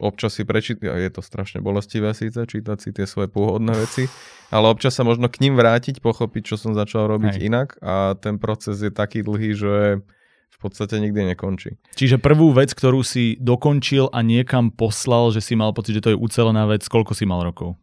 občas 0.02 0.38
si 0.38 0.44
prečítať, 0.46 0.90
je 0.90 1.12
to 1.14 1.22
strašne 1.22 1.62
bolestivé 1.62 2.14
síce, 2.14 2.38
čítať 2.38 2.78
si 2.78 2.90
tie 2.94 3.06
svoje 3.06 3.30
pôvodné 3.30 3.74
veci, 3.78 4.10
ale 4.56 4.70
občas 4.70 4.98
sa 4.98 5.06
možno 5.06 5.30
k 5.30 5.42
ním 5.46 5.58
vrátiť, 5.58 6.02
pochopiť, 6.02 6.54
čo 6.54 6.56
som 6.58 6.74
začal 6.74 7.10
robiť 7.10 7.38
Hej. 7.38 7.44
inak 7.46 7.70
a 7.82 8.18
ten 8.18 8.42
proces 8.42 8.82
je 8.82 8.90
taký 8.90 9.22
dlhý, 9.22 9.54
že 9.54 10.02
v 10.48 10.58
podstate 10.58 10.98
nikdy 10.98 11.38
nekončí. 11.38 11.78
Čiže 11.94 12.18
prvú 12.18 12.50
vec, 12.50 12.74
ktorú 12.74 13.06
si 13.06 13.38
dokončil 13.38 14.10
a 14.10 14.26
niekam 14.26 14.74
poslal, 14.74 15.30
že 15.30 15.46
si 15.46 15.54
mal 15.54 15.70
pocit, 15.70 16.02
že 16.02 16.02
to 16.02 16.12
je 16.14 16.18
ucelená 16.18 16.66
vec, 16.66 16.82
koľko 16.90 17.14
si 17.14 17.30
mal 17.30 17.46
rokov? 17.46 17.78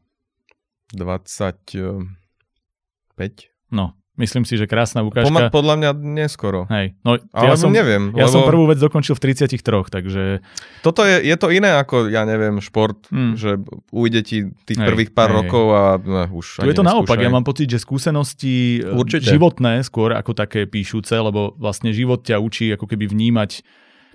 25. 0.91 2.03
No, 3.71 3.95
myslím 4.15 4.43
si, 4.43 4.55
že 4.55 4.65
krásna 4.65 5.03
Poma- 5.03 5.11
ukážka. 5.11 5.51
podľa 5.51 5.75
mňa 5.77 5.91
neskoro. 5.93 6.65
Hej, 6.67 6.95
no, 7.01 7.19
Ale 7.31 7.45
ja 7.45 7.55
som, 7.55 7.69
neviem, 7.69 8.11
ja 8.13 8.25
lebo 8.25 8.33
som 8.33 8.41
prvú 8.45 8.65
vec 8.67 8.79
dokončil 8.79 9.13
v 9.13 9.21
33, 9.27 9.59
takže 9.89 10.39
toto 10.81 11.03
je, 11.03 11.19
je 11.21 11.35
to 11.35 11.49
iné 11.49 11.75
ako, 11.75 12.07
ja 12.07 12.23
neviem, 12.23 12.59
šport, 12.59 12.97
Mm. 13.07 13.35
že 13.35 13.59
ujde 13.91 14.21
ti 14.21 14.37
tých 14.63 14.77
Hej, 14.77 14.87
prvých 14.87 15.11
pár 15.11 15.29
hej, 15.29 15.37
rokov 15.41 15.65
a 15.69 15.83
ne, 15.97 16.25
už 16.29 16.47
tu 16.57 16.67
je 16.67 16.73
to 16.73 16.83
naopak. 16.83 17.17
Ja 17.17 17.29
mám 17.29 17.43
pocit, 17.43 17.67
že 17.67 17.79
skúsenosti 17.79 18.81
e, 18.81 18.89
Určite. 18.89 19.27
životné 19.29 19.83
skôr 19.83 20.13
ako 20.13 20.33
také 20.33 20.65
píšuce, 20.65 21.15
lebo 21.15 21.55
vlastne 21.55 21.91
život 21.91 22.23
ťa 22.23 22.39
učí 22.39 22.71
ako 22.71 22.87
keby 22.87 23.07
vnímať 23.07 23.67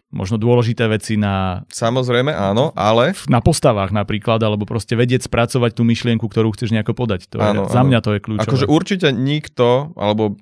možno 0.10 0.42
dôležité 0.42 0.90
veci 0.90 1.16
na, 1.16 1.62
Samozrejme, 1.70 2.34
áno, 2.34 2.74
ale 2.74 3.14
na 3.30 3.40
postavách 3.40 3.94
napríklad, 3.94 4.42
alebo 4.42 4.66
proste 4.66 4.98
vedieť 4.98 5.30
spracovať 5.30 5.78
tú 5.78 5.86
myšlienku, 5.86 6.26
ktorú 6.26 6.50
chceš 6.58 6.74
nejako 6.74 6.98
podať. 6.98 7.30
To 7.30 7.38
je, 7.38 7.46
Áno, 7.46 7.64
za 7.70 7.86
áno. 7.86 7.94
mňa 7.94 8.00
to 8.02 8.10
je 8.18 8.20
kľúčové. 8.20 8.46
akože 8.50 8.66
určite 8.66 9.08
nikto, 9.14 9.94
alebo 9.94 10.34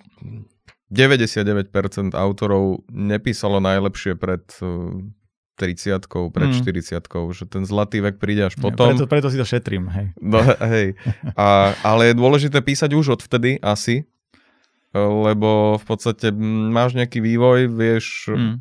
99% 0.88 1.68
autorov 2.16 2.88
nepísalo 2.88 3.60
najlepšie 3.60 4.16
pred 4.16 4.44
eh, 4.64 5.04
30 5.58 6.06
pred 6.32 6.54
Mm. 6.54 6.62
40 6.62 7.34
že 7.34 7.44
ten 7.50 7.66
zlatý 7.66 7.98
vek 8.00 8.22
príde 8.22 8.46
až 8.46 8.56
Ja, 8.56 8.70
potom. 8.70 8.94
Preto, 8.94 9.10
preto 9.10 9.28
si 9.28 9.36
to 9.36 9.44
šetrím. 9.44 9.90
Hej. 9.90 10.14
No, 10.22 10.38
hej. 10.70 10.94
A, 11.34 11.74
ale 11.82 12.14
je 12.14 12.16
dôležité 12.16 12.62
písať 12.62 12.94
už 12.94 13.18
odvtedy 13.18 13.58
asi, 13.60 14.06
lebo 14.96 15.76
v 15.76 15.86
podstate 15.86 16.32
mm, 16.32 16.70
máš 16.72 16.96
nejaký 16.96 17.20
vývoj, 17.20 17.68
vieš, 17.72 18.32
Mm. 18.32 18.56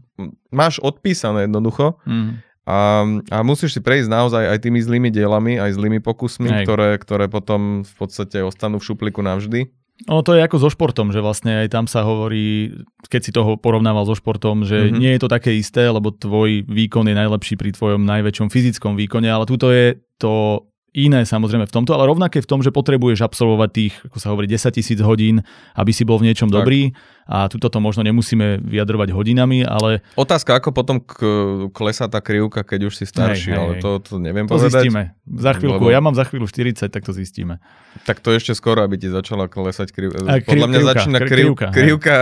máš 0.51 0.81
odpísané 0.81 1.45
jednoducho 1.45 2.01
Mm. 2.07 2.43
A, 2.67 3.07
a 3.31 3.39
musíš 3.47 3.79
si 3.79 3.81
prejsť 3.81 4.11
naozaj 4.11 4.43
aj 4.43 4.59
tými 4.59 4.83
zlými 4.83 5.15
dielami, 5.15 5.55
aj 5.55 5.79
zlými 5.79 6.03
pokusmi, 6.03 6.67
ktoré, 6.67 6.99
ktoré 6.99 7.31
potom 7.31 7.87
v 7.87 7.95
podstate 7.95 8.43
ostanú 8.43 8.83
v 8.83 8.91
šupliku 8.91 9.23
navždy. 9.23 9.71
Ono 10.11 10.21
to 10.27 10.35
je 10.35 10.45
ako 10.45 10.61
so 10.61 10.69
športom, 10.69 11.15
že 11.15 11.23
vlastne 11.23 11.63
aj 11.63 11.73
tam 11.73 11.87
sa 11.87 12.03
hovorí, 12.05 12.75
keď 13.07 13.21
si 13.23 13.31
toho 13.31 13.55
porovnával 13.57 14.05
so 14.05 14.19
športom, 14.19 14.67
že 14.67 14.91
mm-hmm. 14.91 14.99
nie 14.99 15.15
je 15.15 15.21
to 15.23 15.29
také 15.31 15.55
isté, 15.57 15.89
lebo 15.89 16.11
tvoj 16.11 16.67
výkon 16.67 17.07
je 17.07 17.17
najlepší 17.17 17.55
pri 17.55 17.71
tvojom 17.73 18.03
najväčšom 18.05 18.51
fyzickom 18.51 18.99
výkone, 18.99 19.31
ale 19.31 19.47
tuto 19.49 19.71
je 19.71 19.97
to 20.19 20.67
iné 20.97 21.29
samozrejme 21.29 21.69
v 21.69 21.75
tomto, 21.77 21.93
ale 21.93 22.09
rovnaké 22.09 22.41
v 22.41 22.49
tom, 22.49 22.65
že 22.65 22.73
potrebuješ 22.73 23.21
absolvovať 23.21 23.71
tých, 23.71 23.95
ako 24.09 24.17
sa 24.17 24.33
hovorí, 24.33 24.49
10 24.49 24.73
tisíc 24.73 24.97
hodín, 25.05 25.45
aby 25.77 25.93
si 25.93 26.09
bol 26.09 26.17
v 26.17 26.33
niečom 26.33 26.49
tak. 26.49 26.65
dobrý 26.65 26.97
a 27.29 27.51
tuto 27.53 27.69
to 27.69 27.83
možno 27.83 28.07
nemusíme 28.07 28.63
vyjadrovať 28.65 29.11
hodinami, 29.11 29.67
ale... 29.67 30.01
Otázka, 30.15 30.63
ako 30.63 30.71
potom 30.71 31.03
k- 31.03 31.69
klesá 31.75 32.07
tá 32.07 32.23
krivka, 32.23 32.63
keď 32.63 32.89
už 32.89 32.95
si 32.97 33.05
starší, 33.05 33.51
hej, 33.51 33.59
hej, 33.59 33.61
ale 33.61 33.73
to, 33.83 33.91
to 33.99 34.15
neviem 34.23 34.47
to 34.47 34.57
povedať. 34.57 34.89
zistíme. 34.89 35.03
Za 35.27 35.53
chvíľku, 35.59 35.85
lebo... 35.91 35.93
ja 35.93 36.01
mám 36.01 36.15
za 36.15 36.25
chvíľu 36.25 36.47
40, 36.47 36.87
tak 36.87 37.03
to 37.03 37.13
zistíme. 37.13 37.59
Tak 38.07 38.23
to 38.23 38.31
ešte 38.31 38.55
skoro, 38.55 38.81
aby 38.87 38.95
ti 38.95 39.11
začala 39.11 39.51
klesať 39.51 39.91
krivka. 39.91 40.23
Kriv, 40.23 40.49
podľa 40.49 40.69
mňa 40.71 40.81
krivka, 40.81 40.91
začína 40.95 41.19
kriv, 41.19 41.29
krivka, 41.29 41.67
krivka 41.75 42.17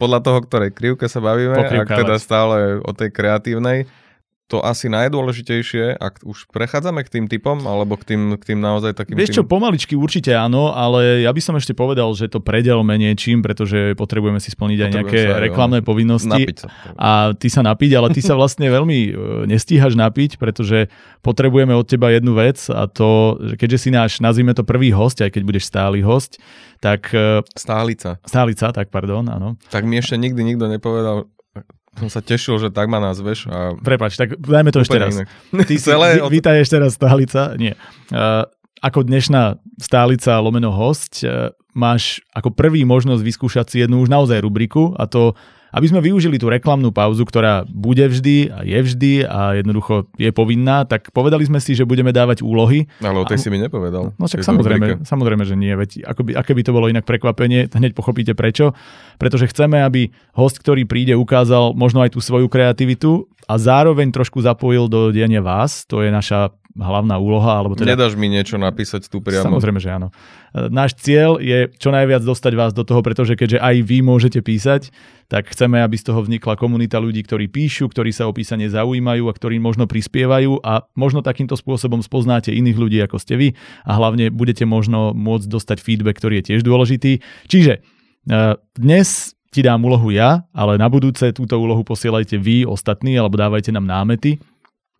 podľa 0.00 0.18
toho, 0.24 0.38
ktorej 0.48 0.70
krivke 0.72 1.06
sa 1.12 1.20
bavíme, 1.20 1.54
ak 1.54 1.88
teda 1.92 2.16
stále 2.16 2.80
o 2.80 2.90
tej 2.96 3.12
kreatívnej 3.12 3.84
to 4.48 4.64
asi 4.64 4.88
najdôležitejšie, 4.88 6.00
ak 6.00 6.24
už 6.24 6.48
prechádzame 6.48 7.04
k 7.04 7.12
tým 7.20 7.24
typom, 7.28 7.60
alebo 7.68 8.00
k 8.00 8.16
tým, 8.16 8.32
k 8.40 8.42
tým 8.42 8.64
naozaj 8.64 8.96
takým... 8.96 9.20
Vieš 9.20 9.36
čo, 9.36 9.44
tým... 9.44 9.52
pomaličky 9.52 9.92
určite 9.92 10.32
áno, 10.32 10.72
ale 10.72 11.20
ja 11.20 11.30
by 11.36 11.40
som 11.44 11.54
ešte 11.60 11.76
povedal, 11.76 12.08
že 12.16 12.32
to 12.32 12.40
predelme 12.40 12.96
niečím, 12.96 13.44
pretože 13.44 13.92
potrebujeme 13.92 14.40
si 14.40 14.48
splniť 14.48 14.78
aj 14.80 14.90
nejaké 14.90 15.20
sa, 15.28 15.36
reklamné 15.44 15.84
jo. 15.84 15.92
povinnosti. 15.92 16.42
Sa. 16.56 16.72
A 16.96 17.10
ty 17.36 17.52
sa 17.52 17.60
napiť, 17.60 18.00
ale 18.00 18.08
ty 18.16 18.24
sa 18.24 18.40
vlastne 18.40 18.72
veľmi 18.72 18.98
e, 19.04 19.10
nestíhaš 19.52 19.92
napiť, 19.92 20.40
pretože 20.40 20.88
potrebujeme 21.20 21.76
od 21.76 21.84
teba 21.84 22.08
jednu 22.08 22.32
vec 22.32 22.56
a 22.72 22.88
to, 22.88 23.36
že 23.52 23.54
keďže 23.60 23.78
si 23.84 23.90
náš, 23.92 24.16
nazvime 24.24 24.56
to 24.56 24.64
prvý 24.64 24.88
host, 24.96 25.20
aj 25.20 25.28
keď 25.28 25.42
budeš 25.44 25.68
stály 25.68 26.00
host, 26.00 26.40
tak... 26.80 27.12
E, 27.12 27.44
Stálica. 27.52 28.16
Stálica, 28.24 28.72
tak 28.72 28.88
pardon, 28.88 29.28
áno. 29.28 29.60
Tak 29.68 29.84
mi 29.84 30.00
ešte 30.00 30.16
nikdy 30.16 30.40
nikto 30.56 30.72
nepovedal, 30.72 31.28
som 31.96 32.08
sa 32.12 32.20
tešil, 32.20 32.60
že 32.60 32.68
tak 32.68 32.86
ma 32.92 33.00
nazveš. 33.00 33.48
A... 33.48 33.74
Prepač, 33.80 34.20
tak 34.20 34.36
dajme 34.38 34.70
to 34.70 34.84
ešte 34.84 34.98
raz. 34.98 35.14
Ty 35.50 35.74
si, 35.80 35.86
Celé 35.88 36.20
od... 36.20 36.28
vítaj 36.28 36.60
ešte 36.60 36.76
raz 36.76 36.94
stálica. 36.94 37.56
Nie. 37.56 37.74
Uh, 38.12 38.44
ako 38.84 39.08
dnešná 39.08 39.58
stálica 39.80 40.38
lomeno 40.38 40.70
host, 40.70 41.24
uh, 41.24 41.50
máš 41.74 42.22
ako 42.34 42.54
prvý 42.54 42.82
možnosť 42.86 43.22
vyskúšať 43.22 43.66
si 43.70 43.76
jednu 43.82 44.02
už 44.02 44.10
naozaj 44.10 44.42
rubriku 44.42 44.94
a 44.98 45.06
to 45.06 45.38
aby 45.72 45.86
sme 45.88 46.00
využili 46.00 46.40
tú 46.40 46.48
reklamnú 46.48 46.90
pauzu, 46.90 47.24
ktorá 47.28 47.64
bude 47.68 48.04
vždy 48.08 48.48
a 48.48 48.58
je 48.64 48.78
vždy 48.80 49.12
a 49.28 49.60
jednoducho 49.60 50.08
je 50.16 50.30
povinná, 50.32 50.88
tak 50.88 51.12
povedali 51.12 51.44
sme 51.44 51.60
si, 51.60 51.76
že 51.76 51.84
budeme 51.84 52.12
dávať 52.14 52.40
úlohy. 52.40 52.88
Ale 53.04 53.20
o 53.20 53.28
tej 53.28 53.38
a... 53.38 53.42
si 53.42 53.48
mi 53.52 53.60
nepovedal. 53.60 54.16
No 54.16 54.24
však 54.24 54.44
samozrejme, 54.44 55.04
samozrejme, 55.04 55.44
že 55.44 55.56
nie. 55.58 55.72
Veď 55.76 56.08
ako 56.08 56.20
by, 56.24 56.30
aké 56.36 56.52
by 56.56 56.62
to 56.64 56.72
bolo 56.72 56.86
inak 56.88 57.04
prekvapenie, 57.04 57.68
hneď 57.68 57.92
pochopíte 57.92 58.32
prečo. 58.32 58.72
Pretože 59.20 59.50
chceme, 59.50 59.82
aby 59.84 60.08
host, 60.36 60.60
ktorý 60.62 60.88
príde, 60.88 61.12
ukázal 61.18 61.76
možno 61.76 62.00
aj 62.00 62.16
tú 62.16 62.20
svoju 62.24 62.48
kreativitu 62.48 63.28
a 63.48 63.56
zároveň 63.56 64.12
trošku 64.12 64.44
zapojil 64.44 64.88
do 64.88 65.08
diania 65.08 65.40
vás. 65.40 65.84
To 65.88 66.04
je 66.04 66.12
naša 66.12 66.52
hlavná 66.78 67.18
úloha. 67.18 67.58
Alebo 67.58 67.74
teda... 67.74 67.98
Nedáš 67.98 68.14
mi 68.14 68.30
niečo 68.30 68.56
napísať 68.56 69.10
tu 69.10 69.18
priamo? 69.18 69.50
Samozrejme, 69.50 69.82
že 69.82 69.90
áno. 69.90 70.08
E, 70.54 70.70
náš 70.70 70.94
cieľ 70.96 71.42
je 71.42 71.68
čo 71.76 71.90
najviac 71.90 72.22
dostať 72.22 72.52
vás 72.54 72.72
do 72.72 72.86
toho, 72.86 73.02
pretože 73.02 73.34
keďže 73.34 73.58
aj 73.58 73.76
vy 73.82 73.98
môžete 74.00 74.40
písať, 74.40 74.94
tak 75.28 75.50
chceme, 75.52 75.82
aby 75.82 75.98
z 75.98 76.08
toho 76.08 76.24
vznikla 76.24 76.56
komunita 76.56 76.96
ľudí, 77.02 77.20
ktorí 77.26 77.50
píšu, 77.50 77.90
ktorí 77.90 78.14
sa 78.14 78.30
o 78.30 78.32
písanie 78.32 78.70
zaujímajú 78.70 79.28
a 79.28 79.36
ktorí 79.36 79.60
možno 79.60 79.84
prispievajú 79.84 80.62
a 80.64 80.88
možno 80.96 81.20
takýmto 81.20 81.58
spôsobom 81.58 82.00
spoznáte 82.00 82.54
iných 82.54 82.78
ľudí, 82.78 82.98
ako 83.04 83.20
ste 83.20 83.34
vy 83.36 83.48
a 83.84 83.92
hlavne 83.98 84.30
budete 84.32 84.64
možno 84.64 85.12
môcť 85.12 85.46
dostať 85.50 85.78
feedback, 85.82 86.16
ktorý 86.22 86.40
je 86.40 86.54
tiež 86.54 86.60
dôležitý. 86.64 87.20
Čiže 87.50 87.72
e, 87.76 87.80
dnes 88.78 89.36
ti 89.48 89.64
dám 89.64 89.80
úlohu 89.80 90.12
ja, 90.12 90.44
ale 90.52 90.76
na 90.76 90.92
budúce 90.92 91.32
túto 91.32 91.56
úlohu 91.56 91.80
posielajte 91.80 92.36
vy, 92.36 92.68
ostatní, 92.68 93.16
alebo 93.16 93.40
dávajte 93.40 93.72
nám 93.72 93.88
námety 93.88 94.36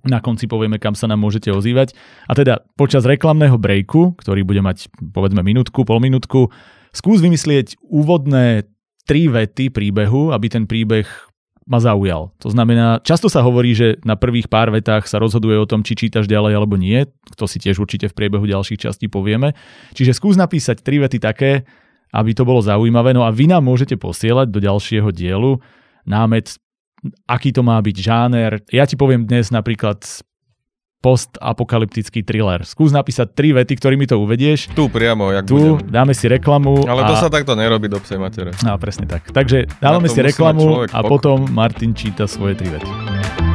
na 0.07 0.23
konci 0.23 0.47
povieme, 0.47 0.79
kam 0.79 0.95
sa 0.95 1.11
nám 1.11 1.19
môžete 1.19 1.51
ozývať. 1.51 1.95
A 2.31 2.39
teda 2.39 2.63
počas 2.79 3.03
reklamného 3.03 3.59
breaku, 3.59 4.15
ktorý 4.15 4.47
bude 4.47 4.63
mať 4.63 4.87
povedzme 5.11 5.43
minútku, 5.43 5.83
pol 5.83 5.99
minútku, 5.99 6.55
skús 6.95 7.19
vymyslieť 7.19 7.83
úvodné 7.83 8.71
tri 9.09 9.27
vety 9.27 9.75
príbehu, 9.75 10.31
aby 10.31 10.47
ten 10.47 10.69
príbeh 10.69 11.09
ma 11.69 11.83
zaujal. 11.85 12.33
To 12.41 12.49
znamená, 12.49 13.05
často 13.05 13.29
sa 13.29 13.45
hovorí, 13.45 13.77
že 13.77 14.01
na 14.01 14.17
prvých 14.17 14.49
pár 14.49 14.73
vetách 14.73 15.05
sa 15.05 15.21
rozhoduje 15.21 15.61
o 15.61 15.69
tom, 15.69 15.85
či 15.85 16.01
čítaš 16.01 16.25
ďalej 16.25 16.57
alebo 16.57 16.81
nie. 16.81 17.05
To 17.37 17.45
si 17.45 17.61
tiež 17.61 17.77
určite 17.77 18.09
v 18.09 18.17
priebehu 18.17 18.49
ďalších 18.49 18.89
častí 18.89 19.13
povieme. 19.13 19.53
Čiže 19.93 20.17
skús 20.17 20.41
napísať 20.41 20.81
tri 20.81 20.97
vety 20.97 21.21
také, 21.21 21.69
aby 22.17 22.33
to 22.33 22.49
bolo 22.49 22.65
zaujímavé. 22.65 23.13
No 23.13 23.29
a 23.29 23.31
vy 23.35 23.53
nám 23.53 23.69
môžete 23.69 24.01
posielať 24.01 24.49
do 24.49 24.65
ďalšieho 24.65 25.13
dielu 25.13 25.61
námet 26.09 26.57
aký 27.27 27.55
to 27.55 27.63
má 27.67 27.79
byť 27.79 27.97
žáner. 27.97 28.63
Ja 28.71 28.85
ti 28.85 28.95
poviem 28.99 29.25
dnes 29.25 29.51
napríklad 29.55 30.03
postapokalyptický 30.99 32.27
thriller. 32.27 32.67
Skús 32.67 32.91
napísať 32.91 33.31
tri 33.31 33.55
vety, 33.55 33.79
ktorými 33.79 34.05
to 34.11 34.19
uvedieš. 34.19 34.75
Tu 34.75 34.85
priamo, 34.91 35.31
jak 35.31 35.47
tu 35.47 35.79
budem. 35.79 35.95
dáme 35.95 36.11
si 36.11 36.27
reklamu. 36.27 36.83
Ale 36.91 37.07
to 37.07 37.15
a... 37.15 37.23
sa 37.23 37.31
takto 37.31 37.55
nerobí 37.55 37.87
do 37.87 38.03
psej 38.03 38.19
matere. 38.19 38.51
No, 38.67 38.75
presne 38.83 39.07
tak. 39.07 39.31
Takže 39.31 39.71
dávame 39.79 40.11
si 40.11 40.19
reklamu 40.19 40.91
a 40.91 41.01
potom 41.07 41.47
Martin 41.55 41.95
číta 41.95 42.27
svoje 42.27 42.59
tri 42.59 42.75
vety. 42.75 43.48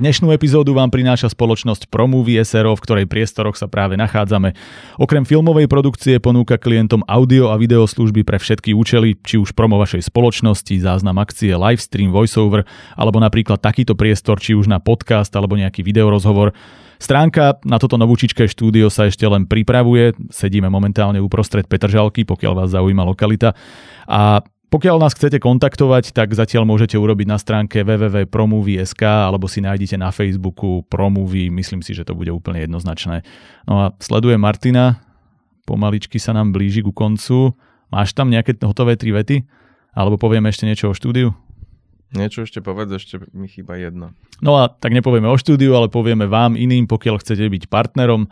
Dnešnú 0.00 0.32
epizódu 0.32 0.72
vám 0.72 0.88
prináša 0.88 1.28
spoločnosť 1.28 1.92
Promovie 1.92 2.40
SRO, 2.40 2.72
v 2.72 2.80
ktorej 2.88 3.04
priestoroch 3.04 3.52
sa 3.52 3.68
práve 3.68 4.00
nachádzame. 4.00 4.56
Okrem 4.96 5.28
filmovej 5.28 5.68
produkcie 5.68 6.16
ponúka 6.16 6.56
klientom 6.56 7.04
audio 7.04 7.52
a 7.52 7.60
video 7.60 7.84
služby 7.84 8.24
pre 8.24 8.40
všetky 8.40 8.72
účely, 8.72 9.20
či 9.20 9.36
už 9.36 9.52
promo 9.52 9.76
vašej 9.76 10.08
spoločnosti, 10.08 10.72
záznam 10.80 11.20
akcie, 11.20 11.52
livestream, 11.52 12.16
voiceover, 12.16 12.64
alebo 12.96 13.20
napríklad 13.20 13.60
takýto 13.60 13.92
priestor, 13.92 14.40
či 14.40 14.56
už 14.56 14.72
na 14.72 14.80
podcast 14.80 15.36
alebo 15.36 15.60
nejaký 15.60 15.84
videorozhovor. 15.84 16.56
Stránka 16.96 17.60
na 17.68 17.76
toto 17.76 18.00
novúčičké 18.00 18.48
štúdio 18.48 18.88
sa 18.88 19.04
ešte 19.04 19.28
len 19.28 19.44
pripravuje, 19.44 20.16
sedíme 20.32 20.72
momentálne 20.72 21.20
uprostred 21.20 21.68
Petržalky, 21.68 22.24
pokiaľ 22.24 22.64
vás 22.64 22.72
zaujíma 22.72 23.04
lokalita. 23.04 23.52
A 24.08 24.40
pokiaľ 24.70 25.02
nás 25.02 25.18
chcete 25.18 25.42
kontaktovať, 25.42 26.14
tak 26.14 26.30
zatiaľ 26.30 26.62
môžete 26.62 26.94
urobiť 26.94 27.26
na 27.26 27.42
stránke 27.42 27.82
www.promovie.sk 27.82 29.02
alebo 29.02 29.50
si 29.50 29.58
nájdete 29.58 29.98
na 29.98 30.14
Facebooku 30.14 30.86
Promovie, 30.86 31.50
myslím 31.50 31.82
si, 31.82 31.90
že 31.90 32.06
to 32.06 32.14
bude 32.14 32.30
úplne 32.30 32.62
jednoznačné. 32.62 33.26
No 33.66 33.74
a 33.82 33.86
sleduje 33.98 34.38
Martina, 34.38 35.02
pomaličky 35.66 36.22
sa 36.22 36.30
nám 36.30 36.54
blíži 36.54 36.86
ku 36.86 36.94
koncu. 36.94 37.50
Máš 37.90 38.14
tam 38.14 38.30
nejaké 38.30 38.54
hotové 38.62 38.94
tri 38.94 39.10
vety? 39.10 39.42
Alebo 39.90 40.14
povieme 40.22 40.46
ešte 40.54 40.70
niečo 40.70 40.90
o 40.90 40.94
štúdiu? 40.94 41.34
Niečo 42.14 42.46
ešte 42.46 42.62
povedz, 42.62 42.94
ešte 42.94 43.22
mi 43.34 43.50
chýba 43.50 43.78
jedno. 43.78 44.14
No 44.42 44.58
a 44.58 44.70
tak 44.70 44.94
nepovieme 44.94 45.30
o 45.30 45.38
štúdiu, 45.38 45.74
ale 45.74 45.90
povieme 45.90 46.26
vám 46.26 46.58
iným, 46.58 46.86
pokiaľ 46.86 47.22
chcete 47.22 47.46
byť 47.46 47.62
partnerom 47.70 48.30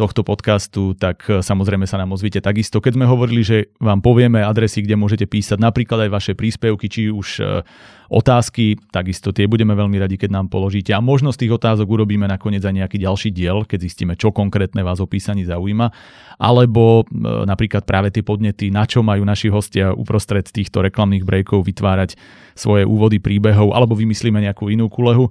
tohto 0.00 0.24
podcastu, 0.24 0.96
tak 0.96 1.28
e, 1.28 1.44
samozrejme 1.44 1.84
sa 1.84 2.00
nám 2.00 2.16
ozvite 2.16 2.40
takisto. 2.40 2.80
Keď 2.80 2.96
sme 2.96 3.04
hovorili, 3.04 3.44
že 3.44 3.68
vám 3.76 4.00
povieme 4.00 4.40
adresy, 4.40 4.80
kde 4.80 4.96
môžete 4.96 5.28
písať 5.28 5.60
napríklad 5.60 6.08
aj 6.08 6.10
vaše 6.10 6.32
príspevky, 6.32 6.88
či 6.88 7.12
už 7.12 7.28
e, 7.44 7.60
otázky, 8.08 8.80
takisto 8.88 9.36
tie 9.36 9.44
budeme 9.44 9.76
veľmi 9.76 10.00
radi, 10.00 10.16
keď 10.16 10.40
nám 10.40 10.46
položíte. 10.48 10.96
A 10.96 11.04
možno 11.04 11.36
z 11.36 11.44
tých 11.44 11.52
otázok 11.60 11.84
urobíme 11.84 12.24
nakoniec 12.24 12.64
aj 12.64 12.74
nejaký 12.80 12.96
ďalší 12.96 13.30
diel, 13.30 13.68
keď 13.68 13.78
zistíme, 13.84 14.16
čo 14.16 14.32
konkrétne 14.32 14.80
vás 14.80 14.98
o 14.98 15.06
písaní 15.06 15.44
zaujíma. 15.44 15.92
Alebo 16.40 17.04
e, 17.04 17.24
napríklad 17.44 17.84
práve 17.84 18.08
tie 18.08 18.24
podnety, 18.24 18.72
na 18.72 18.88
čo 18.88 19.04
majú 19.04 19.20
naši 19.28 19.52
hostia 19.52 19.92
uprostred 19.92 20.48
týchto 20.48 20.80
reklamných 20.80 21.28
breakov 21.28 21.68
vytvárať 21.68 22.16
svoje 22.56 22.88
úvody 22.88 23.20
príbehov, 23.20 23.76
alebo 23.76 23.92
vymyslíme 23.92 24.40
nejakú 24.40 24.72
inú 24.72 24.88
kulehu. 24.88 25.28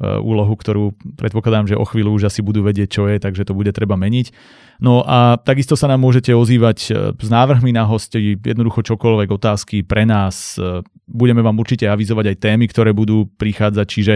Eh, 0.00 0.16
úlohu, 0.16 0.56
ktorú 0.56 0.96
predpokladám, 1.20 1.68
že 1.68 1.76
o 1.76 1.84
chvíľu 1.84 2.16
už 2.16 2.32
asi 2.32 2.40
budú 2.40 2.64
vedieť, 2.64 2.88
čo 2.88 3.04
je, 3.04 3.20
takže 3.20 3.44
to 3.44 3.52
bude 3.52 3.68
treba 3.76 4.00
meniť. 4.00 4.32
No 4.80 5.04
a 5.04 5.36
takisto 5.36 5.76
sa 5.76 5.92
nám 5.92 6.00
môžete 6.00 6.32
ozývať 6.32 6.78
eh, 6.88 6.92
s 7.12 7.28
návrhmi 7.28 7.68
na 7.68 7.84
hosti, 7.84 8.40
jednoducho 8.40 8.80
čokoľvek 8.80 9.28
otázky 9.28 9.84
pre 9.84 10.08
nás. 10.08 10.56
Eh, 10.56 10.80
budeme 11.04 11.44
vám 11.44 11.60
určite 11.60 11.84
avizovať 11.84 12.32
aj 12.32 12.36
témy, 12.40 12.64
ktoré 12.72 12.96
budú 12.96 13.28
prichádzať, 13.36 13.86
čiže 13.92 14.14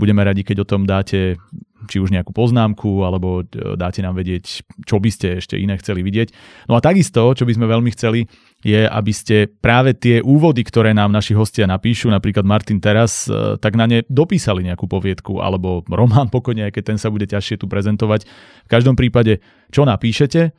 budeme 0.00 0.24
radi, 0.24 0.40
keď 0.40 0.64
o 0.64 0.70
tom 0.70 0.88
dáte 0.88 1.36
či 1.90 2.00
už 2.00 2.14
nejakú 2.14 2.30
poznámku, 2.30 3.02
alebo 3.02 3.42
dáte 3.74 3.98
nám 4.00 4.14
vedieť, 4.14 4.62
čo 4.86 5.02
by 5.02 5.10
ste 5.10 5.42
ešte 5.42 5.58
iné 5.58 5.74
chceli 5.82 6.06
vidieť. 6.06 6.30
No 6.70 6.78
a 6.78 6.84
takisto, 6.84 7.26
čo 7.34 7.42
by 7.42 7.58
sme 7.58 7.66
veľmi 7.66 7.90
chceli, 7.98 8.30
je, 8.60 8.84
aby 8.84 9.12
ste 9.12 9.48
práve 9.48 9.96
tie 9.96 10.20
úvody, 10.20 10.60
ktoré 10.60 10.92
nám 10.92 11.08
naši 11.10 11.32
hostia 11.32 11.64
napíšu, 11.64 12.12
napríklad 12.12 12.44
Martin 12.44 12.76
teraz, 12.76 13.24
e, 13.24 13.56
tak 13.56 13.76
na 13.76 13.88
ne 13.88 14.04
dopísali 14.08 14.64
nejakú 14.68 14.84
poviedku, 14.84 15.40
alebo 15.40 15.84
román 15.88 16.28
pokojne, 16.34 16.68
aj 16.68 16.76
keď 16.76 16.84
ten 16.94 16.98
sa 17.00 17.08
bude 17.08 17.24
ťažšie 17.24 17.60
tu 17.60 17.66
prezentovať. 17.68 18.28
V 18.66 18.68
každom 18.68 18.94
prípade, 18.94 19.40
čo 19.72 19.88
napíšete, 19.88 20.52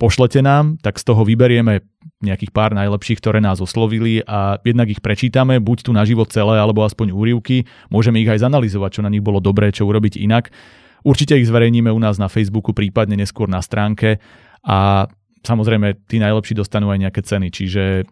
pošlete 0.00 0.40
nám, 0.40 0.80
tak 0.80 0.96
z 0.96 1.04
toho 1.04 1.28
vyberieme 1.28 1.84
nejakých 2.24 2.50
pár 2.56 2.72
najlepších, 2.72 3.20
ktoré 3.20 3.38
nás 3.44 3.60
oslovili 3.60 4.24
a 4.24 4.56
jednak 4.64 4.88
ich 4.88 5.04
prečítame, 5.04 5.60
buď 5.60 5.78
tu 5.84 5.90
na 5.92 6.08
život 6.08 6.32
celé, 6.32 6.56
alebo 6.56 6.82
aspoň 6.82 7.12
úrivky. 7.12 7.68
Môžeme 7.92 8.18
ich 8.18 8.32
aj 8.32 8.48
zanalizovať, 8.48 8.98
čo 8.98 9.04
na 9.04 9.12
nich 9.12 9.22
bolo 9.22 9.44
dobré, 9.44 9.68
čo 9.68 9.84
urobiť 9.84 10.16
inak. 10.18 10.48
Určite 11.04 11.36
ich 11.36 11.46
zverejníme 11.46 11.92
u 11.92 12.00
nás 12.00 12.16
na 12.16 12.32
Facebooku, 12.32 12.72
prípadne 12.72 13.14
neskôr 13.20 13.46
na 13.46 13.60
stránke 13.60 14.18
a 14.64 15.06
samozrejme 15.42 16.08
tí 16.08 16.18
najlepší 16.18 16.54
dostanú 16.58 16.90
aj 16.90 16.98
nejaké 17.08 17.20
ceny, 17.22 17.48
čiže 17.50 17.82
e, 18.02 18.04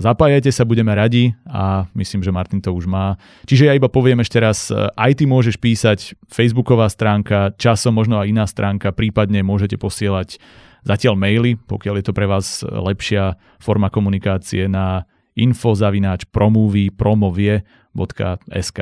zapájajte 0.00 0.50
sa, 0.50 0.68
budeme 0.68 0.92
radi 0.94 1.34
a 1.46 1.86
myslím, 1.94 2.22
že 2.22 2.34
Martin 2.34 2.60
to 2.62 2.74
už 2.74 2.86
má. 2.90 3.16
Čiže 3.46 3.70
ja 3.70 3.76
iba 3.76 3.86
poviem 3.90 4.22
ešte 4.22 4.38
raz, 4.38 4.70
e, 4.70 4.76
aj 4.76 5.12
ty 5.18 5.24
môžeš 5.26 5.56
písať 5.58 5.98
facebooková 6.30 6.88
stránka, 6.90 7.54
časom 7.58 7.94
možno 7.94 8.18
aj 8.18 8.30
iná 8.30 8.44
stránka, 8.48 8.94
prípadne 8.94 9.42
môžete 9.44 9.78
posielať 9.78 10.38
zatiaľ 10.82 11.14
maily, 11.14 11.54
pokiaľ 11.56 12.02
je 12.02 12.04
to 12.10 12.16
pre 12.16 12.26
vás 12.26 12.66
lepšia 12.66 13.38
forma 13.62 13.88
komunikácie 13.88 14.66
na 14.66 15.06
infozavináč 15.38 16.28
promovie, 16.28 16.92
promovie.sk. 16.92 18.80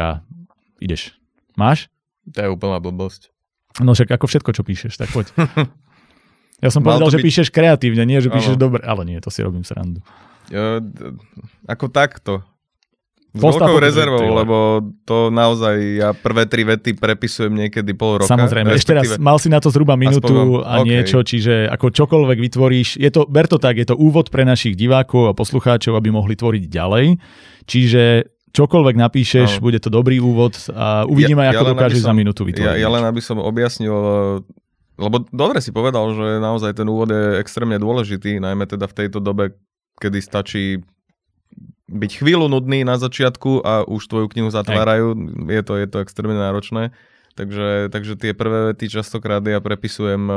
Ideš. 0.80 1.14
Máš? 1.54 1.92
To 2.32 2.38
je 2.40 2.48
úplná 2.48 2.80
blbosť. 2.80 3.30
No 3.78 3.94
však 3.94 4.10
ako 4.10 4.26
všetko, 4.26 4.50
čo 4.50 4.62
píšeš, 4.66 4.98
tak 4.98 5.14
poď. 5.14 5.30
Ja 6.60 6.68
som 6.68 6.84
Mal 6.84 6.96
povedal, 6.96 7.08
že 7.12 7.18
byť... 7.20 7.26
píšeš 7.26 7.48
kreatívne, 7.48 8.04
nie, 8.04 8.20
že 8.20 8.28
píšeš 8.28 8.56
dobre, 8.60 8.84
ale 8.84 9.08
nie, 9.08 9.18
to 9.20 9.32
si 9.32 9.40
robím 9.40 9.64
srandu. 9.64 10.04
Ja, 10.52 10.84
ako 11.64 11.88
takto. 11.88 12.44
S 13.30 13.38
veľkou 13.38 13.78
rezervou, 13.78 14.26
lebo 14.26 14.82
to 15.06 15.30
naozaj 15.30 15.78
ja 16.02 16.10
prvé 16.10 16.50
tri 16.50 16.66
vety 16.66 16.98
prepisujem 16.98 17.54
niekedy 17.54 17.94
pol 17.94 18.18
roka. 18.18 18.26
Samozrejme, 18.26 18.74
ešte 18.74 18.90
raz, 18.90 19.22
mal 19.22 19.38
si 19.38 19.46
na 19.46 19.62
to 19.62 19.70
zhruba 19.70 19.94
minútu 19.94 20.58
a 20.66 20.82
okay. 20.82 20.98
niečo, 20.98 21.22
čiže 21.22 21.70
ako 21.70 21.94
čokoľvek 21.94 22.38
vytvoríš, 22.42 22.98
je 22.98 23.10
to, 23.14 23.30
ber 23.30 23.46
to 23.46 23.62
tak, 23.62 23.78
je 23.78 23.86
to 23.86 23.94
úvod 23.94 24.34
pre 24.34 24.42
našich 24.42 24.74
divákov 24.74 25.30
a 25.30 25.32
poslucháčov, 25.38 25.94
aby 25.94 26.10
mohli 26.10 26.34
tvoriť 26.34 26.66
ďalej. 26.66 27.22
Čiže 27.70 28.02
čokoľvek 28.50 28.96
napíšeš, 28.98 29.48
no. 29.58 29.62
bude 29.62 29.78
to 29.78 29.94
dobrý 29.94 30.18
úvod 30.18 30.58
a 30.74 31.06
uvidíme, 31.06 31.46
ja, 31.46 31.54
ako 31.54 31.64
ja 31.64 31.70
dokážeš 31.70 32.02
som, 32.02 32.10
za 32.10 32.14
minútu 32.18 32.42
vytvoriť. 32.50 32.82
Ja, 32.82 32.82
ja 32.82 32.90
len 32.90 33.06
aby 33.06 33.22
som 33.22 33.38
objasnil, 33.38 33.94
lebo 35.00 35.24
dobre 35.32 35.64
si 35.64 35.72
povedal, 35.72 36.12
že 36.12 36.38
naozaj 36.38 36.76
ten 36.76 36.86
úvod 36.86 37.08
je 37.08 37.40
extrémne 37.40 37.80
dôležitý, 37.80 38.36
najmä 38.36 38.68
teda 38.68 38.84
v 38.84 38.96
tejto 39.00 39.18
dobe, 39.24 39.56
kedy 39.96 40.20
stačí 40.20 40.84
byť 41.90 42.12
chvíľu 42.22 42.46
nudný 42.46 42.86
na 42.86 43.00
začiatku 43.00 43.64
a 43.64 43.82
už 43.88 44.06
tvoju 44.06 44.26
knihu 44.30 44.52
zatvárajú, 44.52 45.16
je 45.50 45.62
to, 45.64 45.72
je 45.74 45.86
to 45.90 45.98
extrémne 46.04 46.38
náročné. 46.38 46.94
Takže, 47.34 47.88
takže 47.90 48.14
tie 48.20 48.36
prvé 48.36 48.74
vety 48.74 49.00
častokrát 49.00 49.40
ja 49.42 49.58
prepisujem 49.58 50.22
e, 50.28 50.34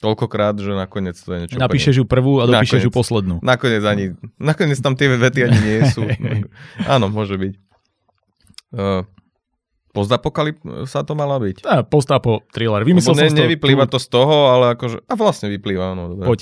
toľkokrát, 0.00 0.56
že 0.56 0.72
nakoniec 0.72 1.16
to 1.18 1.28
je 1.32 1.38
niečo 1.44 1.56
Napíšeš 1.58 1.96
ju 2.00 2.04
prvú 2.06 2.40
a 2.40 2.48
dopíšeš 2.48 2.88
ju 2.88 2.92
poslednú. 2.92 3.36
Nakoniec 3.44 3.82
ani, 3.84 4.16
nakoniec 4.40 4.78
tam 4.78 4.94
tie 4.96 5.10
vety 5.10 5.40
ani 5.44 5.58
nie 5.58 5.78
sú. 5.90 6.06
Áno, 6.94 7.10
môže 7.10 7.36
byť. 7.36 7.52
Uh, 8.70 9.02
Postapokalyp 9.90 10.62
sa 10.86 11.02
to 11.02 11.18
mala 11.18 11.42
byť? 11.42 11.66
Tá, 11.66 11.82
postapo 11.82 12.46
thriller. 12.54 12.86
Vymyslel 12.86 13.16
ne, 13.18 13.26
som 13.30 13.36
to, 13.36 13.42
nevyplýva 13.42 13.90
to 13.90 13.98
z 13.98 14.06
toho, 14.06 14.54
ale 14.54 14.78
akože... 14.78 15.02
A 15.10 15.14
vlastne 15.18 15.50
vyplýva, 15.50 15.98
no. 15.98 16.14
Dobre. 16.14 16.26
Poď. 16.30 16.40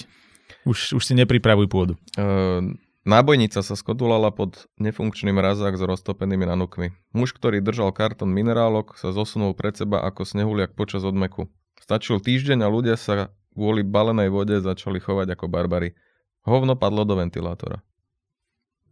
Už, 0.69 1.01
už 1.01 1.03
si 1.03 1.17
nepripravuj 1.17 1.65
pôdu. 1.73 1.97
Uh, 2.21 2.77
Nábojnica 3.09 3.65
sa 3.65 3.73
skodulala 3.73 4.29
pod 4.29 4.69
nefunkčným 4.77 5.41
razák 5.41 5.81
s 5.81 5.83
roztopenými 5.83 6.45
nanukmi. 6.45 6.93
Muž, 7.17 7.33
ktorý 7.33 7.65
držal 7.65 7.89
kartón 7.97 8.37
minerálok, 8.37 9.01
sa 9.01 9.17
zosunul 9.17 9.57
pred 9.57 9.73
seba 9.81 10.05
ako 10.05 10.29
snehuliak 10.29 10.77
počas 10.77 11.01
odmeku. 11.09 11.49
Stačil 11.81 12.21
týždeň 12.21 12.61
a 12.61 12.69
ľudia 12.69 13.01
sa 13.01 13.33
kvôli 13.57 13.81
balenej 13.81 14.29
vode 14.29 14.61
začali 14.61 15.01
chovať 15.01 15.41
ako 15.41 15.49
barbary. 15.49 15.97
Hovno 16.45 16.77
padlo 16.77 17.09
do 17.09 17.17
ventilátora 17.17 17.81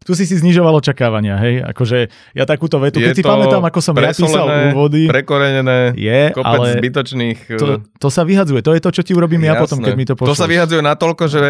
tu 0.07 0.15
si 0.15 0.23
si 0.23 0.39
znižoval 0.39 0.79
očakávania, 0.79 1.35
hej? 1.43 1.55
Akože 1.67 2.07
ja 2.37 2.45
takúto 2.47 2.79
vetu, 2.79 3.03
je 3.03 3.11
keď 3.11 3.13
si 3.19 3.25
pamätám, 3.27 3.65
ako 3.67 3.79
som 3.83 3.95
ja 3.99 4.15
písal 4.15 4.47
úvody. 4.71 5.11
prekorenené, 5.11 5.99
je, 5.99 6.31
kopec 6.31 6.63
ale 6.63 6.67
zbytočných... 6.79 7.39
To, 7.59 7.83
to 7.83 8.09
sa 8.13 8.23
vyhadzuje, 8.23 8.63
to 8.63 8.71
je 8.77 8.81
to, 8.83 8.91
čo 8.95 9.03
ti 9.03 9.13
urobím 9.19 9.43
Jasné. 9.43 9.51
ja 9.51 9.55
potom, 9.59 9.79
keď 9.83 9.95
mi 9.99 10.07
to 10.07 10.15
pošleš. 10.15 10.31
To 10.31 10.39
sa 10.39 10.47
vyhadzuje 10.47 10.83
natoľko, 10.85 11.25
že 11.27 11.43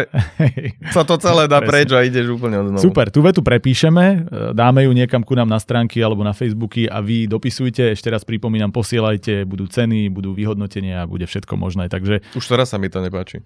sa 0.95 1.05
to 1.05 1.21
celé 1.21 1.45
dá 1.45 1.61
preč 1.61 1.93
a 1.93 2.01
ideš 2.01 2.33
úplne 2.33 2.57
od 2.65 2.81
Super, 2.81 3.13
tú 3.13 3.21
vetu 3.21 3.45
prepíšeme, 3.45 4.25
dáme 4.57 4.89
ju 4.89 4.91
niekam 4.95 5.21
ku 5.21 5.37
nám 5.37 5.45
na 5.45 5.61
stránky 5.61 6.01
alebo 6.01 6.25
na 6.25 6.33
Facebooky 6.33 6.89
a 6.89 6.97
vy 6.97 7.29
dopisujte, 7.29 7.93
ešte 7.93 8.09
raz 8.09 8.25
pripomínam, 8.25 8.73
posielajte, 8.73 9.45
budú 9.45 9.69
ceny, 9.69 10.09
budú 10.09 10.33
vyhodnotenia, 10.33 11.05
bude 11.05 11.29
všetko 11.29 11.53
možné, 11.59 11.93
takže... 11.93 12.25
Už 12.33 12.45
teraz 12.49 12.73
sa 12.73 12.81
mi 12.81 12.89
to 12.89 13.05
nepáči. 13.05 13.45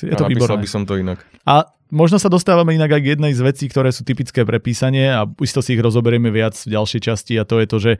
Je 0.00 0.16
to 0.16 0.24
výborné. 0.24 0.64
by 0.64 0.68
som 0.68 0.82
to 0.88 0.96
inak. 0.96 1.20
A 1.44 1.68
možno 1.92 2.16
sa 2.16 2.32
dostávame 2.32 2.72
inak 2.72 2.96
aj 2.96 3.00
k 3.04 3.10
jednej 3.16 3.32
z 3.36 3.44
vecí, 3.44 3.64
ktoré 3.68 3.92
sú 3.92 4.02
typické 4.02 4.42
pre 4.42 4.56
písanie 4.56 5.12
a 5.12 5.28
isto 5.44 5.60
si 5.60 5.76
ich 5.76 5.84
rozoberieme 5.84 6.32
viac 6.32 6.56
v 6.56 6.72
ďalšej 6.72 7.00
časti 7.04 7.36
a 7.36 7.44
to 7.44 7.60
je 7.60 7.66
to, 7.68 7.78
že 7.78 7.92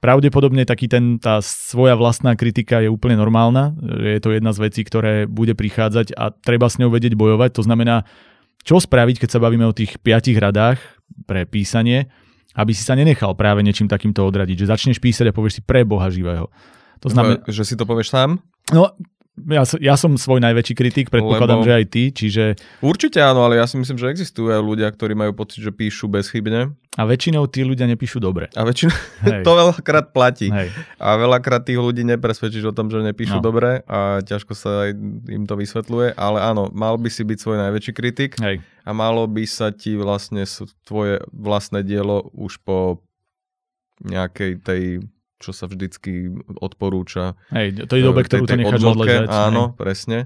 pravdepodobne 0.00 0.64
taký 0.64 0.88
ten, 0.88 1.20
tá 1.20 1.44
svoja 1.44 1.96
vlastná 1.96 2.32
kritika 2.36 2.80
je 2.80 2.88
úplne 2.88 3.20
normálna, 3.20 3.76
je 3.84 4.20
to 4.20 4.32
jedna 4.32 4.52
z 4.56 4.58
vecí, 4.64 4.80
ktoré 4.84 5.28
bude 5.28 5.52
prichádzať 5.52 6.16
a 6.16 6.32
treba 6.32 6.68
s 6.68 6.80
ňou 6.80 6.88
vedieť 6.88 7.16
bojovať. 7.16 7.60
To 7.60 7.62
znamená, 7.64 8.08
čo 8.64 8.80
spraviť, 8.80 9.24
keď 9.24 9.28
sa 9.28 9.42
bavíme 9.44 9.64
o 9.68 9.76
tých 9.76 10.00
piatich 10.00 10.36
radách 10.40 10.80
pre 11.28 11.44
písanie, 11.44 12.08
aby 12.56 12.72
si 12.72 12.82
sa 12.82 12.96
nenechal 12.96 13.36
práve 13.36 13.60
niečím 13.60 13.86
takýmto 13.86 14.24
odradiť, 14.24 14.64
že 14.64 14.70
začneš 14.72 14.98
písať 14.98 15.30
a 15.30 15.36
povieš 15.36 15.60
si 15.60 15.62
pre 15.62 15.84
Boha 15.84 16.08
živého. 16.08 16.48
To 17.00 17.08
znamená, 17.08 17.44
že 17.48 17.64
si 17.64 17.76
to 17.76 17.88
povieš 17.88 18.12
sám? 18.12 18.40
No, 18.72 18.92
ja, 19.48 19.62
ja 19.80 19.94
som 19.96 20.18
svoj 20.20 20.42
najväčší 20.44 20.74
kritik, 20.76 21.06
predpokladám, 21.08 21.62
Lebo... 21.62 21.68
že 21.68 21.72
aj 21.72 21.84
ty, 21.88 22.02
čiže... 22.12 22.44
Určite 22.84 23.22
áno, 23.24 23.46
ale 23.46 23.56
ja 23.56 23.64
si 23.64 23.80
myslím, 23.80 23.96
že 23.96 24.10
existujú 24.12 24.52
aj 24.52 24.60
ľudia, 24.60 24.88
ktorí 24.92 25.16
majú 25.16 25.32
pocit, 25.32 25.64
že 25.64 25.72
píšu 25.72 26.10
bezchybne. 26.10 26.76
A 26.98 27.02
väčšinou 27.06 27.46
tí 27.46 27.62
ľudia 27.62 27.86
nepíšu 27.86 28.18
dobre. 28.18 28.50
A 28.58 28.66
väčšinou 28.66 28.92
to 29.46 29.52
veľakrát 29.54 30.10
platí. 30.10 30.50
Hej. 30.50 30.74
A 30.98 31.16
veľakrát 31.16 31.62
tých 31.64 31.78
ľudí 31.78 32.02
nepresvedčíš 32.02 32.68
o 32.68 32.76
tom, 32.76 32.90
že 32.90 33.00
nepíšu 33.00 33.38
no. 33.38 33.44
dobre 33.44 33.80
a 33.86 34.20
ťažko 34.20 34.52
sa 34.58 34.90
im 35.30 35.46
to 35.46 35.54
vysvetľuje, 35.54 36.18
ale 36.18 36.38
áno, 36.42 36.68
mal 36.74 36.98
by 36.98 37.08
si 37.08 37.22
byť 37.22 37.38
svoj 37.38 37.56
najväčší 37.62 37.92
kritik 37.94 38.36
Hej. 38.42 38.60
a 38.84 38.90
malo 38.90 39.24
by 39.30 39.46
sa 39.46 39.70
ti 39.70 39.94
vlastne 39.94 40.42
tvoje 40.82 41.22
vlastné 41.30 41.86
dielo 41.86 42.28
už 42.34 42.58
po 42.66 43.00
nejakej 44.04 44.52
tej 44.64 44.82
čo 45.40 45.56
sa 45.56 45.64
vždycky 45.64 46.28
odporúča. 46.60 47.34
Hej, 47.48 47.88
to 47.88 47.96
je 47.96 48.04
dobe, 48.04 48.20
ktorú 48.28 48.44
to 48.44 48.60
necháš 48.60 48.84
odležať. 48.84 49.28
Áno, 49.32 49.72
hej. 49.72 49.76
presne. 49.80 50.18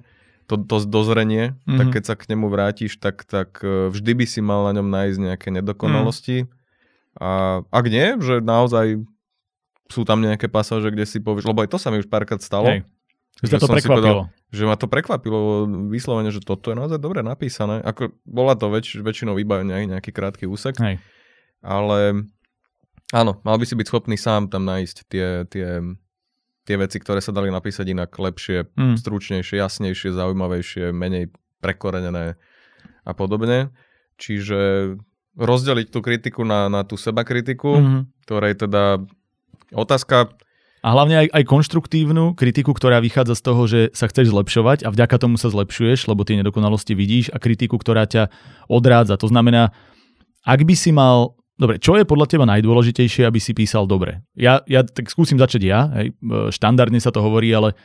To, 0.50 0.60
to 0.60 0.84
dozrenie, 0.84 1.56
mm-hmm. 1.64 1.78
tak 1.80 1.86
keď 1.96 2.02
sa 2.04 2.14
k 2.20 2.28
nemu 2.36 2.52
vrátiš, 2.52 3.00
tak, 3.00 3.24
tak 3.24 3.64
e, 3.64 3.88
vždy 3.88 4.12
by 4.12 4.24
si 4.28 4.44
mal 4.44 4.68
na 4.68 4.76
ňom 4.76 4.92
nájsť 4.92 5.18
nejaké 5.22 5.48
nedokonalosti. 5.48 6.44
Mm. 6.44 6.48
A 7.16 7.30
ak 7.72 7.84
nie, 7.88 8.20
že 8.20 8.44
naozaj 8.44 9.00
sú 9.88 10.04
tam 10.04 10.20
nejaké 10.20 10.52
pasáže, 10.52 10.92
kde 10.92 11.08
si 11.08 11.22
povieš, 11.22 11.48
lebo 11.48 11.64
aj 11.64 11.72
to 11.72 11.78
sa 11.80 11.88
mi 11.88 12.02
už 12.02 12.12
párkrát 12.12 12.42
stalo. 12.44 12.68
Hej. 12.68 12.84
Že 13.40 13.56
to 13.62 13.68
prekvapilo. 13.72 14.28
Povedal, 14.28 14.52
že 14.54 14.62
ma 14.68 14.76
to 14.78 14.86
prekvapilo 14.86 15.66
vyslovene, 15.90 16.30
že 16.30 16.44
toto 16.44 16.70
je 16.70 16.76
naozaj 16.78 17.02
dobre 17.02 17.24
napísané. 17.24 17.82
Ako 17.82 18.14
bola 18.22 18.54
to 18.54 18.70
väč, 18.70 19.00
väčšinou 19.00 19.40
iba 19.40 19.64
nejaký, 19.64 19.86
nejaký 19.90 20.10
krátky 20.14 20.44
úsek. 20.46 20.76
Hej. 20.78 21.02
Ale 21.64 22.28
Áno, 23.12 23.42
mal 23.44 23.60
by 23.60 23.64
si 23.68 23.76
byť 23.76 23.86
schopný 23.90 24.16
sám 24.16 24.48
tam 24.48 24.64
nájsť 24.64 24.96
tie, 25.10 25.26
tie, 25.50 25.68
tie 26.64 26.76
veci, 26.80 26.96
ktoré 26.96 27.20
sa 27.20 27.36
dali 27.36 27.52
napísať 27.52 27.92
inak 27.92 28.10
lepšie, 28.16 28.72
mm. 28.72 28.96
stručnejšie, 28.96 29.60
jasnejšie, 29.60 30.16
zaujímavejšie, 30.16 30.94
menej 30.94 31.28
prekorenené 31.60 32.40
a 33.04 33.12
podobne. 33.12 33.68
Čiže 34.16 34.94
rozdeliť 35.34 35.88
tú 35.90 36.00
kritiku 36.00 36.46
na, 36.46 36.70
na 36.70 36.86
tú 36.86 36.94
seba 36.94 37.26
kritiku, 37.26 37.76
mm-hmm. 37.76 38.02
ktorej 38.24 38.54
teda 38.54 39.02
otázka... 39.74 40.30
A 40.84 40.92
hlavne 40.92 41.26
aj, 41.26 41.28
aj 41.32 41.44
konštruktívnu 41.48 42.36
kritiku, 42.36 42.76
ktorá 42.76 43.00
vychádza 43.00 43.40
z 43.40 43.42
toho, 43.42 43.62
že 43.64 43.80
sa 43.96 44.04
chceš 44.04 44.30
zlepšovať 44.30 44.84
a 44.84 44.92
vďaka 44.92 45.16
tomu 45.16 45.40
sa 45.40 45.48
zlepšuješ, 45.48 46.12
lebo 46.12 46.28
tie 46.28 46.36
nedokonalosti 46.38 46.92
vidíš 46.92 47.32
a 47.32 47.40
kritiku, 47.40 47.80
ktorá 47.80 48.04
ťa 48.04 48.28
odrádza. 48.68 49.16
To 49.16 49.32
znamená, 49.32 49.72
ak 50.44 50.60
by 50.60 50.76
si 50.76 50.92
mal 50.92 51.40
Dobre, 51.54 51.78
čo 51.78 51.94
je 51.94 52.02
podľa 52.02 52.26
teba 52.26 52.44
najdôležitejšie, 52.50 53.22
aby 53.30 53.38
si 53.38 53.54
písal 53.54 53.86
dobre? 53.86 54.26
Ja, 54.34 54.66
ja 54.66 54.82
tak 54.82 55.06
skúsim 55.06 55.38
začať 55.38 55.62
ja, 55.62 55.86
hej, 56.02 56.10
štandardne 56.50 56.98
sa 56.98 57.14
to 57.14 57.22
hovorí, 57.22 57.54
ale 57.54 57.78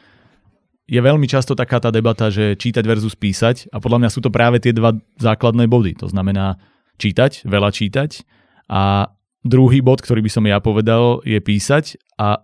je 0.89 0.97
veľmi 0.97 1.29
často 1.29 1.53
taká 1.53 1.77
tá 1.77 1.93
debata, 1.93 2.33
že 2.33 2.57
čítať 2.57 2.81
versus 2.81 3.13
písať 3.13 3.69
a 3.69 3.77
podľa 3.77 4.01
mňa 4.01 4.09
sú 4.09 4.25
to 4.25 4.33
práve 4.33 4.57
tie 4.57 4.73
dva 4.73 4.97
základné 5.21 5.69
body. 5.69 5.93
To 6.01 6.09
znamená 6.09 6.57
čítať, 6.97 7.45
veľa 7.45 7.69
čítať 7.69 8.25
a 8.73 9.13
druhý 9.45 9.85
bod, 9.85 10.01
ktorý 10.01 10.25
by 10.25 10.31
som 10.33 10.49
ja 10.49 10.57
povedal, 10.57 11.21
je 11.21 11.37
písať 11.37 12.01
a 12.17 12.41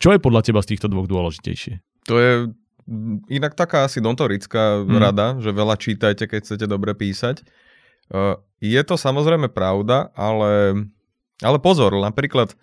čo 0.00 0.16
je 0.16 0.24
podľa 0.24 0.40
teba 0.40 0.64
z 0.64 0.72
týchto 0.72 0.88
dvoch 0.88 1.04
dôležitejšie? 1.04 1.84
To 2.08 2.16
je 2.16 2.32
inak 3.28 3.54
taká 3.54 3.86
asi 3.86 4.00
notorická 4.02 4.82
hmm. 4.82 4.98
rada, 4.98 5.26
že 5.38 5.52
veľa 5.52 5.76
čítajte, 5.76 6.26
keď 6.26 6.40
chcete 6.48 6.66
dobre 6.66 6.96
písať. 6.96 7.44
Je 8.62 8.82
to 8.84 8.94
samozrejme 8.94 9.48
pravda, 9.50 10.12
ale, 10.14 10.84
ale 11.40 11.58
pozor, 11.58 11.96
napríklad 11.96 12.54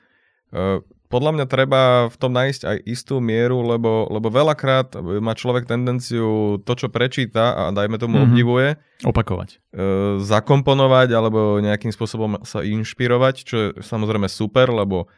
podľa 1.10 1.32
mňa 1.34 1.46
treba 1.50 1.82
v 2.06 2.16
tom 2.22 2.32
nájsť 2.38 2.62
aj 2.70 2.78
istú 2.86 3.18
mieru, 3.18 3.66
lebo, 3.66 4.06
lebo 4.14 4.30
veľakrát 4.30 4.94
má 5.02 5.34
človek 5.34 5.66
tendenciu 5.66 6.62
to, 6.62 6.74
čo 6.78 6.88
prečíta 6.94 7.58
a 7.58 7.74
dajme 7.74 7.98
tomu 7.98 8.22
mm-hmm. 8.22 8.30
obdivuje, 8.30 8.68
opakovať. 9.10 9.50
E, 9.74 9.88
zakomponovať 10.22 11.10
alebo 11.18 11.58
nejakým 11.66 11.90
spôsobom 11.90 12.46
sa 12.46 12.62
inšpirovať, 12.62 13.36
čo 13.42 13.56
je 13.58 13.68
samozrejme 13.82 14.30
super, 14.30 14.70
lebo 14.70 15.10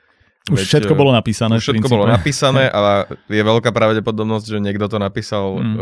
už 0.48 0.64
veď, 0.64 0.68
všetko 0.88 0.96
bolo 0.96 1.12
napísané. 1.12 1.60
Už 1.60 1.70
všetko 1.70 1.92
bolo 1.92 2.08
napísané 2.08 2.72
a 2.72 3.06
je 3.30 3.44
veľká 3.44 3.70
pravdepodobnosť, 3.76 4.48
že 4.48 4.58
niekto 4.64 4.88
to 4.88 4.98
napísal 4.98 5.60
mm. 5.60 5.76
e, 5.76 5.80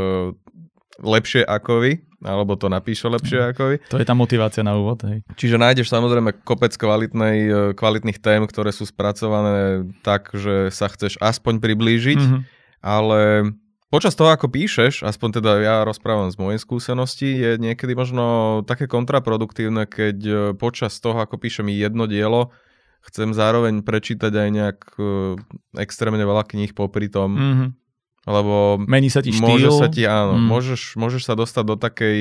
lepšie 0.99 1.43
ako 1.43 1.83
vy, 1.83 1.91
alebo 2.19 2.59
to 2.59 2.67
napíše 2.67 3.07
lepšie 3.07 3.55
ako 3.55 3.63
vy. 3.73 3.75
To 3.91 3.99
je 3.99 4.07
tá 4.07 4.15
motivácia 4.15 4.63
na 4.63 4.75
úvod. 4.75 4.99
Hej. 5.07 5.23
Čiže 5.39 5.55
nájdeš 5.55 5.87
samozrejme 5.87 6.43
kopec 6.43 6.75
kvalitnej, 6.75 7.37
e, 7.47 7.61
kvalitných 7.75 8.19
tém, 8.19 8.43
ktoré 8.43 8.75
sú 8.75 8.83
spracované 8.83 9.87
tak, 10.03 10.31
že 10.35 10.71
sa 10.71 10.91
chceš 10.91 11.15
aspoň 11.23 11.63
priblížiť, 11.63 12.19
mm-hmm. 12.19 12.41
ale 12.83 13.51
počas 13.87 14.13
toho, 14.19 14.35
ako 14.35 14.51
píšeš, 14.51 15.07
aspoň 15.07 15.39
teda 15.39 15.51
ja 15.63 15.75
rozprávam 15.87 16.27
z 16.27 16.37
mojej 16.37 16.59
skúsenosti, 16.59 17.29
je 17.39 17.51
niekedy 17.55 17.95
možno 17.95 18.61
také 18.67 18.85
kontraproduktívne, 18.91 19.87
keď 19.87 20.17
e, 20.27 20.33
počas 20.59 20.99
toho, 20.99 21.23
ako 21.23 21.39
píšem 21.39 21.71
jedno 21.71 22.03
dielo, 22.03 22.51
chcem 22.99 23.31
zároveň 23.31 23.79
prečítať 23.79 24.33
aj 24.35 24.49
nejak 24.51 24.79
e, 24.99 25.03
extrémne 25.79 26.21
veľa 26.27 26.43
kníh 26.43 26.75
popri 26.75 27.07
tom. 27.07 27.31
Mm-hmm 27.35 27.69
lebo 28.27 28.81
Mení 28.83 29.07
sa 29.07 29.23
ti 29.23 29.31
štýl. 29.31 29.45
Môže 29.45 29.69
sa 29.75 29.87
ti, 29.87 30.03
áno, 30.03 30.35
mm. 30.35 30.45
môžeš, 30.47 30.81
môžeš 30.99 31.23
sa 31.23 31.33
dostať 31.39 31.63
do, 31.63 31.75
takej, 31.79 32.19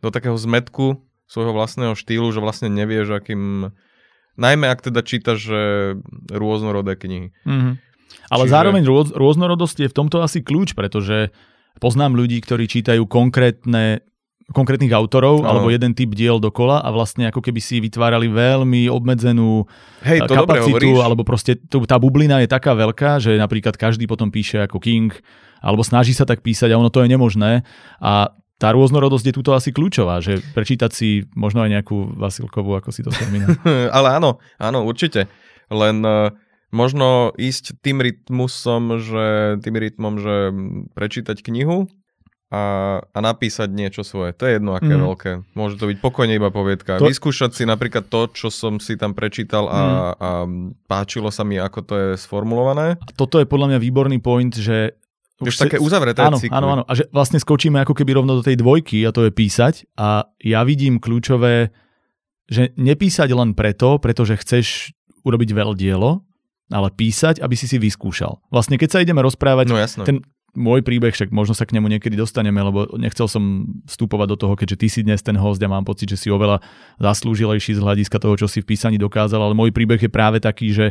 do 0.00 0.08
takého 0.08 0.36
zmetku 0.36 1.04
svojho 1.28 1.52
vlastného 1.56 1.96
štýlu, 1.96 2.28
že 2.32 2.40
vlastne 2.40 2.68
nevieš, 2.68 3.16
akým... 3.16 3.72
Najmä 4.34 4.66
ak 4.66 4.82
teda 4.82 5.06
čítaš 5.06 5.46
že 5.46 5.62
rôznorodé 6.26 6.98
knihy. 6.98 7.30
Mm-hmm. 7.46 7.74
Ale 8.34 8.44
Čiže... 8.46 8.54
zároveň 8.54 8.82
rôz, 8.82 9.08
rôznorodosť 9.14 9.86
je 9.86 9.88
v 9.90 9.96
tomto 9.96 10.26
asi 10.26 10.42
kľúč, 10.42 10.74
pretože 10.74 11.30
poznám 11.78 12.18
ľudí, 12.18 12.42
ktorí 12.42 12.66
čítajú 12.66 13.06
konkrétne 13.06 14.02
konkrétnych 14.52 14.92
autorov 14.92 15.40
ano. 15.40 15.48
alebo 15.48 15.72
jeden 15.72 15.96
typ 15.96 16.12
diel 16.12 16.36
dokola 16.36 16.84
a 16.84 16.92
vlastne 16.92 17.32
ako 17.32 17.40
keby 17.40 17.60
si 17.64 17.80
vytvárali 17.80 18.28
veľmi 18.28 18.92
obmedzenú 18.92 19.64
Hej, 20.04 20.28
to 20.28 20.36
kapacitu 20.36 21.00
alebo 21.00 21.24
proste 21.24 21.56
tá 21.88 21.96
bublina 21.96 22.44
je 22.44 22.48
taká 22.50 22.76
veľká, 22.76 23.24
že 23.24 23.40
napríklad 23.40 23.80
každý 23.80 24.04
potom 24.04 24.28
píše 24.28 24.60
ako 24.60 24.76
King 24.84 25.16
alebo 25.64 25.80
snaží 25.80 26.12
sa 26.12 26.28
tak 26.28 26.44
písať 26.44 26.68
a 26.68 26.76
ono 26.76 26.92
to 26.92 27.00
je 27.00 27.08
nemožné 27.08 27.64
a 28.04 28.36
tá 28.54 28.70
rôznorodosť 28.70 29.26
je 29.32 29.34
tuto 29.34 29.50
asi 29.56 29.74
kľúčová, 29.74 30.22
že 30.22 30.38
prečítať 30.54 30.90
si 30.94 31.26
možno 31.34 31.66
aj 31.66 31.74
nejakú 31.74 32.14
Vasilkovú, 32.14 32.78
ako 32.78 32.94
si 32.94 33.02
to 33.02 33.10
spomínal. 33.10 33.50
Ale 33.96 34.14
áno, 34.14 34.38
áno, 34.62 34.86
určite. 34.86 35.26
Len 35.74 35.98
uh, 36.06 36.30
možno 36.70 37.34
ísť 37.34 37.82
tým 37.82 37.98
rytmusom, 37.98 39.02
že, 39.02 39.58
tým 39.58 39.74
rytmom, 39.74 40.14
že 40.22 40.34
prečítať 40.94 41.42
knihu 41.42 41.90
a, 42.54 42.60
a 43.02 43.18
napísať 43.18 43.74
niečo 43.74 44.06
svoje. 44.06 44.30
To 44.38 44.46
je 44.46 44.62
jedno, 44.62 44.78
aké 44.78 44.94
mm. 44.94 45.02
veľké. 45.02 45.30
Môže 45.58 45.74
to 45.74 45.90
byť 45.90 45.98
pokojne 45.98 46.38
iba 46.38 46.54
poviedka. 46.54 47.02
To... 47.02 47.10
Vyskúšať 47.10 47.50
si 47.58 47.64
napríklad 47.66 48.06
to, 48.06 48.30
čo 48.30 48.54
som 48.54 48.78
si 48.78 48.94
tam 48.94 49.10
prečítal 49.10 49.66
a, 49.66 49.80
mm. 49.82 49.90
a 50.22 50.28
páčilo 50.86 51.34
sa 51.34 51.42
mi, 51.42 51.58
ako 51.58 51.78
to 51.82 51.94
je 51.98 52.08
sformulované. 52.14 52.94
A 53.02 53.04
toto 53.10 53.42
je 53.42 53.46
podľa 53.50 53.74
mňa 53.74 53.78
výborný 53.82 54.22
point, 54.22 54.54
že 54.54 54.94
už 55.42 55.50
si... 55.50 55.62
také 55.66 55.82
uzavreté 55.82 56.22
áno, 56.22 56.38
cykly. 56.38 56.54
Áno, 56.54 56.68
áno. 56.78 56.82
A 56.86 56.92
že 56.94 57.10
vlastne 57.10 57.42
skočíme 57.42 57.82
ako 57.82 57.98
keby 57.98 58.22
rovno 58.22 58.38
do 58.38 58.46
tej 58.46 58.54
dvojky 58.54 59.02
a 59.02 59.10
to 59.10 59.26
je 59.26 59.34
písať. 59.34 59.90
A 59.98 60.30
ja 60.38 60.62
vidím 60.62 61.02
kľúčové, 61.02 61.74
že 62.46 62.70
nepísať 62.78 63.34
len 63.34 63.58
preto, 63.58 63.98
pretože 63.98 64.38
chceš 64.38 64.94
urobiť 65.26 65.50
veľ 65.50 65.74
dielo, 65.74 66.22
ale 66.70 66.88
písať, 66.94 67.42
aby 67.42 67.58
si 67.58 67.66
si 67.66 67.82
vyskúšal. 67.82 68.38
Vlastne 68.54 68.78
keď 68.78 68.88
sa 68.94 69.02
ideme 69.02 69.24
rozprávať, 69.26 69.66
no, 69.74 69.76
ten 70.06 70.22
môj 70.54 70.86
príbeh, 70.86 71.10
však 71.10 71.34
možno 71.34 71.52
sa 71.52 71.66
k 71.66 71.74
nemu 71.74 71.90
niekedy 71.90 72.14
dostaneme, 72.14 72.62
lebo 72.62 72.86
nechcel 72.94 73.26
som 73.26 73.66
vstupovať 73.90 74.26
do 74.34 74.36
toho, 74.38 74.54
keďže 74.54 74.76
ty 74.78 74.86
si 74.88 75.00
dnes 75.02 75.20
ten 75.20 75.34
host 75.34 75.62
a 75.62 75.68
mám 75.68 75.82
pocit, 75.82 76.08
že 76.08 76.18
si 76.18 76.28
oveľa 76.30 76.62
zaslúžilejší 77.02 77.76
z 77.76 77.82
hľadiska 77.82 78.16
toho, 78.22 78.34
čo 78.38 78.46
si 78.46 78.62
v 78.62 78.70
písaní 78.70 78.96
dokázal, 78.96 79.42
ale 79.42 79.58
môj 79.58 79.74
príbeh 79.74 79.98
je 79.98 80.10
práve 80.10 80.38
taký, 80.38 80.70
že 80.70 80.86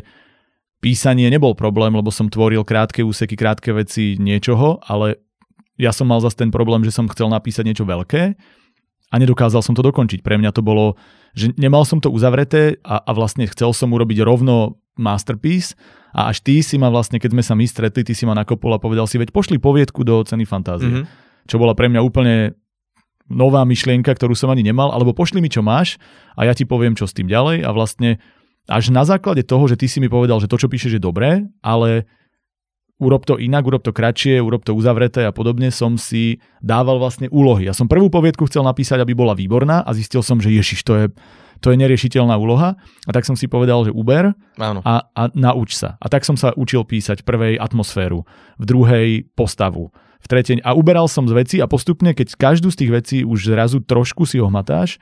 písanie 0.84 1.32
nebol 1.32 1.56
problém, 1.56 1.96
lebo 1.96 2.12
som 2.12 2.28
tvoril 2.28 2.68
krátke 2.68 3.02
úseky, 3.02 3.40
krátke 3.40 3.72
veci 3.72 4.20
niečoho, 4.20 4.84
ale 4.84 5.24
ja 5.80 5.96
som 5.96 6.06
mal 6.06 6.20
zase 6.20 6.44
ten 6.44 6.52
problém, 6.52 6.84
že 6.84 6.94
som 6.94 7.08
chcel 7.08 7.32
napísať 7.32 7.64
niečo 7.66 7.88
veľké 7.88 8.36
a 9.10 9.16
nedokázal 9.16 9.64
som 9.64 9.74
to 9.74 9.82
dokončiť. 9.82 10.20
Pre 10.22 10.36
mňa 10.36 10.52
to 10.52 10.62
bolo, 10.62 11.00
že 11.32 11.56
nemal 11.56 11.88
som 11.88 12.04
to 12.04 12.12
uzavreté 12.12 12.84
a, 12.84 13.00
a 13.00 13.12
vlastne 13.16 13.48
chcel 13.48 13.72
som 13.72 13.90
urobiť 13.96 14.22
rovno 14.22 14.83
masterpiece 15.00 15.74
a 16.14 16.30
až 16.30 16.46
ty 16.46 16.62
si 16.62 16.78
ma 16.78 16.94
vlastne, 16.94 17.18
keď 17.18 17.34
sme 17.34 17.44
sa 17.44 17.54
my 17.58 17.66
stretli, 17.66 18.06
ty 18.06 18.14
si 18.14 18.24
ma 18.30 18.38
nakopol 18.38 18.78
a 18.78 18.80
povedal 18.82 19.10
si, 19.10 19.18
veď 19.18 19.34
pošli 19.34 19.58
poviedku 19.58 20.06
do 20.06 20.22
ceny 20.22 20.46
fantázie. 20.46 20.90
Mm-hmm. 20.90 21.06
Čo 21.50 21.58
bola 21.58 21.74
pre 21.74 21.90
mňa 21.90 22.02
úplne 22.06 22.54
nová 23.32 23.66
myšlienka, 23.66 24.14
ktorú 24.14 24.38
som 24.38 24.52
ani 24.54 24.62
nemal, 24.62 24.94
alebo 24.94 25.16
pošli 25.16 25.42
mi, 25.42 25.50
čo 25.50 25.66
máš 25.66 25.98
a 26.38 26.46
ja 26.46 26.54
ti 26.54 26.68
poviem, 26.68 26.94
čo 26.94 27.10
s 27.10 27.16
tým 27.16 27.26
ďalej 27.26 27.66
a 27.66 27.70
vlastne 27.74 28.22
až 28.70 28.96
na 28.96 29.04
základe 29.04 29.44
toho, 29.44 29.68
že 29.68 29.76
ty 29.76 29.92
si 29.92 30.00
mi 30.00 30.08
povedal, 30.08 30.40
že 30.40 30.48
to, 30.48 30.56
čo 30.56 30.72
píšeš, 30.72 30.96
je 30.96 31.02
dobré, 31.02 31.44
ale 31.60 32.08
urob 33.02 33.28
to 33.28 33.36
inak, 33.36 33.68
urob 33.68 33.84
to 33.84 33.92
kratšie, 33.92 34.40
urob 34.40 34.64
to 34.64 34.72
uzavreté 34.72 35.28
a 35.28 35.36
podobne, 35.36 35.68
som 35.74 36.00
si 36.00 36.40
dával 36.64 37.02
vlastne 37.02 37.28
úlohy. 37.28 37.68
Ja 37.68 37.76
som 37.76 37.92
prvú 37.92 38.08
poviedku 38.08 38.48
chcel 38.48 38.64
napísať, 38.64 39.04
aby 39.04 39.12
bola 39.12 39.36
výborná 39.36 39.84
a 39.84 39.92
zistil 39.92 40.24
som, 40.24 40.40
že 40.40 40.54
ježiš, 40.54 40.86
to 40.88 40.94
je 40.96 41.06
to 41.64 41.72
je 41.72 41.80
neriešiteľná 41.80 42.36
úloha. 42.36 42.76
A 43.08 43.12
tak 43.16 43.24
som 43.24 43.40
si 43.40 43.48
povedal, 43.48 43.88
že 43.88 43.96
uber 43.96 44.36
Áno. 44.60 44.84
A, 44.84 45.08
a 45.16 45.22
nauč 45.32 45.80
sa. 45.80 45.96
A 46.04 46.12
tak 46.12 46.28
som 46.28 46.36
sa 46.36 46.52
učil 46.60 46.84
písať 46.84 47.24
prvej 47.24 47.56
atmosféru, 47.56 48.28
v 48.60 48.66
druhej 48.68 49.08
postavu, 49.34 49.96
v 50.20 50.28
tretej. 50.28 50.60
A 50.68 50.76
uberal 50.76 51.08
som 51.08 51.24
z 51.24 51.34
veci 51.34 51.58
a 51.64 51.72
postupne, 51.72 52.12
keď 52.12 52.36
každú 52.36 52.68
z 52.70 52.80
tých 52.84 52.92
vecí 52.92 53.18
už 53.24 53.56
zrazu 53.56 53.80
trošku 53.80 54.28
si 54.28 54.44
ho 54.44 54.52
hmatáš, 54.52 55.00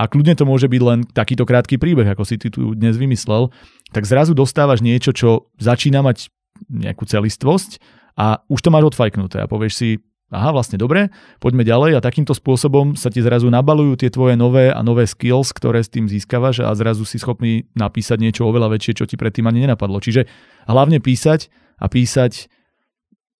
a 0.00 0.08
kľudne 0.08 0.32
to 0.32 0.48
môže 0.48 0.64
byť 0.64 0.80
len 0.80 1.04
takýto 1.12 1.44
krátky 1.44 1.76
príbeh, 1.76 2.08
ako 2.08 2.24
si 2.24 2.40
ty 2.40 2.48
tu 2.48 2.72
dnes 2.72 2.96
vymyslel, 2.96 3.52
tak 3.92 4.08
zrazu 4.08 4.32
dostávaš 4.32 4.80
niečo, 4.80 5.12
čo 5.12 5.52
začína 5.60 6.00
mať 6.00 6.32
nejakú 6.72 7.04
celistvosť 7.04 7.76
a 8.16 8.40
už 8.48 8.64
to 8.64 8.72
máš 8.72 8.96
odfajknuté 8.96 9.44
a 9.44 9.50
povieš 9.50 9.74
si, 9.76 9.88
aha, 10.30 10.54
vlastne 10.54 10.78
dobre, 10.78 11.10
poďme 11.42 11.66
ďalej 11.66 11.98
a 11.98 12.00
takýmto 12.00 12.32
spôsobom 12.32 12.94
sa 12.94 13.10
ti 13.10 13.18
zrazu 13.18 13.50
nabalujú 13.50 13.98
tie 13.98 14.10
tvoje 14.14 14.38
nové 14.38 14.70
a 14.70 14.80
nové 14.80 15.04
skills, 15.04 15.50
ktoré 15.50 15.82
s 15.82 15.90
tým 15.90 16.06
získavaš 16.06 16.62
a 16.62 16.70
zrazu 16.78 17.02
si 17.02 17.18
schopný 17.18 17.66
napísať 17.74 18.22
niečo 18.22 18.46
oveľa 18.46 18.70
väčšie, 18.70 19.02
čo 19.02 19.04
ti 19.10 19.18
predtým 19.18 19.50
ani 19.50 19.66
nenapadlo. 19.66 19.98
Čiže 19.98 20.30
hlavne 20.70 21.02
písať 21.02 21.50
a 21.82 21.90
písať 21.90 22.46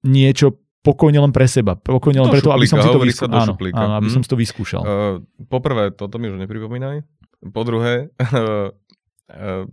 niečo 0.03 0.59
pokojne 0.81 1.21
len 1.21 1.33
pre 1.33 1.47
seba. 1.47 1.77
Pokojne 1.79 2.25
len 2.25 2.31
preto, 2.33 2.51
aby 2.51 2.67
som 2.67 2.81
si 2.81 2.89
to, 2.89 3.01
vyskú... 3.01 3.29
áno, 3.29 3.55
áno, 3.55 3.95
aby 4.01 4.09
hm. 4.11 4.15
som 4.19 4.21
si 4.25 4.29
to 4.29 4.37
vyskúšal. 4.37 4.83
Uh, 4.83 5.17
poprvé, 5.47 5.93
toto 5.93 6.19
mi 6.19 6.27
už 6.33 6.41
nepripomínaj. 6.41 7.05
Po 7.53 7.63
druhé, 7.65 8.11
uh, 8.19 8.73
uh, 9.31 9.65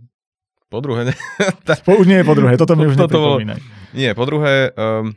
po 0.68 0.78
druhé... 0.84 1.08
Ne, 1.08 1.14
po, 1.80 1.96
už 1.96 2.06
nie 2.06 2.20
je 2.20 2.26
po 2.28 2.34
druhé, 2.36 2.54
toto 2.60 2.76
mi 2.76 2.84
už 2.90 2.96
nepripomínaj. 3.00 3.60
Nie, 3.96 4.12
po 4.12 4.28
druhé, 4.28 4.70
um, 4.76 5.16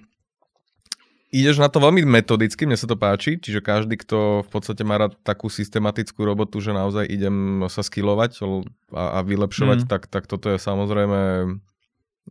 ideš 1.31 1.63
na 1.63 1.71
to 1.71 1.79
veľmi 1.79 2.03
metodicky, 2.03 2.67
mne 2.67 2.75
sa 2.75 2.85
to 2.85 2.99
páči, 2.99 3.39
čiže 3.39 3.63
každý, 3.63 3.95
kto 3.95 4.43
v 4.43 4.49
podstate 4.51 4.83
má 4.83 4.99
rád 4.99 5.15
takú 5.23 5.47
systematickú 5.47 6.27
robotu, 6.27 6.59
že 6.59 6.75
naozaj 6.75 7.07
idem 7.07 7.63
sa 7.71 7.81
skillovať 7.81 8.43
a, 8.91 9.03
a 9.15 9.19
vylepšovať, 9.23 9.87
mm. 9.87 9.87
tak, 9.87 10.11
tak 10.11 10.27
toto 10.27 10.51
je 10.51 10.59
samozrejme 10.59 11.19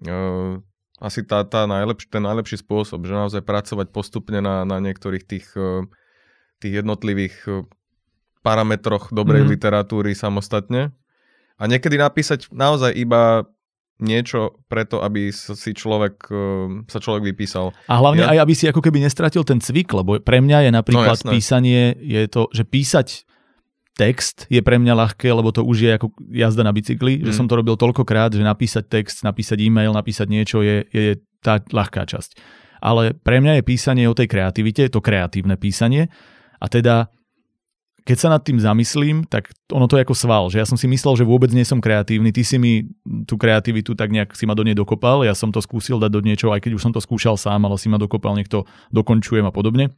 uh, 0.05 0.53
asi 1.01 1.21
tá, 1.25 1.49
tá 1.49 1.65
najlepš, 1.65 2.13
ten 2.13 2.21
najlepší 2.21 2.61
spôsob, 2.61 3.09
že 3.09 3.17
naozaj 3.17 3.41
pracovať 3.41 3.89
postupne 3.89 4.45
na, 4.45 4.69
na 4.69 4.77
niektorých 4.85 5.25
tých, 5.25 5.49
uh, 5.57 5.89
tých 6.61 6.85
jednotlivých 6.85 7.37
uh, 7.49 7.65
parametroch 8.45 9.09
dobrej 9.17 9.49
mm. 9.49 9.51
literatúry 9.57 10.13
samostatne. 10.13 10.93
A 11.57 11.69
niekedy 11.69 11.97
napísať 11.97 12.53
naozaj 12.53 12.93
iba 12.97 13.49
niečo 14.01 14.61
preto, 14.67 15.05
aby 15.05 15.31
si 15.33 15.73
človek, 15.73 16.15
ehm, 16.29 16.89
sa 16.91 16.99
človek 16.99 17.33
vypísal. 17.33 17.73
A 17.87 18.01
hlavne 18.01 18.25
ja... 18.27 18.31
aj, 18.37 18.39
aby 18.45 18.55
si 18.57 18.65
ako 18.67 18.81
keby 18.81 19.05
nestratil 19.05 19.45
ten 19.45 19.61
cvik, 19.61 19.93
lebo 19.93 20.19
pre 20.21 20.43
mňa 20.43 20.69
je 20.69 20.71
napríklad 20.73 21.19
no, 21.25 21.33
písanie, 21.33 21.95
je 22.01 22.27
to, 22.27 22.49
že 22.51 22.65
písať 22.65 23.09
text 24.01 24.49
je 24.49 24.65
pre 24.65 24.81
mňa 24.81 24.97
ľahké, 24.97 25.29
lebo 25.29 25.53
to 25.53 25.61
už 25.61 25.77
je 25.85 25.91
ako 25.93 26.09
jazda 26.33 26.65
na 26.65 26.73
bicykli, 26.73 27.21
mm. 27.21 27.29
že 27.29 27.37
som 27.37 27.45
to 27.45 27.61
robil 27.61 27.77
toľkokrát, 27.77 28.33
že 28.33 28.41
napísať 28.41 28.89
text, 28.89 29.21
napísať 29.21 29.61
e-mail, 29.61 29.93
napísať 29.93 30.27
niečo 30.33 30.65
je, 30.65 30.89
je 30.89 31.21
tá 31.45 31.61
ľahká 31.61 32.09
časť. 32.09 32.41
Ale 32.81 33.13
pre 33.13 33.45
mňa 33.45 33.61
je 33.61 33.69
písanie 33.69 34.09
o 34.09 34.17
tej 34.17 34.33
kreativite, 34.33 34.89
to 34.89 35.05
kreatívne 35.05 35.61
písanie 35.61 36.09
a 36.57 36.67
teda 36.73 37.13
keď 38.05 38.17
sa 38.17 38.29
nad 38.33 38.43
tým 38.43 38.59
zamyslím, 38.61 39.29
tak 39.29 39.53
ono 39.71 39.87
to 39.87 39.97
je 40.01 40.05
ako 40.05 40.17
sval, 40.17 40.45
že 40.49 40.61
ja 40.61 40.67
som 40.67 40.77
si 40.77 40.89
myslel, 40.89 41.21
že 41.21 41.29
vôbec 41.29 41.53
nie 41.53 41.65
som 41.65 41.79
kreatívny, 41.79 42.33
ty 42.33 42.43
si 42.43 42.57
mi 42.57 42.89
tú 43.29 43.37
kreativitu 43.37 43.93
tak 43.93 44.11
nejak 44.11 44.33
si 44.35 44.45
ma 44.49 44.57
do 44.57 44.65
nej 44.65 44.75
dokopal, 44.75 45.23
ja 45.23 45.37
som 45.37 45.53
to 45.53 45.61
skúsil 45.61 46.01
dať 46.01 46.11
do 46.11 46.21
niečoho, 46.25 46.53
aj 46.53 46.65
keď 46.65 46.73
už 46.77 46.83
som 46.85 46.93
to 46.93 47.01
skúšal 47.01 47.37
sám, 47.37 47.65
ale 47.69 47.77
si 47.77 47.93
ma 47.93 48.01
dokopal, 48.01 48.37
niekto 48.37 48.65
dokončujem 48.91 49.45
a 49.45 49.53
podobne. 49.53 49.93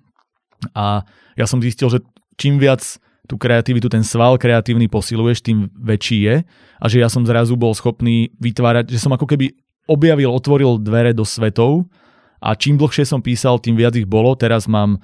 A 0.74 1.03
ja 1.34 1.46
som 1.46 1.59
zistil, 1.59 1.90
že 1.90 1.98
čím 2.38 2.59
viac 2.62 2.82
tú 3.30 3.38
kreativitu, 3.38 3.86
ten 3.86 4.03
sval 4.03 4.36
kreatívny 4.38 4.90
posiluješ, 4.90 5.46
tým 5.46 5.70
väčší 5.72 6.18
je 6.26 6.36
a 6.78 6.84
že 6.90 6.98
ja 6.98 7.09
som 7.09 7.22
zrazu 7.22 7.55
bol 7.55 7.72
schopný 7.72 8.34
vytvárať, 8.42 8.90
že 8.90 8.98
som 8.98 9.14
ako 9.14 9.30
keby 9.30 9.55
objavil, 9.86 10.30
otvoril 10.30 10.78
dvere 10.82 11.14
do 11.14 11.22
svetov 11.22 11.86
a 12.42 12.59
čím 12.59 12.74
dlhšie 12.78 13.07
som 13.07 13.22
písal, 13.22 13.62
tým 13.62 13.78
viac 13.78 13.94
ich 13.94 14.07
bolo. 14.07 14.34
Teraz 14.34 14.66
mám 14.66 14.98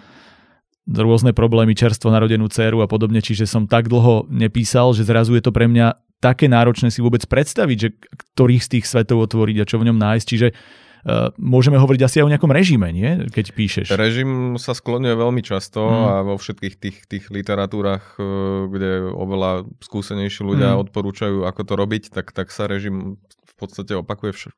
rôzne 0.89 1.37
problémy, 1.37 1.77
čerstvo 1.77 2.09
narodenú 2.09 2.49
dceru 2.49 2.81
a 2.81 2.89
podobne, 2.89 3.21
čiže 3.21 3.45
som 3.45 3.69
tak 3.69 3.93
dlho 3.93 4.25
nepísal, 4.33 4.97
že 4.97 5.05
zrazu 5.05 5.37
je 5.37 5.45
to 5.45 5.53
pre 5.53 5.69
mňa 5.69 6.01
také 6.19 6.51
náročné 6.51 6.91
si 6.91 7.05
vôbec 7.05 7.23
predstaviť, 7.29 7.79
že 7.79 7.89
ktorých 8.35 8.63
z 8.65 8.69
tých 8.79 8.85
svetov 8.89 9.23
otvoriť 9.31 9.57
a 9.63 9.69
čo 9.69 9.79
v 9.79 9.87
ňom 9.93 9.99
nájsť. 10.01 10.27
Čiže 10.27 10.49
uh, 10.51 11.31
môžeme 11.39 11.79
hovoriť 11.79 12.01
asi 12.03 12.17
aj 12.19 12.27
o 12.27 12.33
nejakom 12.35 12.51
režime, 12.51 12.91
nie? 12.91 13.31
keď 13.31 13.55
píšeš. 13.55 13.87
Režim 13.95 14.59
sa 14.59 14.75
skloňuje 14.75 15.15
veľmi 15.15 15.43
často 15.47 15.87
mm. 15.87 16.03
a 16.11 16.15
vo 16.27 16.35
všetkých 16.35 16.75
tých, 16.75 16.99
tých 17.07 17.25
literatúrach, 17.31 18.19
uh, 18.19 18.67
kde 18.67 19.15
oveľa 19.15 19.69
skúsenejší 19.79 20.43
ľudia 20.43 20.75
mm. 20.75 20.91
odporúčajú, 20.91 21.47
ako 21.47 21.63
to 21.63 21.75
robiť, 21.79 22.03
tak, 22.11 22.35
tak 22.35 22.51
sa 22.51 22.67
režim 22.67 23.23
v 23.23 23.55
podstate 23.55 23.95
opakuje 23.95 24.33
vš- 24.35 24.55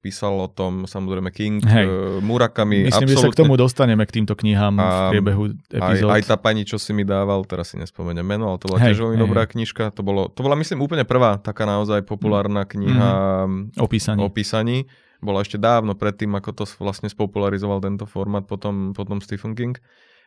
písal 0.00 0.32
o 0.32 0.48
tom 0.48 0.88
samozrejme 0.88 1.28
King, 1.28 1.60
Hej. 1.60 1.84
Uh, 1.84 2.18
Murakami. 2.24 2.88
Myslím, 2.88 3.04
absolútne. 3.04 3.20
že 3.20 3.24
sa 3.28 3.28
k 3.28 3.40
tomu 3.44 3.54
dostaneme 3.60 4.02
k 4.08 4.12
týmto 4.16 4.32
knihám 4.32 4.74
a, 4.80 4.88
v 4.88 4.96
priebehu 5.12 5.44
epizód. 5.68 6.08
Aj, 6.08 6.16
aj 6.16 6.22
tá 6.24 6.36
pani, 6.40 6.64
čo 6.64 6.80
si 6.80 6.96
mi 6.96 7.04
dával, 7.04 7.44
teraz 7.44 7.72
si 7.72 7.76
nespomeniem 7.76 8.24
meno, 8.24 8.48
ale 8.48 8.56
to 8.56 8.72
bola 8.72 8.80
hej, 8.80 8.96
tiež 8.96 8.98
veľmi 9.04 9.18
dobrá 9.20 9.44
knižka. 9.44 9.92
To, 9.92 10.00
bolo, 10.00 10.32
to 10.32 10.40
bola 10.40 10.56
myslím 10.56 10.80
úplne 10.80 11.04
prvá 11.04 11.36
taká 11.36 11.68
naozaj 11.68 12.08
populárna 12.08 12.64
kniha 12.64 13.44
mm. 13.44 13.76
o 13.76 13.86
písaní. 13.86 14.18
O 14.24 14.28
písaní. 14.32 14.88
Bola 15.20 15.44
ešte 15.44 15.60
dávno 15.60 15.92
predtým, 15.92 16.32
ako 16.32 16.50
to 16.56 16.64
vlastne 16.80 17.12
spopularizoval 17.12 17.84
tento 17.84 18.08
formát 18.08 18.48
potom, 18.48 18.96
potom 18.96 19.20
Stephen 19.20 19.52
King. 19.52 19.76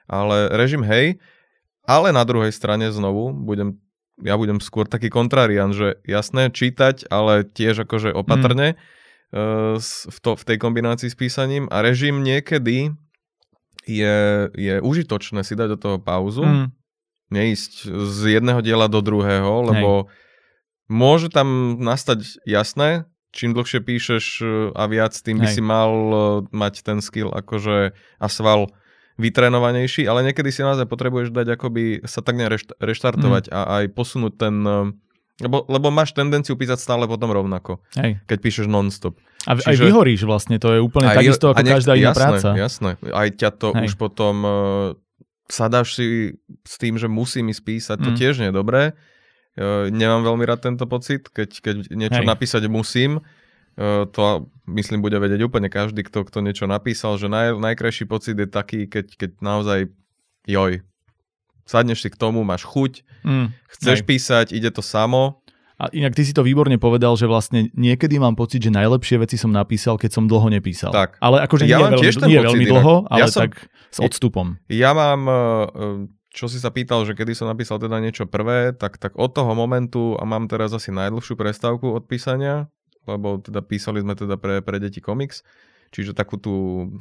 Ale 0.06 0.54
režim 0.54 0.86
hej, 0.86 1.18
ale 1.90 2.14
na 2.14 2.22
druhej 2.22 2.54
strane 2.54 2.94
znovu 2.94 3.34
budem 3.34 3.82
ja 4.22 4.38
budem 4.38 4.62
skôr 4.62 4.86
taký 4.86 5.10
kontrarian, 5.10 5.74
že 5.74 5.98
jasné, 6.06 6.54
čítať, 6.54 7.10
ale 7.10 7.50
tiež 7.50 7.90
akože 7.90 8.14
opatrne. 8.14 8.78
Mm 8.78 9.02
v, 9.82 10.18
to, 10.22 10.32
v 10.38 10.44
tej 10.46 10.58
kombinácii 10.62 11.10
s 11.10 11.18
písaním 11.18 11.66
a 11.74 11.82
režim 11.82 12.22
niekedy 12.22 12.94
je, 13.84 14.18
je 14.54 14.76
užitočné 14.80 15.42
si 15.42 15.58
dať 15.58 15.68
do 15.76 15.78
toho 15.80 15.98
pauzu, 16.00 16.46
mm. 16.46 16.68
neísť 17.34 17.90
z 17.90 18.40
jedného 18.40 18.62
diela 18.62 18.86
do 18.88 19.02
druhého, 19.02 19.74
lebo 19.74 19.90
Hej. 20.06 20.10
môže 20.88 21.28
tam 21.34 21.80
nastať 21.82 22.46
jasné, 22.46 23.10
čím 23.34 23.58
dlhšie 23.58 23.82
píšeš 23.82 24.26
e, 24.40 24.46
a 24.78 24.84
viac, 24.86 25.18
tým 25.18 25.42
by 25.42 25.48
Hej. 25.50 25.56
si 25.58 25.62
mal 25.66 25.92
e, 25.92 26.16
mať 26.54 26.86
ten 26.86 27.02
skill 27.02 27.34
akože 27.34 27.92
a 28.22 28.28
sval 28.30 28.70
vytrenovanejší, 29.18 30.06
ale 30.10 30.30
niekedy 30.30 30.50
si 30.54 30.66
naozaj 30.66 30.90
potrebuješ 30.90 31.34
dať 31.34 31.58
akoby 31.58 32.06
sa 32.06 32.22
tak 32.22 32.38
reštartovať 32.82 33.50
mm. 33.50 33.54
a 33.54 33.62
aj 33.82 33.86
posunúť 33.98 34.34
ten 34.38 34.56
lebo, 35.42 35.66
lebo 35.66 35.90
máš 35.90 36.14
tendenciu 36.14 36.54
písať 36.54 36.78
stále 36.78 37.10
potom 37.10 37.34
rovnako, 37.34 37.82
Hej. 37.98 38.22
keď 38.30 38.38
píšeš 38.38 38.68
non-stop. 38.70 39.18
A 39.50 39.58
Čiže... 39.58 39.66
aj 39.66 39.76
vyhoríš 39.82 40.22
vlastne, 40.30 40.62
to 40.62 40.78
je 40.78 40.80
úplne 40.80 41.10
aj, 41.10 41.18
takisto 41.18 41.50
ako 41.50 41.66
ne, 41.66 41.72
každá 41.74 41.94
iná 41.98 42.14
jasné, 42.14 42.22
práca. 42.22 42.50
Jasné, 42.54 42.90
aj 43.02 43.30
ťa 43.42 43.50
to 43.58 43.70
Hej. 43.74 43.82
už 43.90 43.94
potom 43.98 44.36
uh, 44.46 44.54
sadáš 45.50 45.98
si 45.98 46.06
s 46.62 46.76
tým, 46.78 47.02
že 47.02 47.10
musím 47.10 47.50
ísť 47.50 47.64
písať, 47.66 47.98
to 47.98 48.12
mm. 48.14 48.18
tiež 48.18 48.34
nie 48.46 48.50
je 48.54 48.56
dobré. 48.56 48.94
Uh, 49.58 49.90
nemám 49.90 50.22
veľmi 50.22 50.46
rád 50.46 50.70
tento 50.70 50.86
pocit, 50.86 51.26
keď, 51.34 51.50
keď 51.60 51.76
niečo 51.90 52.22
Hej. 52.22 52.30
napísať 52.30 52.62
musím. 52.70 53.26
Uh, 53.74 54.06
to 54.14 54.54
myslím 54.70 55.02
bude 55.02 55.18
vedieť 55.18 55.42
úplne 55.50 55.66
každý, 55.66 56.06
kto, 56.06 56.30
kto 56.30 56.46
niečo 56.46 56.70
napísal, 56.70 57.18
že 57.18 57.26
naj, 57.26 57.58
najkrajší 57.58 58.06
pocit 58.06 58.38
je 58.38 58.46
taký, 58.46 58.86
keď, 58.86 59.18
keď 59.18 59.32
naozaj 59.42 59.90
joj, 60.46 60.86
sadneš 61.64 62.06
si 62.06 62.10
k 62.12 62.20
tomu, 62.20 62.44
máš 62.44 62.68
chuť, 62.68 63.04
mm, 63.24 63.48
chceš 63.80 64.00
aj. 64.04 64.08
písať, 64.08 64.46
ide 64.56 64.70
to 64.70 64.84
samo. 64.84 65.44
A 65.82 65.90
inak 65.90 66.14
ty 66.14 66.24
si 66.24 66.32
to 66.32 66.46
výborne 66.46 66.78
povedal, 66.78 67.18
že 67.18 67.26
vlastne 67.26 67.74
niekedy 67.74 68.22
mám 68.22 68.38
pocit, 68.38 68.62
že 68.62 68.72
najlepšie 68.72 69.20
veci 69.20 69.36
som 69.36 69.50
napísal, 69.50 69.98
keď 69.98 70.16
som 70.16 70.24
dlho 70.30 70.48
nepísal. 70.54 70.94
Tak. 70.94 71.18
Ale 71.18 71.44
akože 71.44 71.66
ja 71.66 71.82
nie, 71.82 71.84
veľmi, 71.90 72.00
tiež 72.00 72.16
nie 72.24 72.40
veľmi 72.40 72.66
dlho, 72.70 72.96
ale 73.10 73.20
ja 73.20 73.28
som, 73.28 73.50
tak 73.50 73.68
s 73.90 74.00
odstupom. 74.00 74.62
Ja 74.70 74.94
mám, 74.94 75.22
eh, 75.28 75.36
čo 76.34 76.50
si 76.50 76.58
sa 76.58 76.74
pýtal, 76.74 77.06
že 77.06 77.14
kedy 77.14 77.38
som 77.38 77.50
napísal 77.50 77.78
teda 77.78 78.02
niečo 78.02 78.26
prvé, 78.26 78.74
tak, 78.74 78.98
tak 78.98 79.14
od 79.18 79.34
toho 79.34 79.54
momentu 79.54 80.18
a 80.18 80.26
mám 80.26 80.50
teraz 80.50 80.74
asi 80.74 80.90
najdlhšiu 80.90 81.38
prestávku 81.38 81.94
od 81.94 82.10
písania, 82.10 82.70
lebo 83.06 83.38
teda 83.38 83.62
písali 83.62 84.02
sme 84.02 84.18
teda 84.18 84.42
pre, 84.42 84.66
pre 84.66 84.82
deti 84.82 84.98
komiks, 84.98 85.46
Čiže 85.94 86.18
takú 86.18 86.42
tú... 86.42 86.54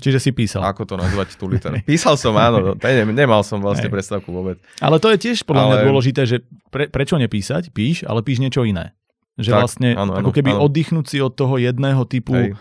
Čiže 0.05 0.21
si 0.21 0.31
písal. 0.37 0.69
Ako 0.69 0.85
to 0.85 1.01
nazvať, 1.01 1.33
tú 1.41 1.49
literu. 1.49 1.81
Písal 1.89 2.21
som, 2.21 2.37
áno, 2.37 2.77
ne, 2.77 3.09
nemal 3.09 3.41
som 3.41 3.57
vlastne 3.65 3.89
Hej. 3.89 3.95
predstavku 3.97 4.29
vôbec. 4.29 4.61
Ale 4.85 5.01
to 5.01 5.09
je 5.17 5.19
tiež 5.33 5.49
podľa 5.49 5.65
ale... 5.65 5.71
mňa 5.73 5.79
dôležité, 5.89 6.23
že 6.29 6.37
pre, 6.69 6.93
prečo 6.93 7.17
nepísať, 7.17 7.73
píš, 7.73 8.05
ale 8.05 8.21
píš 8.21 8.45
niečo 8.45 8.69
iné. 8.69 8.93
Že 9.41 9.49
tak, 9.49 9.61
vlastne 9.65 9.91
áno, 9.97 10.13
áno, 10.13 10.29
ako 10.29 10.31
keby 10.37 10.53
áno. 10.53 10.69
oddychnúť 10.69 11.07
si 11.09 11.19
od 11.25 11.33
toho 11.33 11.57
jedného 11.57 12.05
typu 12.05 12.37
Hej. 12.37 12.53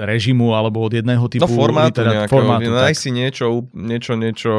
režimu 0.00 0.56
alebo 0.56 0.80
od 0.80 0.96
jedného 0.96 1.28
typu... 1.28 1.44
No 1.44 1.52
formátu 1.52 2.00
literat, 2.00 2.24
nejakého, 2.24 2.32
formátu, 2.32 2.70
nájsť 2.72 3.00
si 3.04 3.10
niečo, 3.12 3.68
niečo, 3.76 4.12
niečo, 4.16 4.52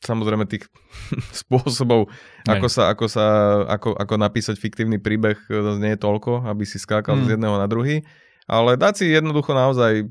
samozrejme 0.00 0.48
tých 0.48 0.72
spôsobov, 1.44 2.08
ako 2.48 2.66
sa, 2.72 2.88
ako, 2.88 3.04
sa 3.12 3.24
ako, 3.68 3.92
ako 3.92 4.14
napísať 4.16 4.56
fiktívny 4.56 4.96
príbeh, 4.96 5.36
nie 5.76 5.92
je 5.92 6.00
toľko, 6.00 6.48
aby 6.48 6.64
si 6.64 6.80
skákal 6.80 7.20
hmm. 7.20 7.24
z 7.28 7.36
jedného 7.36 7.60
na 7.60 7.68
druhý 7.68 8.00
ale 8.46 8.76
dať 8.78 9.02
si 9.02 9.06
jednoducho 9.10 9.52
naozaj 9.52 10.06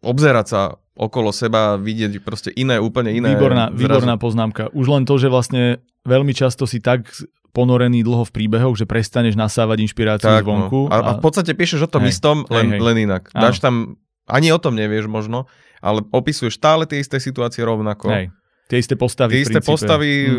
obzerať 0.00 0.46
sa 0.48 0.60
okolo 0.96 1.32
seba, 1.32 1.80
vidieť 1.80 2.20
proste 2.20 2.50
iné, 2.52 2.76
úplne 2.76 3.12
iné. 3.12 3.32
Výborná, 3.32 3.72
výborná 3.72 4.20
poznámka. 4.20 4.68
Už 4.76 4.88
len 4.92 5.08
to, 5.08 5.16
že 5.16 5.32
vlastne 5.32 5.80
veľmi 6.04 6.36
často 6.36 6.68
si 6.68 6.80
tak 6.80 7.08
ponorený 7.50 8.04
dlho 8.04 8.28
v 8.28 8.32
príbehoch, 8.32 8.76
že 8.76 8.86
prestaneš 8.86 9.34
nasávať 9.34 9.82
inšpiráciu 9.88 10.30
tak, 10.30 10.44
zvonku. 10.44 10.86
No. 10.86 10.92
A, 10.92 10.96
a 11.02 11.10
v 11.18 11.22
podstate 11.24 11.56
píšeš 11.56 11.88
o 11.88 11.90
tom 11.90 12.06
hej, 12.06 12.14
istom, 12.14 12.46
len, 12.52 12.70
hej, 12.70 12.78
hej. 12.78 12.80
len 12.84 12.96
inak. 13.10 13.32
Áno. 13.34 13.42
Dáš 13.48 13.58
tam, 13.58 13.98
ani 14.28 14.54
o 14.54 14.58
tom 14.60 14.78
nevieš 14.78 15.10
možno, 15.10 15.50
ale 15.82 16.04
opisuješ 16.12 16.60
stále 16.60 16.84
tie 16.86 17.02
isté 17.02 17.18
situácie 17.18 17.64
rovnako. 17.64 18.12
Hej. 18.12 18.30
Tie 18.70 18.78
isté 18.78 18.94
postavy. 18.94 19.34
Tie 19.34 19.50
isté 19.50 19.58
postavy. 19.58 20.30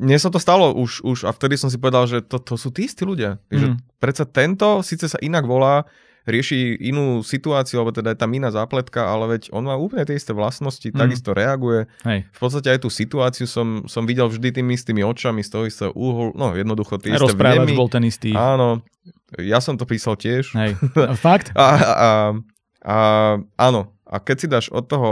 Mne 0.00 0.16
sa 0.16 0.32
to 0.32 0.40
stalo 0.40 0.72
už, 0.72 1.04
už 1.04 1.18
a 1.28 1.36
vtedy 1.36 1.60
som 1.60 1.68
si 1.68 1.76
povedal, 1.76 2.08
že 2.08 2.24
to, 2.24 2.40
to 2.40 2.56
sú 2.56 2.72
tí 2.72 2.88
istí 2.88 3.04
ľudia. 3.04 3.36
Že 3.52 3.76
predsa 4.00 4.24
tento 4.24 4.80
síce 4.80 5.04
sa 5.04 5.20
inak 5.20 5.44
volá, 5.44 5.84
rieši 6.24 6.76
inú 6.80 7.24
situáciu, 7.24 7.80
alebo 7.80 7.92
teda 7.92 8.12
je 8.12 8.20
tam 8.20 8.32
iná 8.32 8.48
zápletka, 8.48 9.04
ale 9.04 9.36
veď 9.36 9.52
on 9.52 9.64
má 9.64 9.76
úplne 9.76 10.04
tie 10.04 10.16
isté 10.16 10.36
vlastnosti, 10.36 10.84
mm. 10.84 10.96
takisto 10.96 11.32
reaguje. 11.32 11.88
Hej. 12.04 12.28
V 12.32 12.38
podstate 12.40 12.68
aj 12.72 12.80
tú 12.84 12.92
situáciu 12.92 13.48
som, 13.48 13.84
som 13.88 14.04
videl 14.04 14.28
vždy 14.28 14.60
tými 14.60 14.76
istými 14.76 15.04
očami, 15.04 15.40
z 15.40 15.50
toho 15.52 15.64
istého 15.64 15.92
úholu, 15.96 16.36
no 16.36 16.52
jednoducho 16.52 17.00
tie 17.00 17.16
isté 17.16 17.32
vnemy. 17.32 17.76
bol 17.76 17.88
ten 17.88 18.04
istý. 18.04 18.36
Áno, 18.36 18.84
ja 19.40 19.60
som 19.60 19.80
to 19.80 19.88
písal 19.88 20.20
tiež. 20.20 20.52
Hej. 20.52 20.76
Fakt? 21.24 21.52
a, 21.56 21.68
a, 21.76 22.08
a, 22.84 22.96
áno, 23.56 23.96
a 24.04 24.16
keď 24.20 24.36
si 24.36 24.46
dáš 24.48 24.66
od 24.68 24.84
toho 24.84 25.10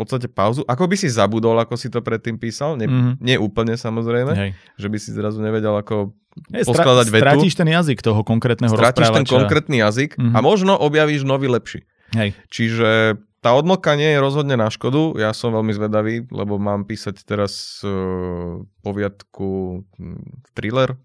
podstate 0.00 0.26
pauzu, 0.32 0.64
ako 0.64 0.84
by 0.88 0.96
si 0.96 1.08
zabudol, 1.12 1.60
ako 1.60 1.76
si 1.76 1.92
to 1.92 2.00
predtým 2.00 2.40
písal, 2.40 2.80
ne, 2.80 2.88
mm-hmm. 2.88 3.14
nie 3.20 3.36
úplne 3.36 3.76
samozrejme, 3.76 4.32
Hej. 4.32 4.50
že 4.80 4.88
by 4.88 4.98
si 4.98 5.10
zrazu 5.12 5.44
nevedel, 5.44 5.76
ako 5.76 6.16
je, 6.48 6.64
poskladať 6.64 7.06
stra- 7.10 7.14
vetu. 7.16 7.24
Stratíš 7.26 7.54
ten 7.58 7.68
jazyk 7.68 7.98
toho 8.00 8.20
konkrétneho 8.24 8.72
Stratíš 8.72 9.12
ten 9.12 9.26
konkrétny 9.28 9.82
jazyk 9.82 10.16
mm-hmm. 10.16 10.34
a 10.34 10.38
možno 10.40 10.72
objavíš 10.78 11.28
nový 11.28 11.52
lepší. 11.52 11.84
Hej. 12.16 12.34
Čiže 12.50 13.20
tá 13.40 13.56
odmlka 13.56 13.96
nie 13.96 14.12
je 14.12 14.18
rozhodne 14.20 14.56
na 14.56 14.68
škodu, 14.68 15.16
ja 15.16 15.32
som 15.32 15.56
veľmi 15.56 15.72
zvedavý, 15.72 16.28
lebo 16.28 16.60
mám 16.60 16.84
písať 16.84 17.24
teraz 17.24 17.80
uh, 17.80 18.60
poviadku 18.84 19.80
hm, 19.96 20.52
thriller. 20.52 21.00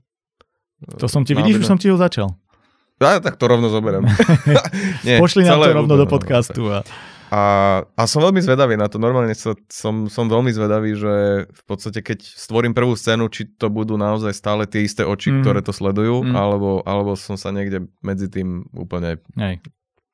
To 0.99 1.07
som 1.07 1.23
ti, 1.23 1.31
vidíš, 1.31 1.63
už 1.63 1.67
som 1.71 1.79
ti 1.79 1.87
ho 1.87 1.95
začal. 1.95 2.35
Ja 2.99 3.19
tak 3.23 3.39
to 3.39 3.47
rovno 3.47 3.71
zoberiem. 3.71 4.03
nie, 5.07 5.19
Pošli 5.19 5.47
nám 5.47 5.63
to 5.63 5.71
rovno 5.71 5.95
do 5.95 6.07
podcastu. 6.07 6.67
A... 6.71 6.83
A, 7.34 7.43
a 7.97 8.03
som 8.05 8.21
veľmi 8.21 8.38
zvedavý 8.38 8.78
na 8.78 8.86
to. 8.86 9.01
Normálne 9.01 9.34
sa, 9.34 9.57
som, 9.67 10.05
som 10.05 10.30
veľmi 10.30 10.53
zvedavý, 10.53 10.93
že 10.93 11.45
v 11.49 11.63
podstate 11.65 12.05
keď 12.05 12.21
stvorím 12.21 12.78
prvú 12.78 12.93
scénu, 12.93 13.30
či 13.34 13.49
to 13.57 13.73
budú 13.73 13.97
naozaj 13.97 14.30
stále 14.36 14.69
tie 14.69 14.86
isté 14.86 15.01
oči, 15.01 15.34
mm. 15.34 15.41
ktoré 15.41 15.59
to 15.65 15.73
sledujú, 15.73 16.21
mm. 16.21 16.36
alebo, 16.38 16.86
alebo 16.86 17.17
som 17.17 17.34
sa 17.34 17.49
niekde 17.49 17.89
medzi 18.05 18.30
tým 18.30 18.69
úplne 18.78 19.17
Hej. 19.41 19.61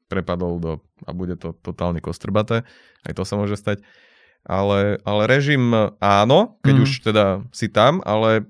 prepadol 0.07 0.53
do 0.63 0.71
a 1.03 1.11
bude 1.11 1.35
to 1.35 1.51
totálne 1.59 1.99
kostrbaté. 1.99 2.63
Aj 3.03 3.13
to 3.15 3.27
sa 3.27 3.35
môže 3.35 3.59
stať. 3.59 3.83
Ale, 4.41 4.97
ale 5.05 5.23
režim 5.29 5.69
áno, 6.01 6.57
keď 6.63 6.75
mm. 6.79 6.83
už 6.87 6.91
teda 7.05 7.25
si 7.51 7.67
tam, 7.69 7.99
ale 8.07 8.47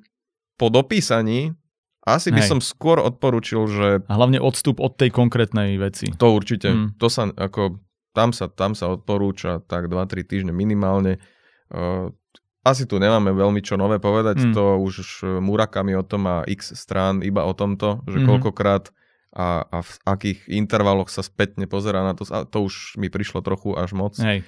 po 0.56 0.70
dopísaní 0.70 1.58
asi 2.02 2.34
by 2.34 2.42
Hej. 2.42 2.50
som 2.50 2.60
skôr 2.62 2.98
odporučil, 2.98 3.62
že... 3.70 3.88
A 4.10 4.14
hlavne 4.18 4.42
odstup 4.42 4.82
od 4.82 4.98
tej 4.98 5.14
konkrétnej 5.14 5.78
veci. 5.78 6.10
To 6.18 6.34
určite. 6.34 6.70
Mm. 6.74 6.88
To 6.98 7.08
sa 7.10 7.30
ako 7.30 7.78
tam 8.12 8.36
sa, 8.36 8.52
tam 8.52 8.76
sa 8.76 8.92
odporúča 8.92 9.64
tak 9.66 9.88
2-3 9.88 10.28
týždne 10.28 10.54
minimálne. 10.56 11.20
Asi 12.62 12.86
tu 12.86 13.02
nemáme 13.02 13.34
veľmi 13.34 13.64
čo 13.66 13.80
nové 13.80 13.98
povedať, 13.98 14.38
mm. 14.38 14.54
to 14.54 14.64
už 14.84 15.26
Murakami 15.42 15.98
o 15.98 16.04
tom 16.06 16.30
má 16.30 16.38
x 16.46 16.78
strán 16.78 17.26
iba 17.26 17.42
o 17.48 17.54
tomto, 17.58 18.06
že 18.06 18.22
mm. 18.22 18.26
koľkokrát 18.28 18.94
a, 19.32 19.64
a 19.64 19.78
v 19.80 19.94
akých 20.04 20.40
intervaloch 20.52 21.08
sa 21.08 21.24
spätne 21.24 21.64
pozera 21.66 22.04
na 22.04 22.12
to, 22.14 22.28
a 22.28 22.44
to 22.44 22.68
už 22.68 23.00
mi 23.00 23.08
prišlo 23.08 23.40
trochu 23.40 23.74
až 23.74 23.96
moc. 23.96 24.20
Hej. 24.20 24.44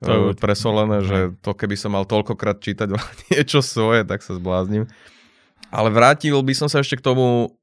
To 0.00 0.32
je 0.32 0.40
presolené, 0.40 1.04
že 1.04 1.36
to 1.44 1.52
keby 1.52 1.76
som 1.76 1.92
mal 1.92 2.08
toľkokrát 2.08 2.64
čítať 2.64 2.88
niečo 3.28 3.60
svoje, 3.60 4.08
tak 4.08 4.24
sa 4.24 4.32
zbláznim. 4.38 4.88
Ale 5.68 5.92
vrátil 5.92 6.34
by 6.40 6.54
som 6.56 6.72
sa 6.72 6.80
ešte 6.80 6.96
k 6.98 7.04
tomu 7.04 7.59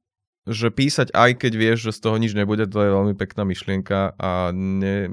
že 0.47 0.71
písať 0.71 1.11
aj 1.11 1.43
keď 1.43 1.53
vieš, 1.53 1.77
že 1.91 1.95
z 1.95 1.99
toho 2.07 2.15
nič 2.15 2.31
nebude, 2.31 2.63
to 2.65 2.79
je 2.79 2.95
veľmi 2.95 3.13
pekná 3.19 3.43
myšlienka 3.43 4.15
a 4.15 4.55
ne... 4.55 5.11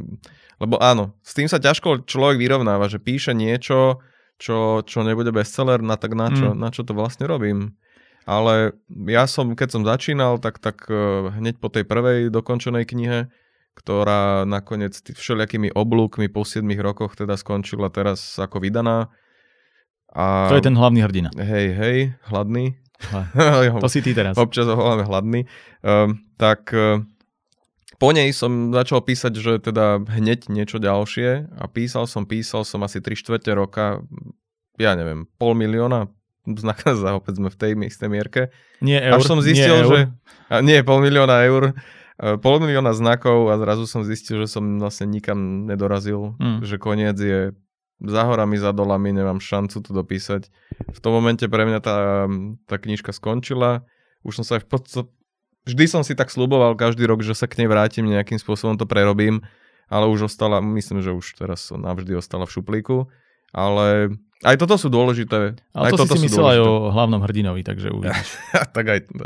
Lebo 0.62 0.78
áno, 0.78 1.18
s 1.26 1.34
tým 1.34 1.50
sa 1.50 1.58
ťažko 1.58 2.06
človek 2.06 2.38
vyrovnáva, 2.38 2.86
že 2.86 3.02
píše 3.02 3.34
niečo, 3.34 3.98
čo, 4.38 4.86
čo 4.86 5.02
nebude 5.02 5.34
bestseller, 5.34 5.82
na 5.82 5.98
tak 5.98 6.14
na 6.14 6.30
čo, 6.30 6.54
mm. 6.54 6.58
na 6.58 6.68
čo 6.70 6.86
to 6.86 6.94
vlastne 6.94 7.26
robím. 7.26 7.74
Ale 8.24 8.72
ja 9.10 9.28
som, 9.28 9.52
keď 9.52 9.68
som 9.68 9.82
začínal, 9.84 10.40
tak, 10.40 10.62
tak 10.62 10.88
uh, 10.88 11.28
hneď 11.34 11.60
po 11.60 11.68
tej 11.68 11.84
prvej 11.84 12.32
dokončenej 12.32 12.88
knihe, 12.88 13.28
ktorá 13.74 14.46
nakoniec 14.48 14.96
všelijakými 14.96 15.74
oblúkmi 15.74 16.30
po 16.30 16.46
7 16.46 16.64
rokoch 16.78 17.18
teda 17.18 17.34
skončila 17.34 17.90
teraz 17.90 18.38
ako 18.38 18.62
vydaná. 18.62 19.10
A, 20.14 20.46
to 20.46 20.56
je 20.56 20.70
ten 20.70 20.78
hlavný 20.78 21.02
hrdina. 21.02 21.34
Hej, 21.34 21.66
hej, 21.74 21.98
hladný. 22.30 22.78
To 23.82 23.88
si 23.90 24.00
ty 24.00 24.14
teraz. 24.14 24.38
Občas 24.38 24.68
ho 24.68 24.74
voláme 24.76 25.04
hladný. 25.04 25.40
Um, 25.84 26.22
tak 26.40 26.72
uh, 26.72 27.02
po 27.98 28.10
nej 28.10 28.30
som 28.34 28.74
začal 28.74 29.00
písať, 29.00 29.32
že 29.38 29.52
teda 29.62 30.02
hneď 30.02 30.50
niečo 30.50 30.82
ďalšie 30.82 31.56
a 31.56 31.64
písal 31.70 32.10
som, 32.10 32.26
písal 32.26 32.66
som 32.66 32.82
asi 32.82 32.98
3 32.98 33.16
čtvrte 33.16 33.50
roka, 33.54 34.02
ja 34.76 34.98
neviem, 34.98 35.30
pol 35.38 35.54
milióna 35.54 36.10
znakazá, 36.44 37.14
opäť 37.20 37.40
sme 37.40 37.48
v 37.48 37.56
tej 37.56 37.72
istej 37.88 38.08
mierke. 38.10 38.42
Nie 38.84 39.00
eur. 39.00 39.22
Až 39.22 39.30
som 39.30 39.40
zistil, 39.40 39.72
nie 39.72 39.88
že... 39.88 39.98
A 40.52 40.60
nie, 40.60 40.84
pol 40.84 41.00
milióna 41.00 41.48
eur. 41.48 41.72
E, 42.20 42.36
pol 42.36 42.60
milióna 42.60 42.92
znakov 42.92 43.48
a 43.48 43.56
zrazu 43.56 43.88
som 43.88 44.04
zistil, 44.04 44.44
že 44.44 44.52
som 44.58 44.76
vlastne 44.76 45.08
nikam 45.08 45.64
nedorazil, 45.64 46.36
mm. 46.36 46.66
že 46.66 46.76
koniec 46.76 47.16
je 47.16 47.56
za 48.02 48.22
horami, 48.26 48.58
za 48.58 48.74
dolami, 48.74 49.14
nemám 49.14 49.38
šancu 49.38 49.78
to 49.80 49.90
dopísať. 49.94 50.50
V 50.92 50.98
tom 50.98 51.14
momente 51.14 51.46
pre 51.46 51.62
mňa 51.68 51.80
tá, 51.80 52.26
tá 52.66 52.76
knižka 52.78 53.14
skončila. 53.14 53.86
Už 54.26 54.40
som 54.40 54.44
sa 54.44 54.58
aj 54.58 54.62
v 54.66 54.68
podstate... 54.68 55.10
Vždy 55.64 55.84
som 55.88 56.02
si 56.04 56.12
tak 56.12 56.28
sluboval 56.28 56.76
každý 56.76 57.08
rok, 57.08 57.24
že 57.24 57.32
sa 57.32 57.48
k 57.48 57.64
nej 57.64 57.68
vrátim, 57.70 58.04
nejakým 58.04 58.36
spôsobom 58.36 58.76
to 58.76 58.84
prerobím, 58.84 59.40
ale 59.88 60.04
už 60.12 60.28
ostala, 60.28 60.60
myslím, 60.60 61.00
že 61.00 61.16
už 61.16 61.40
teraz 61.40 61.72
navždy 61.72 62.20
ostala 62.20 62.44
v 62.44 62.52
šuplíku. 62.52 63.08
Ale 63.54 64.12
aj 64.44 64.56
toto 64.60 64.76
sú 64.76 64.92
dôležité. 64.92 65.56
Ale 65.72 65.88
aj 65.88 65.92
to 65.96 66.00
toto 66.04 66.14
si 66.20 66.20
si 66.20 66.24
myslel 66.28 66.46
aj 66.52 66.58
o 66.60 66.72
hlavnom 66.92 67.24
hrdinovi, 67.24 67.64
takže 67.64 67.88
uvidíš. 67.96 68.28
tak 68.76 68.84
aj 68.84 68.98
to, 69.08 69.24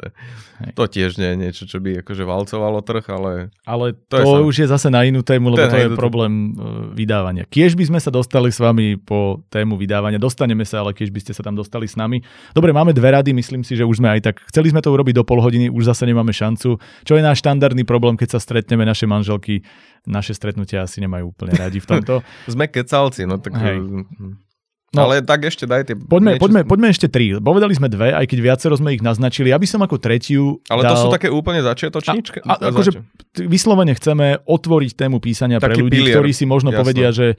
to 0.78 0.84
tiež 0.86 1.18
nie 1.18 1.34
je 1.34 1.36
niečo, 1.36 1.62
čo 1.66 1.82
by 1.82 2.06
akože 2.06 2.22
valcovalo 2.22 2.78
trh, 2.86 3.04
ale... 3.10 3.32
Ale 3.66 3.98
to, 4.06 4.22
to 4.22 4.22
je 4.22 4.42
už 4.46 4.56
je 4.62 4.66
zase 4.70 4.88
na 4.94 5.02
inú 5.02 5.26
tému, 5.26 5.50
lebo 5.50 5.66
to 5.66 5.78
je 5.78 5.90
problém 5.98 6.54
to... 6.54 6.62
E, 6.62 7.02
vydávania. 7.02 7.44
Kiež 7.50 7.74
by 7.74 7.90
sme 7.90 7.98
sa 7.98 8.14
dostali 8.14 8.54
s 8.54 8.62
vami 8.62 8.94
po 8.94 9.42
tému 9.50 9.74
vydávania, 9.74 10.22
dostaneme 10.22 10.62
sa, 10.62 10.86
ale 10.86 10.94
kiež 10.94 11.10
by 11.10 11.18
ste 11.18 11.32
sa 11.34 11.42
tam 11.42 11.58
dostali 11.58 11.90
s 11.90 11.98
nami. 11.98 12.22
Dobre, 12.54 12.70
máme 12.70 12.94
dve 12.94 13.10
rady, 13.10 13.34
myslím 13.34 13.66
si, 13.66 13.74
že 13.74 13.82
už 13.82 13.98
sme 13.98 14.14
aj 14.14 14.20
tak... 14.22 14.36
Chceli 14.54 14.70
sme 14.70 14.78
to 14.78 14.94
urobiť 14.94 15.18
do 15.18 15.26
pol 15.26 15.42
hodiny, 15.42 15.66
už 15.66 15.90
zase 15.90 16.06
nemáme 16.06 16.30
šancu. 16.30 16.78
Čo 16.78 17.12
je 17.18 17.22
náš 17.26 17.42
štandardný 17.42 17.82
problém, 17.82 18.14
keď 18.14 18.38
sa 18.38 18.40
stretneme, 18.40 18.86
naše 18.86 19.10
manželky 19.10 19.66
naše 20.08 20.32
stretnutia 20.32 20.88
asi 20.88 21.04
nemajú 21.04 21.36
úplne 21.36 21.52
radi 21.58 21.84
v 21.84 21.86
tomto. 21.86 22.24
sme 22.48 22.70
kecalci, 22.70 23.28
no 23.28 23.36
tak... 23.36 23.52
Hej. 23.60 23.82
No, 24.88 25.04
ale 25.04 25.20
tak 25.20 25.44
ešte 25.44 25.68
daj 25.68 25.84
tie... 25.84 25.94
Poďme, 25.94 26.36
niečo... 26.36 26.42
poďme, 26.48 26.60
poďme 26.64 26.88
ešte 26.88 27.12
tri. 27.12 27.36
Povedali 27.36 27.76
sme 27.76 27.92
dve, 27.92 28.08
aj 28.16 28.24
keď 28.24 28.38
viacero 28.40 28.72
sme 28.72 28.96
ich 28.96 29.04
naznačili. 29.04 29.52
Ja 29.52 29.60
by 29.60 29.68
som 29.68 29.84
ako 29.84 30.00
tretiu 30.00 30.64
Ale 30.72 30.80
dal... 30.80 30.96
to 30.96 31.04
sú 31.04 31.08
také 31.12 31.28
úplne 31.28 31.60
začiatočníčke? 31.60 32.40
A, 32.48 32.56
a, 32.56 32.72
akože 32.72 33.04
vyslovene 33.44 33.92
chceme 33.92 34.40
otvoriť 34.48 34.90
tému 34.96 35.20
písania 35.20 35.60
Taký 35.60 35.68
pre 35.68 35.84
ľudí, 35.84 36.00
pilier. 36.00 36.16
ktorí 36.16 36.32
si 36.32 36.48
možno 36.48 36.72
Jasne. 36.72 36.80
povedia, 36.80 37.08
že 37.12 37.36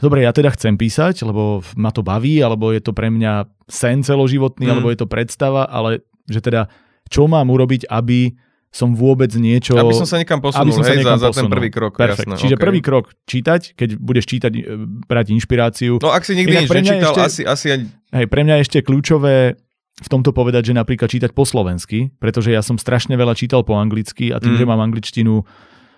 dobre, 0.00 0.24
ja 0.24 0.32
teda 0.32 0.48
chcem 0.56 0.80
písať, 0.80 1.28
lebo 1.28 1.60
ma 1.76 1.92
to 1.92 2.00
baví, 2.00 2.40
alebo 2.40 2.72
je 2.72 2.80
to 2.80 2.96
pre 2.96 3.12
mňa 3.12 3.44
sen 3.68 4.00
celoživotný, 4.00 4.64
mm. 4.64 4.72
alebo 4.72 4.88
je 4.88 4.98
to 5.04 5.12
predstava, 5.12 5.68
ale 5.68 6.08
že 6.24 6.40
teda 6.40 6.72
čo 7.12 7.28
mám 7.28 7.52
urobiť, 7.52 7.84
aby 7.84 8.32
som 8.68 8.92
vôbec 8.92 9.32
niečo... 9.32 9.74
Aby 9.80 9.96
som 9.96 10.04
sa 10.04 10.20
niekam 10.20 10.44
posunul, 10.44 10.68
aby 10.68 10.72
som 10.76 10.84
sa 10.84 10.92
hej, 10.92 11.04
za, 11.04 11.14
za 11.16 11.30
ten 11.32 11.48
prvý 11.48 11.72
krok. 11.72 11.96
Perfekt. 11.96 12.28
Jasné, 12.28 12.40
Čiže 12.44 12.56
okay. 12.60 12.64
prvý 12.68 12.80
krok 12.84 13.04
čítať, 13.24 13.60
keď 13.72 13.88
budeš 13.96 14.24
čítať, 14.28 14.52
e, 14.52 14.60
brať 15.08 15.26
inšpiráciu. 15.32 15.92
No 16.04 16.12
ak 16.12 16.22
si 16.28 16.36
nikdy 16.36 16.68
nič 16.68 16.70
nečítal, 16.70 17.16
ešte, 17.16 17.22
asi, 17.24 17.42
asi 17.48 17.66
ani... 17.72 17.84
Hej, 18.12 18.26
pre 18.28 18.40
mňa 18.44 18.54
je 18.60 18.62
ešte 18.68 18.78
kľúčové 18.84 19.56
v 19.98 20.08
tomto 20.08 20.30
povedať, 20.30 20.70
že 20.70 20.72
napríklad 20.78 21.10
čítať 21.10 21.34
po 21.34 21.42
slovensky, 21.42 22.14
pretože 22.22 22.54
ja 22.54 22.62
som 22.62 22.78
strašne 22.78 23.18
veľa 23.18 23.34
čítal 23.34 23.66
po 23.66 23.74
anglicky 23.74 24.30
a 24.30 24.38
tým, 24.38 24.54
mm. 24.54 24.60
že 24.62 24.68
mám 24.68 24.78
angličtinu 24.78 25.42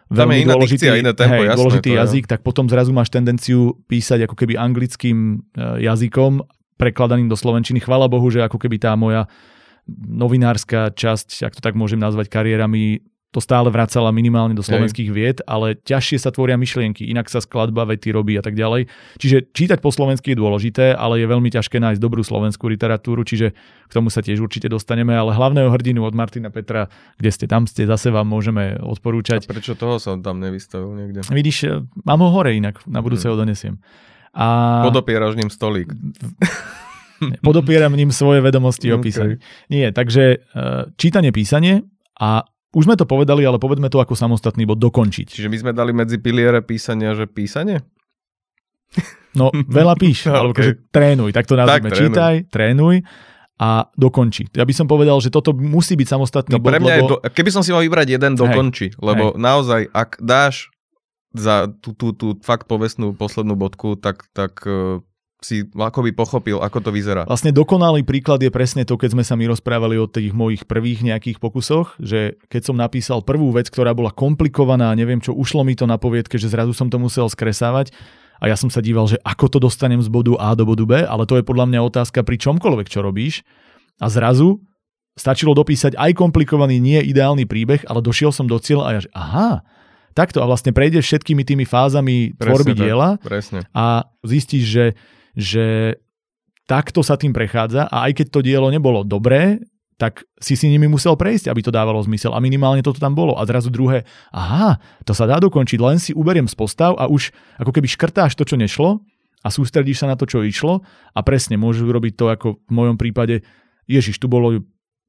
veľmi 0.09 0.49
iná 0.49 0.57
dôležitý, 0.57 0.89
dikcia, 0.89 1.03
iné 1.05 1.12
tempo, 1.12 1.37
hej, 1.37 1.47
jasné, 1.53 1.59
dôležitý 1.61 1.91
to, 1.93 1.99
jazyk, 2.01 2.25
tak 2.27 2.41
potom 2.41 2.66
zrazu 2.66 2.91
máš 2.97 3.12
tendenciu 3.12 3.77
písať 3.87 4.25
ako 4.27 4.35
keby 4.41 4.57
anglickým 4.57 5.45
e, 5.53 5.85
jazykom, 5.85 6.43
prekladaným 6.81 7.29
do 7.29 7.37
slovenčiny. 7.37 7.85
Chvala 7.85 8.09
Bohu, 8.09 8.25
že 8.33 8.41
ako 8.41 8.57
keby 8.57 8.81
tá 8.81 8.97
moja 8.97 9.29
novinárska 9.89 10.93
časť, 10.93 11.47
ak 11.47 11.57
to 11.57 11.62
tak 11.62 11.78
môžem 11.78 12.01
nazvať, 12.01 12.28
kariérami 12.28 13.05
to 13.31 13.39
stále 13.39 13.70
vracala 13.70 14.11
minimálne 14.11 14.59
do 14.59 14.62
slovenských 14.66 15.07
Hej. 15.07 15.14
vied, 15.14 15.39
ale 15.47 15.78
ťažšie 15.78 16.18
sa 16.18 16.35
tvoria 16.35 16.59
myšlienky, 16.59 17.07
inak 17.07 17.31
sa 17.31 17.39
skladba 17.39 17.87
vety 17.87 18.11
robí 18.11 18.35
a 18.35 18.43
tak 18.43 18.59
ďalej. 18.59 18.91
Čiže 19.22 19.55
čítať 19.55 19.78
po 19.78 19.95
slovensky 19.95 20.35
je 20.35 20.39
dôležité, 20.43 20.99
ale 20.99 21.22
je 21.22 21.31
veľmi 21.31 21.47
ťažké 21.47 21.78
nájsť 21.78 22.03
dobrú 22.03 22.26
slovenskú 22.26 22.66
literatúru, 22.66 23.22
čiže 23.22 23.55
k 23.87 23.93
tomu 23.95 24.11
sa 24.11 24.18
tiež 24.18 24.43
určite 24.43 24.66
dostaneme, 24.66 25.14
ale 25.14 25.31
hlavného 25.31 25.70
hrdinu 25.70 26.03
od 26.03 26.14
Martina 26.14 26.51
Petra, 26.51 26.91
kde 27.22 27.31
ste 27.31 27.47
tam, 27.47 27.70
ste 27.70 27.87
zase 27.87 28.11
vám 28.11 28.26
môžeme 28.26 28.83
odporúčať. 28.83 29.47
A 29.47 29.55
prečo 29.55 29.78
toho 29.78 30.03
som 30.03 30.18
tam 30.26 30.43
nevystavil 30.43 30.91
niekde? 30.99 31.22
Vidíš, 31.31 31.59
e, 31.70 31.87
mám 32.03 32.18
ho 32.26 32.35
hore 32.35 32.59
inak, 32.59 32.83
na 32.91 32.99
budúce 32.99 33.31
hmm. 33.31 33.35
ho 33.35 33.37
donesiem. 33.39 33.74
A... 34.35 34.47
Podopieraš 34.91 35.39
ním 35.39 35.55
stolík. 35.55 35.95
Podopieram 37.47 37.93
ním 37.93 38.11
svoje 38.11 38.41
vedomosti 38.41 38.91
o 38.93 38.99
písaní. 38.99 39.37
Okay. 39.37 39.68
Nie, 39.71 39.87
takže 39.93 40.41
e, 40.41 40.59
čítanie, 40.97 41.31
písanie 41.31 41.85
a 42.21 42.45
už 42.71 42.87
sme 42.87 42.95
to 42.95 43.07
povedali, 43.07 43.43
ale 43.43 43.59
povedme 43.59 43.91
to 43.91 43.99
ako 43.99 44.14
samostatný 44.14 44.62
bod 44.62 44.79
dokončiť. 44.79 45.35
Čiže 45.35 45.51
my 45.51 45.59
sme 45.59 45.73
dali 45.75 45.91
medzi 45.91 46.23
piliere 46.23 46.62
písania, 46.62 47.18
že 47.18 47.27
písanie? 47.27 47.83
No, 49.35 49.51
veľa 49.55 49.95
píš, 49.99 50.27
okay. 50.27 50.35
alebo 50.39 50.53
akože 50.55 50.73
trénuj, 50.91 51.31
tak 51.35 51.47
to 51.51 51.55
nazvime. 51.59 51.91
Tak, 51.91 51.95
trénuj. 51.95 51.99
Čítaj, 51.99 52.35
trénuj 52.51 52.97
a 53.61 53.93
dokonči. 53.93 54.57
Ja 54.57 54.64
by 54.64 54.73
som 54.73 54.89
povedal, 54.89 55.21
že 55.21 55.29
toto 55.29 55.53
musí 55.53 55.93
byť 55.93 56.09
samostatný 56.09 56.57
no, 56.57 56.64
bod. 56.64 56.73
Pre 56.73 56.81
mňa 56.81 56.95
lebo... 56.97 57.09
do... 57.12 57.16
Keby 57.21 57.51
som 57.53 57.61
si 57.61 57.77
mal 57.77 57.85
vybrať 57.85 58.16
jeden, 58.16 58.33
dokonči. 58.33 58.97
Hej, 58.97 58.99
lebo 59.05 59.37
hej. 59.37 59.39
naozaj, 59.39 59.81
ak 59.93 60.16
dáš 60.16 60.73
za 61.37 61.68
tú, 61.68 61.93
tú, 61.93 62.16
tú 62.16 62.41
fakt 62.41 62.66
povestnú 62.66 63.12
poslednú 63.14 63.55
bodku, 63.55 64.01
tak, 64.01 64.27
tak 64.33 64.64
e, 64.64 65.05
si 65.41 65.64
by 65.64 66.12
pochopil, 66.12 66.61
ako 66.61 66.78
to 66.84 66.91
vyzerá. 66.93 67.24
Vlastne 67.24 67.53
dokonalý 67.53 68.05
príklad 68.05 68.45
je 68.45 68.53
presne 68.53 68.84
to, 68.84 69.01
keď 69.01 69.16
sme 69.16 69.24
sa 69.24 69.34
mi 69.41 69.49
rozprávali 69.49 69.97
o 69.97 70.05
tých 70.05 70.36
mojich 70.36 70.68
prvých 70.68 71.01
nejakých 71.01 71.41
pokusoch, 71.41 71.97
že 71.97 72.36
keď 72.53 72.62
som 72.68 72.76
napísal 72.76 73.24
prvú 73.24 73.49
vec, 73.53 73.72
ktorá 73.72 73.97
bola 73.97 74.12
komplikovaná, 74.12 74.93
neviem 74.93 75.18
čo, 75.18 75.32
ušlo 75.32 75.64
mi 75.64 75.72
to 75.72 75.88
na 75.88 75.97
poviedke, 75.97 76.36
že 76.36 76.53
zrazu 76.53 76.76
som 76.76 76.93
to 76.93 77.01
musel 77.01 77.24
skresávať 77.26 77.93
a 78.41 78.49
ja 78.49 78.57
som 78.57 78.72
sa 78.72 78.84
díval, 78.84 79.09
že 79.09 79.20
ako 79.20 79.47
to 79.53 79.59
dostanem 79.61 80.01
z 80.01 80.09
bodu 80.09 80.36
A 80.41 80.57
do 80.57 80.64
bodu 80.64 80.84
B, 80.84 81.05
ale 81.05 81.24
to 81.24 81.36
je 81.41 81.45
podľa 81.45 81.68
mňa 81.68 81.80
otázka 81.88 82.24
pri 82.24 82.41
čomkoľvek, 82.41 82.88
čo 82.88 83.05
robíš. 83.05 83.45
A 84.01 84.09
zrazu 84.09 84.64
stačilo 85.16 85.53
dopísať 85.53 85.97
aj 86.01 86.16
komplikovaný, 86.16 86.80
nie 86.80 87.01
ideálny 87.05 87.45
príbeh, 87.45 87.84
ale 87.84 88.01
došiel 88.01 88.32
som 88.32 88.49
do 88.49 88.57
cieľa 88.57 88.84
a 88.88 88.91
ja, 88.97 89.01
že 89.05 89.11
aha, 89.12 89.51
takto 90.16 90.41
a 90.41 90.49
vlastne 90.49 90.72
prejdeš 90.72 91.12
všetkými 91.12 91.45
tými 91.45 91.64
fázami 91.68 92.32
presne 92.32 92.49
tvorby 92.49 92.72
tak, 92.72 92.80
diela 92.80 93.09
presne. 93.20 93.61
a 93.76 94.09
zistíš, 94.24 94.64
že 94.64 94.84
že 95.41 95.97
takto 96.68 97.03
sa 97.03 97.16
tým 97.16 97.34
prechádza 97.34 97.88
a 97.88 98.07
aj 98.07 98.22
keď 98.22 98.26
to 98.30 98.41
dielo 98.45 98.68
nebolo 98.70 99.03
dobré, 99.03 99.59
tak 100.01 100.24
si 100.41 100.57
si 100.57 100.72
nimi 100.72 100.88
musel 100.88 101.12
prejsť, 101.12 101.53
aby 101.53 101.61
to 101.61 101.68
dávalo 101.68 102.01
zmysel. 102.01 102.32
A 102.32 102.41
minimálne 102.41 102.80
toto 102.80 102.97
tam 102.97 103.12
bolo. 103.12 103.36
A 103.36 103.45
zrazu 103.45 103.68
druhé, 103.68 104.09
aha, 104.32 104.80
to 105.05 105.12
sa 105.12 105.28
dá 105.28 105.36
dokončiť, 105.36 105.76
len 105.76 106.01
si 106.01 106.16
uberiem 106.16 106.49
z 106.49 106.57
postav 106.57 106.97
a 106.97 107.05
už 107.05 107.36
ako 107.61 107.68
keby 107.74 107.84
škrtáš 107.84 108.32
to, 108.32 108.49
čo 108.49 108.57
nešlo 108.57 109.05
a 109.45 109.49
sústredíš 109.53 110.01
sa 110.01 110.09
na 110.09 110.16
to, 110.16 110.24
čo 110.24 110.41
išlo 110.41 110.80
a 111.12 111.20
presne 111.20 111.61
môžeš 111.61 111.84
urobiť 111.84 112.12
to, 112.16 112.32
ako 112.32 112.49
v 112.64 112.72
mojom 112.72 112.97
prípade, 112.97 113.45
Ježiš, 113.84 114.16
tu 114.16 114.30
bolo 114.30 114.64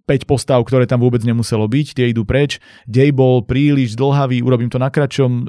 5 0.10 0.28
postav, 0.28 0.60
ktoré 0.68 0.84
tam 0.84 1.00
vôbec 1.00 1.24
nemuselo 1.24 1.64
byť, 1.72 1.88
tie 1.96 2.12
idú 2.12 2.28
preč, 2.28 2.60
dej 2.84 3.16
bol 3.16 3.48
príliš 3.48 3.96
dlhavý, 3.96 4.44
urobím 4.44 4.68
to 4.68 4.76
na 4.76 4.92
kratšom 4.92 5.32
e, 5.32 5.44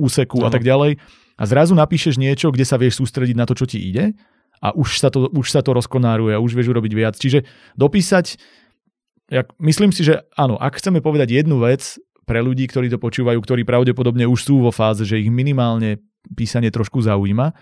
úseku 0.00 0.40
no. 0.40 0.48
a 0.48 0.50
tak 0.52 0.64
ďalej 0.64 0.96
a 1.40 1.42
zrazu 1.48 1.72
napíšeš 1.72 2.20
niečo, 2.20 2.52
kde 2.52 2.68
sa 2.68 2.76
vieš 2.76 3.00
sústrediť 3.00 3.32
na 3.32 3.48
to, 3.48 3.56
čo 3.56 3.64
ti 3.64 3.80
ide 3.80 4.12
a 4.60 4.76
už 4.76 5.00
sa 5.00 5.08
to, 5.08 5.32
už 5.32 5.48
sa 5.48 5.64
to 5.64 5.72
rozkonáruje 5.72 6.36
a 6.36 6.42
už 6.42 6.52
vieš 6.52 6.76
urobiť 6.76 6.92
viac. 6.92 7.14
Čiže 7.16 7.48
dopísať, 7.80 8.36
ja 9.32 9.48
myslím 9.56 9.88
si, 9.88 10.04
že 10.04 10.20
áno, 10.36 10.60
ak 10.60 10.76
chceme 10.76 11.00
povedať 11.00 11.32
jednu 11.32 11.64
vec 11.64 11.96
pre 12.28 12.44
ľudí, 12.44 12.68
ktorí 12.68 12.92
to 12.92 13.00
počúvajú, 13.00 13.40
ktorí 13.40 13.64
pravdepodobne 13.64 14.28
už 14.28 14.40
sú 14.44 14.60
vo 14.60 14.68
fáze, 14.68 15.08
že 15.08 15.16
ich 15.16 15.32
minimálne 15.32 16.04
písanie 16.36 16.68
trošku 16.68 17.00
zaujíma, 17.00 17.56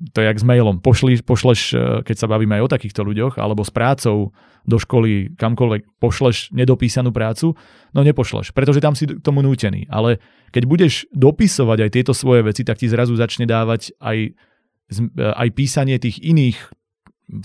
to 0.00 0.24
je 0.24 0.26
jak 0.26 0.38
s 0.40 0.46
mailom. 0.46 0.80
Pošli, 0.80 1.20
pošleš, 1.20 1.60
e, 1.76 1.76
keď 2.04 2.16
sa 2.16 2.26
bavíme 2.26 2.56
aj 2.56 2.64
o 2.64 2.72
takýchto 2.72 3.04
ľuďoch, 3.04 3.36
alebo 3.36 3.60
s 3.60 3.72
prácou 3.72 4.32
do 4.64 4.76
školy, 4.80 5.36
kamkoľvek, 5.36 6.00
pošleš 6.00 6.52
nedopísanú 6.56 7.12
prácu, 7.12 7.52
no 7.92 8.00
nepošleš, 8.00 8.52
pretože 8.56 8.80
tam 8.80 8.96
si 8.96 9.08
k 9.08 9.20
tomu 9.20 9.44
nútený. 9.44 9.88
Ale 9.92 10.20
keď 10.52 10.62
budeš 10.64 10.92
dopisovať 11.12 11.78
aj 11.84 11.90
tieto 11.92 12.12
svoje 12.16 12.44
veci, 12.44 12.64
tak 12.64 12.80
ti 12.80 12.88
zrazu 12.88 13.12
začne 13.16 13.44
dávať 13.44 13.92
aj, 14.00 14.18
e, 14.96 15.00
aj 15.20 15.48
písanie 15.52 16.00
tých 16.00 16.16
iných 16.24 16.56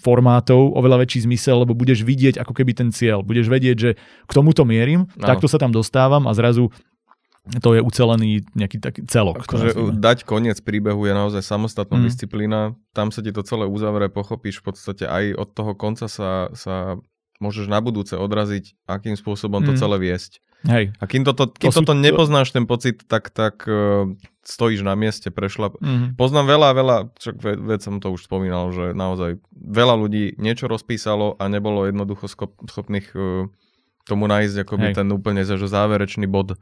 formátov 0.01 0.74
oveľa 0.74 1.06
väčší 1.06 1.30
zmysel, 1.30 1.62
lebo 1.62 1.78
budeš 1.78 2.01
vidieť 2.01 2.41
ako 2.41 2.58
keby 2.58 2.74
ten 2.74 2.89
cieľ. 2.89 3.22
Budeš 3.22 3.51
vedieť, 3.51 3.78
že 3.78 3.91
k 3.99 4.32
tomuto 4.34 4.66
mierim, 4.66 5.06
ano. 5.06 5.28
takto 5.30 5.45
sa 5.45 5.62
tam 5.62 5.70
dostávam 5.70 6.26
a 6.26 6.34
zrazu 6.34 6.74
to 7.46 7.78
je 7.78 7.82
ucelený 7.82 8.41
nejaký 8.58 8.82
taký 8.82 9.06
celok. 9.06 9.46
Akože 9.46 9.78
dať 9.93 10.26
koniec 10.26 10.58
príbehu 10.66 11.06
je 11.06 11.14
naozaj 11.14 11.46
samostatná 11.46 12.02
mm. 12.02 12.06
disciplína. 12.10 12.74
Tam 12.98 13.14
sa 13.14 13.22
ti 13.22 13.30
to 13.30 13.46
celé 13.46 13.70
uzavre, 13.70 14.10
pochopíš 14.10 14.66
v 14.66 14.74
podstate 14.74 15.06
aj 15.06 15.38
od 15.38 15.50
toho 15.54 15.78
konca 15.78 16.10
sa, 16.10 16.50
sa 16.58 16.98
môžeš 17.38 17.70
na 17.70 17.80
budúce 17.86 18.18
odraziť, 18.18 18.74
akým 18.89 19.14
spôsobom 19.14 19.62
to 19.62 19.78
mm. 19.78 19.80
celé 19.80 19.98
viesť. 20.02 20.41
Hej. 20.66 20.98
A 20.98 21.04
kým 21.06 21.22
toto, 21.22 21.46
kým 21.54 21.70
to 21.70 21.86
toto 21.86 21.93
sú... 21.93 22.02
nepoznáš 22.02 22.50
ten 22.50 22.66
pocit, 22.66 23.06
tak, 23.06 23.30
tak 23.30 23.70
uh, 23.70 24.10
stojíš 24.41 24.82
na 24.82 24.98
mieste, 24.98 25.30
prešla. 25.30 25.78
Mm-hmm. 25.78 26.18
Poznám 26.18 26.46
veľa, 26.50 26.70
veľa, 26.74 26.98
čak 27.22 27.38
ve, 27.38 27.54
veď 27.54 27.80
som 27.86 27.96
to 28.02 28.10
už 28.10 28.26
spomínal, 28.26 28.74
že 28.74 28.98
naozaj 28.98 29.38
veľa 29.54 29.93
ľudí 29.93 30.34
niečo 30.41 30.66
rozpísalo 30.66 31.38
a 31.38 31.46
nebolo 31.46 31.86
jednoducho 31.86 32.26
schop, 32.26 32.58
schopných 32.66 33.14
uh, 33.14 33.46
tomu 34.10 34.26
nájsť 34.26 34.66
akoby 34.66 34.88
Hej. 34.93 34.96
ten 34.98 35.08
úplne 35.14 35.41
že 35.46 35.58
záverečný 35.62 36.26
bod. 36.26 36.58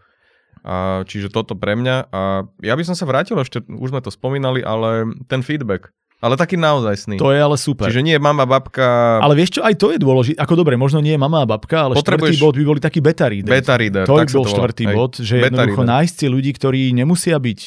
A, 0.63 1.03
čiže 1.03 1.27
toto 1.27 1.59
pre 1.59 1.75
mňa. 1.75 1.95
A 2.09 2.47
ja 2.63 2.73
by 2.73 2.83
som 2.87 2.95
sa 2.95 3.03
vrátil 3.03 3.35
ešte, 3.35 3.61
už 3.67 3.91
sme 3.91 3.99
to 3.99 4.09
spomínali, 4.09 4.63
ale 4.63 5.11
ten 5.27 5.43
feedback. 5.43 5.91
Ale 6.23 6.39
taký 6.39 6.55
naozaj 6.55 6.95
sný. 7.03 7.15
To 7.19 7.35
je 7.35 7.39
ale 7.43 7.59
super. 7.59 7.91
Čiže 7.91 7.99
nie 7.99 8.15
mama, 8.15 8.47
babka... 8.47 9.19
Ale 9.19 9.35
vieš 9.35 9.59
čo, 9.59 9.61
aj 9.67 9.75
to 9.75 9.91
je 9.91 9.99
dôležité. 9.99 10.39
Ako 10.39 10.55
dobre, 10.55 10.79
možno 10.79 11.03
nie 11.03 11.19
mama 11.19 11.43
a 11.43 11.47
babka, 11.47 11.91
ale 11.91 11.99
Potrebuješ... 11.99 12.39
štvrtý 12.39 12.47
bod 12.47 12.55
by 12.55 12.63
boli 12.63 12.79
taký 12.79 13.03
beta 13.03 13.27
reader. 13.27 13.51
Beta 13.51 13.75
reader, 13.75 14.07
to 14.07 14.15
by 14.15 14.27
bol 14.31 14.47
štvrtý 14.47 14.83
Hej. 14.87 14.95
bod, 14.95 15.11
že 15.19 15.35
beta 15.43 15.51
jednoducho 15.51 15.83
reader. 15.83 15.93
nájsť 15.99 16.15
si 16.15 16.25
ľudí, 16.31 16.51
ktorí 16.55 16.81
nemusia 16.95 17.35
byť 17.35 17.59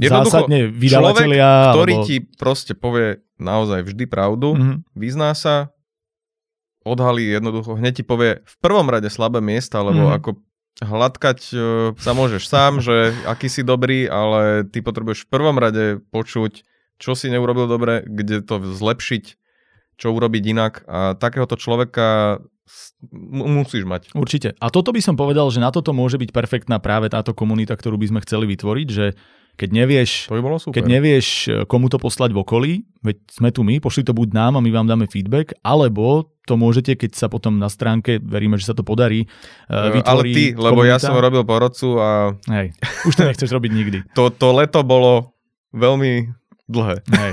Jednoducho, 0.00 0.24
zásadne 0.24 0.60
vydavatelia. 0.72 1.44
Človek, 1.52 1.68
ktorý 1.76 1.92
alebo... 1.92 2.06
ti 2.08 2.16
proste 2.40 2.72
povie 2.72 3.20
naozaj 3.36 3.80
vždy 3.84 4.04
pravdu, 4.08 4.48
mm-hmm. 4.56 4.76
vyzná 4.96 5.36
sa, 5.36 5.68
odhalí 6.88 7.28
jednoducho, 7.28 7.76
hneď 7.76 8.00
ti 8.00 8.04
povie 8.08 8.40
v 8.40 8.54
prvom 8.64 8.88
rade 8.88 9.12
slabé 9.12 9.44
miesta, 9.44 9.84
lebo 9.84 10.08
mm-hmm. 10.08 10.16
ako 10.16 10.30
hladkať 10.80 11.40
uh, 11.52 11.60
sa 12.00 12.12
môžeš 12.16 12.48
sám, 12.48 12.80
že 12.80 13.12
aký 13.28 13.52
si 13.52 13.60
dobrý, 13.60 14.08
ale 14.08 14.64
ty 14.64 14.80
potrebuješ 14.80 15.26
v 15.26 15.30
prvom 15.30 15.60
rade 15.60 16.00
počuť 16.08 16.64
čo 17.02 17.18
si 17.18 17.26
neurobil 17.34 17.66
dobre, 17.66 18.06
kde 18.06 18.46
to 18.46 18.62
zlepšiť, 18.62 19.24
čo 19.98 20.06
urobiť 20.14 20.42
inak 20.54 20.86
a 20.86 21.18
takéhoto 21.18 21.58
človeka 21.58 22.38
musíš 23.34 23.82
mať. 23.82 24.14
Určite. 24.14 24.54
A 24.62 24.70
toto 24.70 24.94
by 24.94 25.02
som 25.02 25.18
povedal, 25.18 25.50
že 25.50 25.58
na 25.58 25.74
toto 25.74 25.90
môže 25.90 26.14
byť 26.14 26.30
perfektná 26.30 26.78
práve 26.78 27.10
táto 27.10 27.34
komunita, 27.34 27.74
ktorú 27.74 27.98
by 27.98 28.06
sme 28.06 28.20
chceli 28.22 28.54
vytvoriť, 28.54 28.88
že 28.88 29.18
keď 29.56 29.68
nevieš, 29.68 30.32
to 30.32 30.36
by 30.36 30.42
bolo 30.42 30.56
super. 30.56 30.74
keď 30.74 30.84
nevieš, 30.88 31.26
komu 31.68 31.92
to 31.92 32.00
poslať 32.00 32.32
v 32.32 32.38
okolí, 32.40 32.72
veď 33.04 33.16
sme 33.28 33.48
tu 33.52 33.60
my, 33.62 33.78
pošli 33.78 34.02
to 34.02 34.16
buď 34.16 34.32
nám 34.32 34.58
a 34.58 34.64
my 34.64 34.70
vám 34.72 34.88
dáme 34.88 35.06
feedback, 35.06 35.52
alebo 35.60 36.32
to 36.48 36.58
môžete, 36.58 36.98
keď 36.98 37.14
sa 37.14 37.26
potom 37.30 37.60
na 37.60 37.70
stránke, 37.70 38.18
veríme, 38.18 38.58
že 38.58 38.72
sa 38.72 38.74
to 38.74 38.82
podarí, 38.82 39.30
uh, 39.70 40.02
Ale 40.02 40.22
ty, 40.26 40.56
lebo 40.56 40.82
komunita. 40.82 40.90
ja 40.90 40.96
som 40.98 41.14
robil 41.14 41.46
porodcu 41.46 41.88
a... 42.02 42.34
Hej, 42.50 42.74
už 43.06 43.14
to 43.14 43.22
nechceš 43.28 43.50
robiť 43.52 43.70
nikdy. 43.70 43.98
To, 44.18 44.28
to 44.28 44.52
leto 44.52 44.82
bolo 44.84 45.32
veľmi 45.72 46.42
dlhé. 46.68 46.96
Hej. 47.06 47.32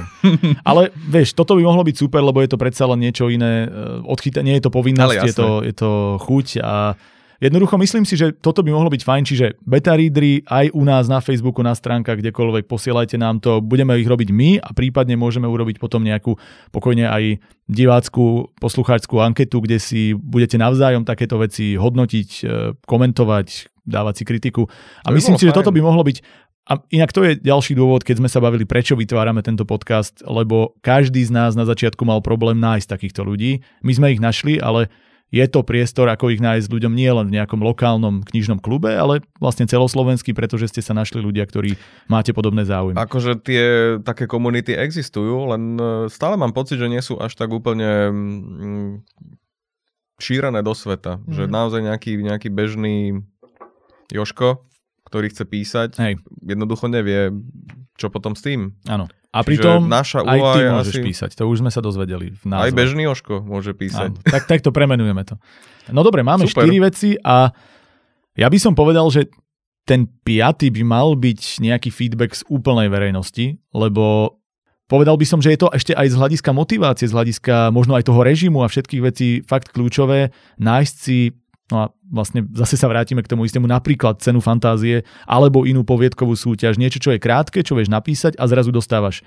Ale 0.70 0.90
vieš, 0.96 1.34
toto 1.34 1.56
by 1.56 1.64
mohlo 1.64 1.84
byť 1.86 1.96
super, 1.96 2.22
lebo 2.24 2.44
je 2.44 2.50
to 2.50 2.58
predsa 2.60 2.88
len 2.90 3.00
niečo 3.04 3.32
iné. 3.32 3.68
Eh, 3.68 4.04
Odchyta, 4.04 4.44
nie 4.44 4.58
je 4.58 4.64
to 4.68 4.72
povinnosť, 4.74 5.18
je 5.24 5.36
to, 5.36 5.50
je 5.64 5.74
to 5.76 5.92
chuť 6.24 6.48
a 6.62 6.96
Jednoducho 7.40 7.80
myslím 7.80 8.04
si, 8.04 8.20
že 8.20 8.36
toto 8.36 8.60
by 8.60 8.76
mohlo 8.76 8.92
byť 8.92 9.02
fajn, 9.08 9.24
čiže 9.24 9.48
beta 9.64 9.96
readery 9.96 10.44
aj 10.44 10.76
u 10.76 10.84
nás 10.84 11.08
na 11.08 11.24
Facebooku, 11.24 11.64
na 11.64 11.72
stránkach, 11.72 12.20
kdekoľvek, 12.20 12.68
posielajte 12.68 13.16
nám 13.16 13.40
to, 13.40 13.64
budeme 13.64 13.96
ich 13.96 14.08
robiť 14.08 14.30
my 14.36 14.60
a 14.60 14.76
prípadne 14.76 15.16
môžeme 15.16 15.48
urobiť 15.48 15.80
potom 15.80 16.04
nejakú 16.04 16.36
pokojne 16.76 17.08
aj 17.08 17.40
divácku, 17.72 18.52
poslucháčskú 18.60 19.24
anketu, 19.24 19.64
kde 19.64 19.80
si 19.80 20.12
budete 20.12 20.60
navzájom 20.60 21.08
takéto 21.08 21.40
veci 21.40 21.80
hodnotiť, 21.80 22.30
eh, 22.44 22.76
komentovať, 22.84 23.72
dávať 23.88 24.14
si 24.20 24.24
kritiku. 24.28 24.68
A 25.08 25.16
myslím 25.16 25.40
si, 25.40 25.48
fajn. 25.48 25.56
že 25.56 25.58
toto 25.64 25.72
by 25.72 25.80
mohlo 25.80 26.04
byť 26.04 26.50
a 26.70 26.78
inak 26.94 27.10
to 27.10 27.26
je 27.26 27.42
ďalší 27.42 27.74
dôvod, 27.74 28.06
keď 28.06 28.22
sme 28.22 28.30
sa 28.30 28.38
bavili, 28.38 28.62
prečo 28.62 28.94
vytvárame 28.94 29.42
tento 29.42 29.66
podcast, 29.66 30.22
lebo 30.22 30.78
každý 30.86 31.26
z 31.26 31.34
nás 31.34 31.58
na 31.58 31.66
začiatku 31.66 32.06
mal 32.06 32.22
problém 32.22 32.62
nájsť 32.62 32.86
takýchto 32.94 33.26
ľudí. 33.26 33.66
My 33.82 33.98
sme 33.98 34.14
ich 34.14 34.22
našli, 34.22 34.62
ale 34.62 34.94
je 35.30 35.46
to 35.46 35.62
priestor, 35.62 36.10
ako 36.10 36.34
ich 36.34 36.42
nájsť 36.42 36.68
ľuďom 36.70 36.94
nie 36.94 37.10
len 37.10 37.30
v 37.30 37.36
nejakom 37.38 37.62
lokálnom 37.62 38.26
knižnom 38.26 38.58
klube, 38.58 38.94
ale 38.94 39.22
vlastne 39.38 39.70
celoslovenský, 39.70 40.34
pretože 40.34 40.74
ste 40.74 40.82
sa 40.82 40.98
našli 40.98 41.22
ľudia, 41.22 41.46
ktorí 41.46 41.78
máte 42.10 42.34
podobné 42.34 42.66
záujmy. 42.66 42.98
Akože 42.98 43.38
tie 43.42 43.64
také 44.02 44.26
komunity 44.26 44.74
existujú, 44.74 45.54
len 45.54 45.78
e, 45.78 46.10
stále 46.10 46.34
mám 46.34 46.54
pocit, 46.54 46.82
že 46.82 46.90
nie 46.90 47.02
sú 47.06 47.22
až 47.22 47.38
tak 47.38 47.54
úplne 47.54 48.10
mm, 48.10 48.92
šírené 50.18 50.66
do 50.66 50.74
sveta. 50.74 51.22
Mm. 51.22 51.34
Že 51.34 51.44
naozaj 51.46 51.82
nejaký, 51.86 52.12
nejaký 52.26 52.50
bežný 52.50 53.22
Joško 54.10 54.70
ktorý 55.10 55.34
chce 55.34 55.44
písať, 55.50 55.90
Hej. 55.98 56.22
jednoducho 56.46 56.86
nevie, 56.86 57.34
čo 57.98 58.14
potom 58.14 58.38
s 58.38 58.46
tým. 58.46 58.78
Áno. 58.86 59.10
A 59.30 59.46
pritom 59.46 59.86
naša 59.86 60.26
aj 60.26 60.40
ty 60.58 60.60
môžeš 60.66 60.96
asi... 60.98 61.06
písať, 61.06 61.32
to 61.38 61.46
už 61.46 61.62
sme 61.62 61.70
sa 61.70 61.86
dozvedeli. 61.86 62.34
V 62.34 62.44
názve. 62.50 62.66
Aj 62.66 62.74
bežný 62.74 63.06
Oško 63.06 63.46
môže 63.46 63.78
písať. 63.78 64.18
Áno. 64.18 64.22
Tak, 64.26 64.50
tak 64.50 64.60
to 64.66 64.74
premenujeme 64.74 65.22
to. 65.22 65.38
No 65.94 66.02
dobre, 66.02 66.26
máme 66.26 66.50
Super. 66.50 66.66
4 66.66 66.88
veci 66.90 67.14
a 67.22 67.54
ja 68.34 68.48
by 68.50 68.58
som 68.58 68.74
povedal, 68.74 69.06
že 69.14 69.30
ten 69.86 70.06
piaty 70.06 70.74
by 70.74 70.82
mal 70.82 71.14
byť 71.14 71.62
nejaký 71.62 71.90
feedback 71.94 72.34
z 72.38 72.46
úplnej 72.50 72.90
verejnosti, 72.90 73.58
lebo 73.74 74.38
povedal 74.90 75.18
by 75.18 75.26
som, 75.26 75.42
že 75.42 75.54
je 75.54 75.62
to 75.62 75.70
ešte 75.74 75.94
aj 75.94 76.10
z 76.10 76.16
hľadiska 76.18 76.50
motivácie, 76.50 77.06
z 77.10 77.14
hľadiska 77.14 77.70
možno 77.70 77.98
aj 77.98 78.10
toho 78.10 78.22
režimu 78.26 78.66
a 78.66 78.70
všetkých 78.70 79.02
vecí 79.06 79.42
fakt 79.46 79.70
kľúčové, 79.70 80.34
nájsť 80.58 80.96
si 80.98 81.38
No 81.70 81.86
a 81.86 81.86
vlastne 82.10 82.50
zase 82.58 82.76
sa 82.76 82.90
vrátime 82.90 83.22
k 83.22 83.30
tomu 83.30 83.46
istému, 83.46 83.70
napríklad 83.70 84.18
cenu 84.26 84.42
fantázie 84.42 85.06
alebo 85.30 85.70
inú 85.70 85.86
poviedkovú 85.86 86.34
súťaž, 86.34 86.82
niečo, 86.82 86.98
čo 86.98 87.14
je 87.14 87.22
krátke, 87.22 87.62
čo 87.62 87.78
vieš 87.78 87.94
napísať 87.94 88.34
a 88.42 88.50
zrazu 88.50 88.74
dostávaš 88.74 89.22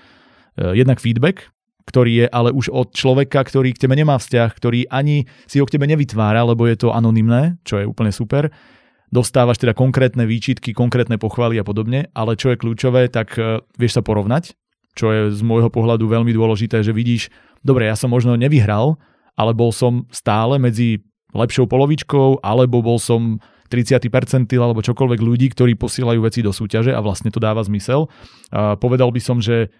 uh, 0.58 0.74
jednak 0.74 0.98
feedback, 0.98 1.54
ktorý 1.86 2.26
je 2.26 2.26
ale 2.30 2.50
už 2.50 2.74
od 2.74 2.90
človeka, 2.90 3.46
ktorý 3.46 3.74
k 3.74 3.86
tebe 3.86 3.94
nemá 3.94 4.18
vzťah, 4.18 4.50
ktorý 4.58 4.90
ani 4.90 5.30
si 5.46 5.62
ho 5.62 5.66
k 5.66 5.78
tebe 5.78 5.86
nevytvára, 5.86 6.42
lebo 6.42 6.66
je 6.66 6.78
to 6.78 6.90
anonymné, 6.90 7.62
čo 7.62 7.78
je 7.78 7.86
úplne 7.86 8.10
super. 8.10 8.50
Dostávaš 9.12 9.62
teda 9.62 9.76
konkrétne 9.76 10.26
výčitky, 10.26 10.74
konkrétne 10.74 11.22
pochvaly 11.22 11.60
a 11.60 11.64
podobne, 11.66 12.10
ale 12.16 12.34
čo 12.34 12.50
je 12.50 12.58
kľúčové, 12.58 13.06
tak 13.06 13.38
uh, 13.38 13.62
vieš 13.78 13.98
sa 13.98 14.02
porovnať, 14.02 14.58
čo 14.98 15.14
je 15.14 15.20
z 15.30 15.40
môjho 15.46 15.70
pohľadu 15.70 16.10
veľmi 16.10 16.34
dôležité, 16.34 16.82
že 16.82 16.90
vidíš, 16.90 17.30
dobre, 17.62 17.86
ja 17.86 17.94
som 17.94 18.10
možno 18.10 18.34
nevyhral, 18.34 18.98
ale 19.38 19.54
bol 19.54 19.70
som 19.70 20.10
stále 20.10 20.58
medzi 20.58 21.06
lepšou 21.32 21.68
polovičkou, 21.68 22.44
alebo 22.44 22.84
bol 22.84 23.00
som 23.00 23.40
30. 23.72 24.04
percentil 24.12 24.60
alebo 24.60 24.84
čokoľvek 24.84 25.20
ľudí, 25.24 25.48
ktorí 25.56 25.80
posielajú 25.80 26.20
veci 26.20 26.44
do 26.44 26.52
súťaže 26.52 26.92
a 26.92 27.00
vlastne 27.00 27.32
to 27.32 27.40
dáva 27.40 27.64
zmysel. 27.64 28.12
A 28.52 28.76
povedal 28.76 29.08
by 29.08 29.20
som, 29.24 29.40
že 29.40 29.72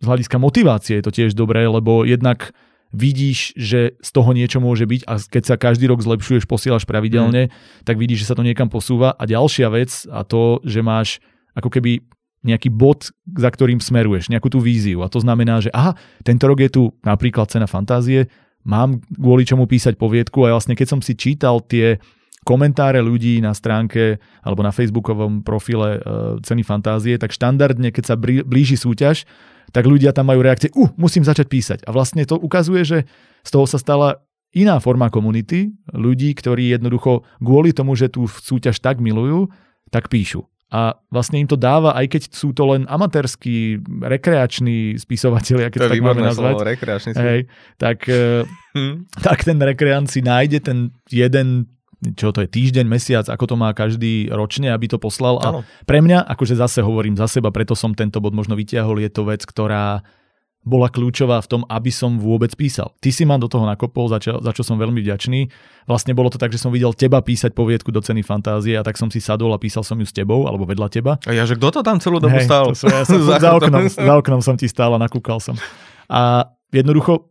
z 0.00 0.04
hľadiska 0.04 0.40
motivácie 0.40 0.98
je 0.98 1.04
to 1.04 1.12
tiež 1.12 1.36
dobré, 1.36 1.68
lebo 1.68 2.08
jednak 2.08 2.56
vidíš, 2.94 3.52
že 3.58 3.98
z 3.98 4.10
toho 4.14 4.30
niečo 4.32 4.62
môže 4.62 4.86
byť 4.86 5.02
a 5.04 5.18
keď 5.18 5.42
sa 5.44 5.60
každý 5.60 5.90
rok 5.90 6.00
zlepšuješ, 6.00 6.46
posielaš 6.46 6.86
pravidelne, 6.86 7.50
mm. 7.50 7.84
tak 7.84 7.98
vidíš, 7.98 8.24
že 8.24 8.28
sa 8.32 8.38
to 8.38 8.46
niekam 8.46 8.70
posúva. 8.70 9.12
A 9.18 9.26
ďalšia 9.26 9.68
vec 9.68 9.90
a 10.08 10.22
to, 10.22 10.62
že 10.62 10.80
máš 10.80 11.18
ako 11.58 11.68
keby 11.68 12.00
nejaký 12.44 12.68
bod, 12.68 13.08
za 13.24 13.48
ktorým 13.48 13.80
smeruješ, 13.80 14.28
nejakú 14.28 14.52
tú 14.52 14.60
víziu. 14.60 15.00
A 15.00 15.08
to 15.08 15.18
znamená, 15.18 15.64
že 15.64 15.72
aha, 15.72 15.96
tento 16.22 16.44
rok 16.44 16.60
je 16.60 16.70
tu 16.70 16.82
napríklad 17.00 17.48
cena 17.48 17.64
fantázie, 17.64 18.28
mám 18.64 19.00
kvôli 19.12 19.44
čomu 19.44 19.68
písať 19.68 19.96
poviedku 20.00 20.44
a 20.44 20.56
vlastne 20.56 20.76
keď 20.76 20.96
som 20.96 21.00
si 21.04 21.14
čítal 21.14 21.60
tie 21.64 22.00
komentáre 22.44 23.00
ľudí 23.00 23.40
na 23.40 23.56
stránke 23.56 24.20
alebo 24.44 24.60
na 24.60 24.72
facebookovom 24.72 25.40
profile 25.40 25.96
uh, 25.96 26.36
Ceny 26.44 26.60
fantázie, 26.60 27.16
tak 27.16 27.32
štandardne, 27.32 27.88
keď 27.88 28.04
sa 28.04 28.16
blíži 28.20 28.76
súťaž, 28.76 29.24
tak 29.72 29.88
ľudia 29.88 30.12
tam 30.12 30.28
majú 30.28 30.44
reakcie, 30.44 30.68
uh, 30.76 30.92
musím 31.00 31.24
začať 31.24 31.48
písať. 31.48 31.78
A 31.88 31.90
vlastne 31.90 32.20
to 32.28 32.36
ukazuje, 32.36 32.84
že 32.84 32.98
z 33.40 33.50
toho 33.50 33.64
sa 33.64 33.80
stala 33.80 34.20
iná 34.52 34.76
forma 34.78 35.08
komunity, 35.08 35.72
ľudí, 35.90 36.36
ktorí 36.36 36.70
jednoducho 36.76 37.24
kvôli 37.40 37.72
tomu, 37.72 37.96
že 37.96 38.12
tú 38.12 38.28
súťaž 38.28 38.78
tak 38.78 39.00
milujú, 39.00 39.48
tak 39.88 40.12
píšu. 40.12 40.44
A 40.74 40.98
vlastne 41.06 41.38
im 41.38 41.46
to 41.46 41.54
dáva, 41.54 41.94
aj 41.94 42.10
keď 42.10 42.22
sú 42.34 42.50
to 42.50 42.74
len 42.74 42.82
amatérskí, 42.90 43.78
rekreační 44.02 44.98
spisovatelia, 44.98 45.70
keď 45.70 45.86
to 45.86 45.92
tak 45.94 46.02
máme 46.02 46.26
nazvať. 46.26 46.54
Slovo, 46.58 46.66
rekreačný 46.66 47.10
hej, 47.14 47.40
tak, 47.78 48.10
hmm. 48.74 49.06
tak 49.26 49.46
ten 49.46 49.58
rekreant 49.62 50.10
si 50.10 50.18
nájde 50.18 50.58
ten 50.66 50.90
jeden 51.14 51.70
čo 52.12 52.36
to 52.36 52.44
je 52.44 52.48
týždeň, 52.52 52.84
mesiac, 52.84 53.24
ako 53.32 53.44
to 53.48 53.56
má 53.56 53.72
každý 53.72 54.28
ročne, 54.28 54.68
aby 54.68 54.92
to 54.92 55.00
poslal. 55.00 55.40
A 55.40 55.48
ano. 55.48 55.60
pre 55.88 56.04
mňa, 56.04 56.28
akože 56.28 56.52
zase 56.52 56.84
hovorím 56.84 57.16
za 57.16 57.24
seba, 57.24 57.48
preto 57.48 57.72
som 57.72 57.96
tento 57.96 58.20
bod 58.20 58.36
možno 58.36 58.52
vytiahol, 58.52 59.00
je 59.00 59.08
to 59.08 59.24
vec, 59.24 59.40
ktorá 59.40 60.04
bola 60.64 60.88
kľúčová 60.88 61.44
v 61.44 61.48
tom, 61.48 61.62
aby 61.68 61.92
som 61.92 62.16
vôbec 62.16 62.48
písal. 62.56 62.96
Ty 62.98 63.12
si 63.12 63.28
ma 63.28 63.36
do 63.36 63.52
toho 63.52 63.68
nakopol, 63.68 64.08
za 64.08 64.16
čo, 64.16 64.40
za 64.40 64.50
čo 64.56 64.64
som 64.64 64.80
veľmi 64.80 65.04
vďačný. 65.04 65.52
Vlastne 65.84 66.16
bolo 66.16 66.32
to 66.32 66.40
tak, 66.40 66.56
že 66.56 66.58
som 66.58 66.72
videl 66.72 66.96
teba 66.96 67.20
písať 67.20 67.52
poviedku 67.52 67.92
do 67.92 68.00
ceny 68.00 68.24
fantázie 68.24 68.72
a 68.72 68.82
tak 68.82 68.96
som 68.96 69.12
si 69.12 69.20
sadol 69.20 69.52
a 69.52 69.60
písal 69.60 69.84
som 69.84 70.00
ju 70.00 70.08
s 70.08 70.16
tebou, 70.16 70.48
alebo 70.48 70.64
vedľa 70.64 70.88
teba. 70.88 71.20
A 71.28 71.36
ja, 71.36 71.44
že 71.44 71.60
kto 71.60 71.68
to 71.68 71.80
tam 71.84 72.00
celú 72.00 72.16
dobu 72.16 72.40
hey, 72.40 72.48
stál? 72.48 72.72
Som, 72.72 72.88
ja 72.88 73.04
som 73.04 73.20
za, 73.28 73.52
oknom, 73.52 73.84
za 73.92 74.14
oknom 74.16 74.40
som 74.40 74.56
ti 74.56 74.64
stál 74.64 74.96
a 74.96 74.98
nakúkal 74.98 75.36
som. 75.36 75.54
A 76.08 76.48
jednoducho 76.72 77.28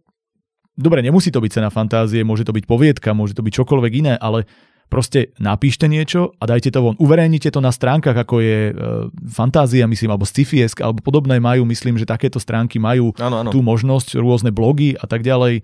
dobre, 0.77 1.01
nemusí 1.01 1.33
to 1.33 1.41
byť 1.41 1.51
cena 1.57 1.69
fantázie, 1.73 2.21
môže 2.21 2.45
to 2.45 2.53
byť 2.53 2.65
poviedka, 2.65 3.17
môže 3.17 3.33
to 3.33 3.45
byť 3.45 3.53
čokoľvek 3.61 3.93
iné, 3.97 4.13
ale 4.17 4.45
proste 4.93 5.33
napíšte 5.41 5.89
niečo 5.89 6.37
a 6.37 6.45
dajte 6.45 6.69
to 6.69 6.85
von. 6.85 6.95
Uverejnite 7.01 7.49
to 7.49 7.57
na 7.57 7.73
stránkach, 7.73 8.13
ako 8.13 8.45
je 8.45 8.69
e, 8.69 8.73
Fantázia, 9.25 9.89
myslím, 9.89 10.13
alebo 10.13 10.29
Scifiesk, 10.29 10.85
alebo 10.85 11.01
podobné 11.01 11.41
majú, 11.41 11.65
myslím, 11.65 11.97
že 11.97 12.05
takéto 12.05 12.37
stránky 12.37 12.77
majú 12.77 13.09
Áno, 13.17 13.41
áno. 13.41 13.49
tú 13.49 13.65
možnosť, 13.65 14.21
rôzne 14.21 14.53
blogy 14.53 14.93
a 14.93 15.09
tak 15.09 15.25
ďalej. 15.25 15.59
E, 15.59 15.61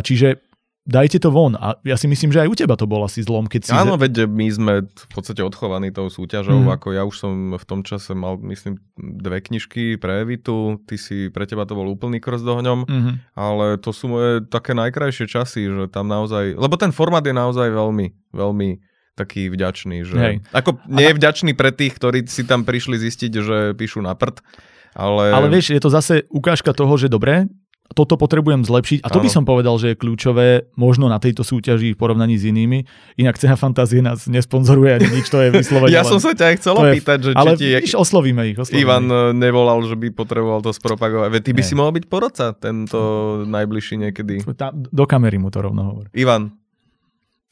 čiže 0.00 0.40
dajte 0.86 1.18
to 1.18 1.34
von. 1.34 1.58
A 1.58 1.74
ja 1.82 1.98
si 1.98 2.06
myslím, 2.06 2.30
že 2.30 2.46
aj 2.46 2.48
u 2.48 2.54
teba 2.54 2.78
to 2.78 2.86
bol 2.86 3.02
asi 3.02 3.20
zlom, 3.20 3.50
keď 3.50 3.60
si... 3.66 3.70
Áno, 3.74 3.98
veď 3.98 4.30
my 4.30 4.46
sme 4.48 4.72
v 4.86 5.06
podstate 5.10 5.42
odchovaní 5.42 5.90
tou 5.90 6.06
súťažou, 6.06 6.62
mm. 6.62 6.70
ako 6.78 6.86
ja 6.94 7.02
už 7.02 7.16
som 7.18 7.34
v 7.58 7.64
tom 7.66 7.82
čase 7.82 8.14
mal, 8.14 8.38
myslím, 8.38 8.78
dve 8.96 9.42
knižky 9.42 9.98
pre 9.98 10.22
Evitu, 10.22 10.78
ty 10.86 10.94
si, 10.94 11.28
pre 11.28 11.44
teba 11.44 11.66
to 11.66 11.74
bol 11.74 11.90
úplný 11.90 12.22
krst 12.22 12.46
dohňom, 12.46 12.86
Mhm. 12.86 13.12
ale 13.34 13.76
to 13.82 13.90
sú 13.90 14.06
moje 14.06 14.46
také 14.46 14.72
najkrajšie 14.78 15.26
časy, 15.26 15.66
že 15.66 15.84
tam 15.90 16.06
naozaj, 16.06 16.54
lebo 16.54 16.78
ten 16.78 16.94
formát 16.94 17.26
je 17.26 17.34
naozaj 17.34 17.66
veľmi, 17.66 18.30
veľmi 18.30 18.68
taký 19.16 19.48
vďačný, 19.48 20.04
že 20.06 20.16
Hej. 20.16 20.34
ako 20.52 20.78
nie 20.86 21.08
je 21.08 21.16
vďačný 21.18 21.52
pre 21.56 21.72
tých, 21.72 21.96
ktorí 21.98 22.28
si 22.28 22.44
tam 22.46 22.62
prišli 22.68 23.00
zistiť, 23.00 23.32
že 23.42 23.56
píšu 23.74 24.04
na 24.04 24.12
prd, 24.12 24.44
ale... 24.92 25.32
Ale 25.32 25.48
vieš, 25.48 25.72
je 25.72 25.80
to 25.80 25.88
zase 25.88 26.24
ukážka 26.28 26.76
toho, 26.76 26.94
že 27.00 27.08
dobre, 27.08 27.48
toto 27.92 28.14
potrebujem 28.14 28.62
zlepšiť 28.62 28.98
a 29.00 29.08
to 29.08 29.18
by 29.18 29.28
Áno. 29.28 29.36
som 29.36 29.44
povedal, 29.44 29.76
že 29.76 29.92
je 29.92 29.96
kľúčové 29.96 30.46
možno 30.74 31.06
na 31.06 31.16
tejto 31.16 31.40
súťaži 31.40 31.92
v 31.92 31.96
porovnaní 31.96 32.34
s 32.34 32.42
inými. 32.42 32.82
Inak 33.14 33.36
cena 33.36 33.54
fantázie 33.54 34.00
nás 34.00 34.26
nesponzoruje 34.26 34.96
ani 34.96 35.08
nič, 35.12 35.28
to 35.28 35.38
je 35.38 35.50
vyslovene. 35.50 35.92
ja 35.94 36.00
len- 36.00 36.08
som 36.08 36.18
sa 36.18 36.32
ťa 36.32 36.44
aj 36.44 36.54
chcel 36.56 36.74
opýtať, 36.74 37.18
že 37.20 37.30
či 37.30 37.36
Ale 37.36 37.50
ti 37.54 37.68
víš, 37.68 37.94
oslovíme 37.94 38.42
ich. 38.44 38.56
Oslovíme 38.56 38.80
Ivan 38.80 39.04
ich. 39.04 39.12
eh, 39.12 39.30
nevolal, 39.32 39.78
že 39.82 39.94
by 39.94 40.08
potreboval 40.10 40.60
to 40.60 40.70
spropagovať. 40.70 41.28
Veď 41.30 41.42
ty 41.42 41.52
by 41.52 41.60
Nie. 41.60 41.68
si 41.68 41.74
mohol 41.74 41.92
byť 41.92 42.04
porodca 42.06 42.46
tento 42.52 42.98
najbližší 43.44 43.94
niekedy. 44.00 44.42
Tam, 44.54 44.72
do 44.74 45.04
kamery 45.04 45.36
mu 45.36 45.48
to 45.48 45.60
rovno 45.60 45.84
hovor. 45.84 46.08
Ivan, 46.10 46.56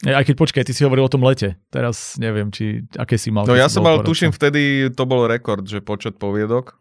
E, 0.03 0.11
Aj 0.11 0.21
keď 0.21 0.35
počkaj, 0.37 0.63
ty 0.63 0.75
si 0.75 0.83
hovoril 0.83 1.07
o 1.07 1.09
tom 1.09 1.23
lete. 1.23 1.55
Teraz 1.71 2.19
neviem, 2.19 2.51
či 2.51 2.83
aké 2.93 3.15
si 3.15 3.31
mal. 3.31 3.47
no 3.47 3.55
ja 3.55 3.71
som 3.71 3.79
mal, 3.79 4.03
tuším, 4.03 4.27
vtedy 4.29 4.91
to 4.91 5.07
bol 5.07 5.23
rekord, 5.23 5.63
že 5.63 5.79
počet 5.79 6.19
poviedok 6.19 6.75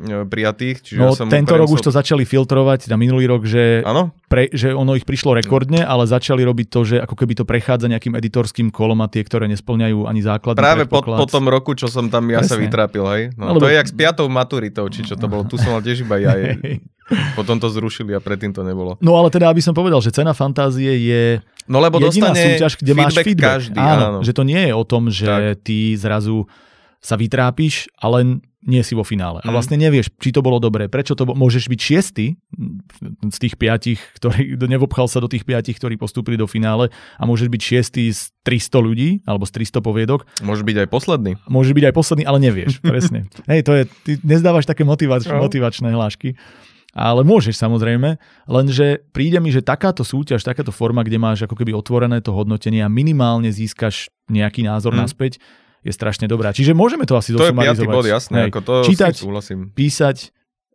prijatých. 0.00 0.76
Čiže 0.80 0.98
No 0.98 1.10
ja 1.10 1.18
som 1.18 1.26
tento 1.26 1.52
rok 1.52 1.68
už 1.68 1.82
to 1.82 1.90
začali 1.90 2.22
filtrovať, 2.22 2.86
na 2.86 2.96
minulý 2.96 3.26
rok, 3.26 3.42
že, 3.44 3.82
pre, 4.26 4.48
že 4.48 4.70
ono 4.70 4.94
ich 4.94 5.02
prišlo 5.02 5.34
rekordne, 5.34 5.82
ale 5.82 6.06
začali 6.06 6.40
robiť 6.40 6.66
to, 6.66 6.80
že 6.84 6.96
ako 6.98 7.14
keby 7.14 7.32
to 7.34 7.44
prechádza 7.44 7.86
nejakým 7.86 8.14
editorským 8.14 8.70
kolom 8.70 9.00
a 9.00 9.08
tie, 9.08 9.20
ktoré 9.20 9.50
nesplňajú 9.50 10.06
ani 10.06 10.20
základný 10.20 10.56
Práve 10.56 10.84
po, 10.86 11.02
po 11.02 11.26
tom 11.26 11.46
roku, 11.46 11.74
čo 11.74 11.86
som 11.86 12.06
tam 12.06 12.26
ja 12.26 12.40
sa 12.40 12.54
Presne. 12.54 12.64
vytrápil, 12.64 13.04
hej? 13.08 13.22
No, 13.34 13.50
Alebo- 13.50 13.60
To 13.60 13.68
je 13.68 13.76
jak 13.76 13.86
s 13.86 13.94
piatou 13.94 14.26
maturitou, 14.26 14.86
či 14.86 15.02
čo 15.02 15.14
to 15.14 15.26
bolo. 15.26 15.44
Tu 15.44 15.58
som 15.58 15.70
mal 15.70 15.82
tiež 15.82 16.00
iba 16.00 16.16
ja. 16.16 16.32
Potom 17.34 17.58
to 17.58 17.66
zrušili 17.66 18.14
a 18.14 18.22
predtým 18.22 18.54
to 18.54 18.62
nebolo. 18.62 18.94
No 19.02 19.18
ale 19.18 19.28
teda, 19.28 19.50
aby 19.50 19.58
som 19.58 19.74
povedal, 19.74 19.98
že 19.98 20.14
cena 20.14 20.30
fantázie 20.30 20.94
je 21.02 21.22
No 21.66 21.78
lebo 21.78 21.98
jediná 22.00 22.30
súťaž, 22.30 22.74
kde 22.74 22.92
máš 22.94 23.14
feedback. 23.16 23.62
každý. 23.62 23.74
áno, 23.74 24.04
áno. 24.08 24.18
že 24.22 24.30
to 24.30 24.42
nie 24.42 24.58
je 24.60 24.72
o 24.72 24.82
tom, 24.82 25.06
že 25.06 25.26
Tak. 25.26 25.62
ty 25.62 25.94
zrazu 25.94 26.46
sa 27.00 27.16
vytrápiš, 27.16 27.88
ale 27.96 28.38
nie 28.60 28.84
si 28.84 28.92
vo 28.92 29.00
finále. 29.00 29.40
A 29.40 29.48
Mm. 29.48 29.56
vlastne 29.56 29.76
nevieš, 29.76 30.12
či 30.14 30.30
to 30.30 30.44
bolo 30.44 30.60
dobré, 30.60 30.84
prečo 30.84 31.16
to 31.16 31.24
bolo. 31.24 31.32
Môžeš 31.34 31.64
byť 31.66 31.80
šiestý 31.80 32.36
z 33.24 33.38
tých 33.40 33.56
piatich, 33.56 33.96
ktorý 34.14 34.60
nevobchal 34.60 35.08
sa 35.08 35.16
do 35.16 35.26
tých 35.26 35.48
piatich, 35.48 35.80
ktorí 35.80 35.96
postúpili 35.96 36.36
do 36.36 36.44
finále 36.44 36.92
a 37.16 37.24
môžeš 37.24 37.48
byť 37.48 37.62
šiestý 37.62 38.12
z 38.12 38.28
300 38.44 38.76
ľudí 38.78 39.10
alebo 39.24 39.48
z 39.48 39.52
300 39.56 39.80
poviedok. 39.80 40.28
Môže 40.40 40.60
byť 40.60 40.76
aj 40.76 40.88
posledný. 40.88 41.32
Môžeš 41.46 41.72
byť 41.72 41.84
aj 41.88 41.94
posledný, 41.94 42.24
ale 42.28 42.38
nevieš. 42.38 42.72
Presne. 42.84 43.32
Hej, 43.48 43.60
to 43.64 43.72
je, 43.72 43.82
ty 44.04 44.10
nezdávaš 44.20 44.68
také 44.68 44.84
motivač, 44.84 45.24
No. 45.24 45.40
motivačné 45.40 45.88
hlášky. 45.88 46.36
Ale 46.90 47.22
môžeš 47.22 47.54
samozrejme, 47.56 48.18
lenže 48.44 49.00
príde 49.14 49.38
mi, 49.38 49.48
že 49.48 49.62
takáto 49.62 50.02
súťaž, 50.02 50.42
takáto 50.42 50.68
forma, 50.68 51.00
kde 51.00 51.16
máš 51.16 51.46
ako 51.46 51.54
keby 51.54 51.70
otvorené 51.70 52.18
to 52.18 52.34
hodnotenie 52.34 52.82
a 52.82 52.90
minimálne 52.90 53.48
získaš 53.48 54.10
nejaký 54.26 54.66
názor 54.66 54.92
Mm. 54.92 55.00
naspäť, 55.00 55.38
je 55.80 55.90
strašne 55.90 56.26
dobrá. 56.26 56.50
Čiže 56.50 56.72
môžeme 56.72 57.04
to 57.04 57.14
asi 57.14 57.32
To 57.32 57.40
je 57.40 57.50
piatý 57.50 57.82
zosumarizovať. 57.82 57.94
bod, 57.94 58.06
jasné. 58.06 58.36
Hej. 58.36 58.48
Ako 58.48 58.60
to 58.60 58.74
Čítať- 58.84 59.16
súhlasím. 59.16 59.58
Písať, 59.72 60.16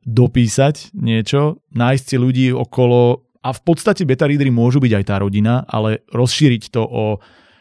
dopísať 0.03 0.75
niečo, 0.93 1.61
nájsť 1.71 2.03
si 2.05 2.15
ľudí 2.15 2.47
okolo 2.49 3.21
a 3.41 3.49
v 3.49 3.61
podstate 3.61 4.01
beta 4.03 4.25
readery 4.25 4.49
môžu 4.49 4.77
byť 4.77 4.93
aj 4.93 5.03
tá 5.03 5.15
rodina, 5.17 5.65
ale 5.65 6.01
rozšíriť 6.09 6.63
to 6.69 6.81
o 6.81 7.17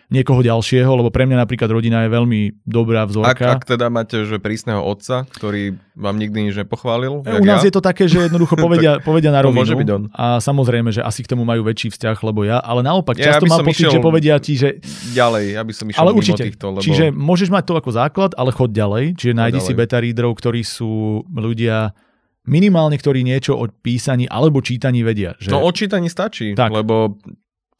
niekoho 0.06 0.40
ďalšieho, 0.40 0.90
lebo 0.90 1.08
pre 1.08 1.24
mňa 1.24 1.40
napríklad 1.40 1.68
rodina 1.68 2.04
je 2.04 2.10
veľmi 2.10 2.40
dobrá 2.62 3.02
Ak, 3.02 3.08
vzorka. 3.08 3.46
ak 3.50 3.64
teda 3.66 3.88
máte 3.88 4.24
že 4.24 4.36
prísneho 4.36 4.80
otca, 4.80 5.24
ktorý 5.30 5.74
vám 5.92 6.16
nikdy 6.16 6.50
nič 6.50 6.54
nepochválil, 6.56 7.24
U 7.24 7.44
nás 7.44 7.60
je 7.60 7.70
to 7.70 7.80
také, 7.80 8.04
že 8.04 8.26
jednoducho 8.26 8.54
povedia, 8.60 9.00
povedia 9.00 9.32
na 9.32 9.40
rovinu. 9.40 9.64
môže 9.64 9.74
byť 9.74 9.88
on. 9.90 10.02
A 10.10 10.38
samozrejme, 10.38 10.90
že 10.90 11.00
asi 11.00 11.20
k 11.20 11.32
tomu 11.32 11.42
majú 11.42 11.64
väčší 11.64 11.88
vzťah, 11.90 12.16
lebo 12.20 12.44
ja, 12.44 12.58
ale 12.58 12.80
naopak, 12.80 13.16
Ja, 13.16 13.32
často 13.32 13.44
aby 13.44 13.50
mám 13.50 13.64
pocit, 13.64 13.88
že 13.88 13.98
povedia 13.98 14.34
ti, 14.36 14.54
že 14.54 14.78
ďalej, 15.12 15.56
aby 15.56 15.72
som 15.72 15.86
išiel 15.86 16.00
ale 16.00 16.10
určite. 16.12 16.42
týchto, 16.44 16.66
lebo... 16.70 16.82
Čiže 16.82 17.04
môžeš 17.08 17.48
mať 17.48 17.64
to 17.64 17.74
ako 17.74 17.90
základ, 17.90 18.30
ale 18.34 18.50
chod 18.50 18.70
ďalej. 18.70 19.16
Čiže 19.16 19.32
nájdi 19.32 19.58
si 19.58 19.70
ďalej. 19.70 19.80
beta 19.80 19.96
readerov, 19.98 20.32
ktorí 20.36 20.60
sú 20.60 20.92
ľudia 21.28 21.96
minimálne, 22.44 22.94
ktorí 22.94 23.24
niečo 23.24 23.56
o 23.56 23.64
písaní 23.66 24.28
alebo 24.28 24.60
čítaní 24.60 25.00
vedia. 25.00 25.32
Že... 25.40 25.48
No 25.48 25.64
odčítaní 25.64 26.12
stačí, 26.12 26.52
Tak. 26.52 26.70
lebo 26.70 27.16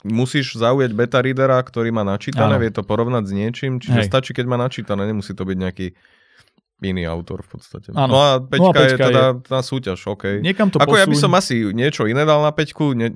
musíš 0.05 0.55
zaujať 0.55 0.93
beta 0.93 1.19
readera, 1.19 1.59
ktorý 1.59 1.91
má 1.91 2.03
načítané, 2.03 2.55
Áno. 2.55 2.61
vie 2.61 2.69
to 2.69 2.81
porovnať 2.81 3.25
s 3.25 3.33
niečím, 3.33 3.73
čiže 3.77 4.01
Hej. 4.01 4.07
stačí, 4.07 4.31
keď 4.31 4.47
má 4.47 4.57
načítané, 4.57 5.05
nemusí 5.05 5.33
to 5.33 5.43
byť 5.43 5.57
nejaký 5.59 5.87
iný 6.83 7.09
autor 7.09 7.41
v 7.41 7.57
podstate. 7.57 7.89
Áno. 7.91 8.13
No 8.13 8.19
a 8.19 8.31
peťka, 8.37 8.61
No 8.61 8.69
a 8.69 8.75
peťka 8.75 8.85
je 8.85 9.09
teda 9.09 9.23
tá 9.41 9.59
súťaž, 9.59 9.97
OK. 10.07 10.45
Niekam 10.45 10.69
to 10.69 10.77
Ako 10.77 10.95
ja 10.95 11.07
by 11.07 11.17
som 11.17 11.33
asi 11.33 11.73
niečo 11.73 12.05
iné 12.05 12.23
dal 12.23 12.45
na 12.45 12.53
peťku, 12.53 12.93
ne, 12.93 13.09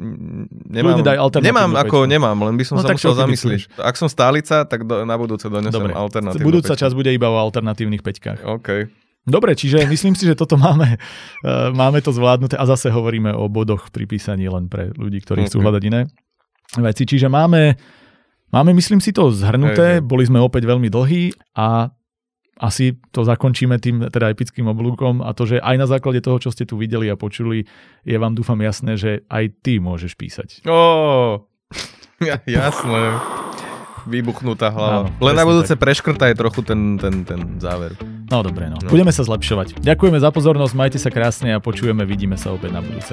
nemám, 0.65 1.05
daj 1.05 1.21
nemám 1.39 1.77
ako 1.77 1.97
peťku. 2.01 2.09
nemám, 2.09 2.37
len 2.41 2.55
by 2.57 2.65
som 2.65 2.75
No 2.75 2.83
sa 2.83 2.97
musel 2.97 3.13
zamyslieť. 3.15 3.69
Ak 3.77 3.95
som 3.95 4.09
stálica, 4.09 4.65
tak 4.65 4.83
do, 4.83 5.05
na 5.05 5.13
budúce 5.15 5.45
donesem 5.45 5.75
Dobre, 5.75 5.93
alternatívnu 5.93 6.47
budúca 6.47 6.73
peťku. 6.73 6.81
časť 6.81 6.95
bude 6.97 7.13
iba 7.13 7.29
o 7.29 7.37
alternatívnych 7.37 8.01
peťkách. 8.01 8.49
OK. 8.49 8.69
Dobre, 9.29 9.53
čiže 9.53 9.85
myslím 9.85 10.17
si, 10.17 10.25
že 10.25 10.33
toto 10.33 10.57
máme, 10.57 10.97
uh, 10.97 11.69
máme 11.83 12.01
to 12.01 12.09
zvládnuté 12.09 12.57
a 12.57 12.65
zase 12.65 12.89
hovoríme 12.89 13.29
o 13.31 13.53
bodoch 13.53 13.93
pri 13.93 14.09
písaní 14.09 14.49
len 14.49 14.65
pre 14.67 14.89
ľudí, 14.91 15.21
ktorí 15.21 15.45
chcú 15.45 15.61
Ok. 15.61 15.65
hľadať 15.69 15.83
iné 15.85 16.01
veci. 16.77 17.09
Čiže 17.09 17.33
máme, 17.33 17.73
máme 18.53 18.77
myslím 18.77 19.01
si 19.01 19.17
to 19.17 19.33
zhrnuté, 19.33 19.81
Hej, 19.81 19.99
hej. 20.03 20.05
boli 20.05 20.29
sme 20.29 20.43
opäť 20.43 20.69
veľmi 20.69 20.93
dlhí 20.93 21.57
a 21.57 21.89
asi 22.59 22.99
to 23.15 23.23
zakončíme 23.23 23.79
tým 23.79 24.11
teda 24.11 24.35
epickým 24.35 24.67
oblúkom 24.67 25.23
a 25.23 25.31
to, 25.31 25.47
že 25.47 25.63
aj 25.63 25.77
na 25.79 25.87
základe 25.87 26.19
toho, 26.19 26.43
čo 26.43 26.51
ste 26.51 26.67
tu 26.67 26.75
videli 26.75 27.07
a 27.07 27.15
počuli, 27.15 27.63
je 28.03 28.17
vám 28.19 28.35
dúfam 28.35 28.59
jasné, 28.59 28.99
že 28.99 29.23
aj 29.31 29.63
ty 29.63 29.79
môžeš 29.79 30.19
písať. 30.19 30.49
Ó, 30.67 31.47
ja, 32.29 32.43
jasné. 32.45 33.15
Vybuchnutá 34.09 34.73
hlava. 34.73 35.07
Áno, 35.07 35.21
Len 35.21 35.35
na 35.37 35.45
budúce 35.45 35.77
preškrtaj 35.77 36.33
trochu 36.35 36.65
ten, 36.65 36.97
ten, 36.97 37.29
ten 37.29 37.61
záver. 37.61 37.93
No 38.33 38.41
dobre, 38.41 38.67
no. 38.73 38.81
No. 38.81 38.89
Budeme 38.89 39.13
sa 39.13 39.21
zlepšovať. 39.21 39.85
Ďakujeme 39.85 40.17
za 40.17 40.33
pozornosť, 40.33 40.73
majte 40.75 40.99
sa 40.99 41.13
krásne 41.13 41.53
a 41.53 41.61
počujeme, 41.61 42.09
vidíme 42.09 42.41
sa 42.41 42.57
opäť 42.57 42.73
na 42.73 42.81
budúce. 42.81 43.13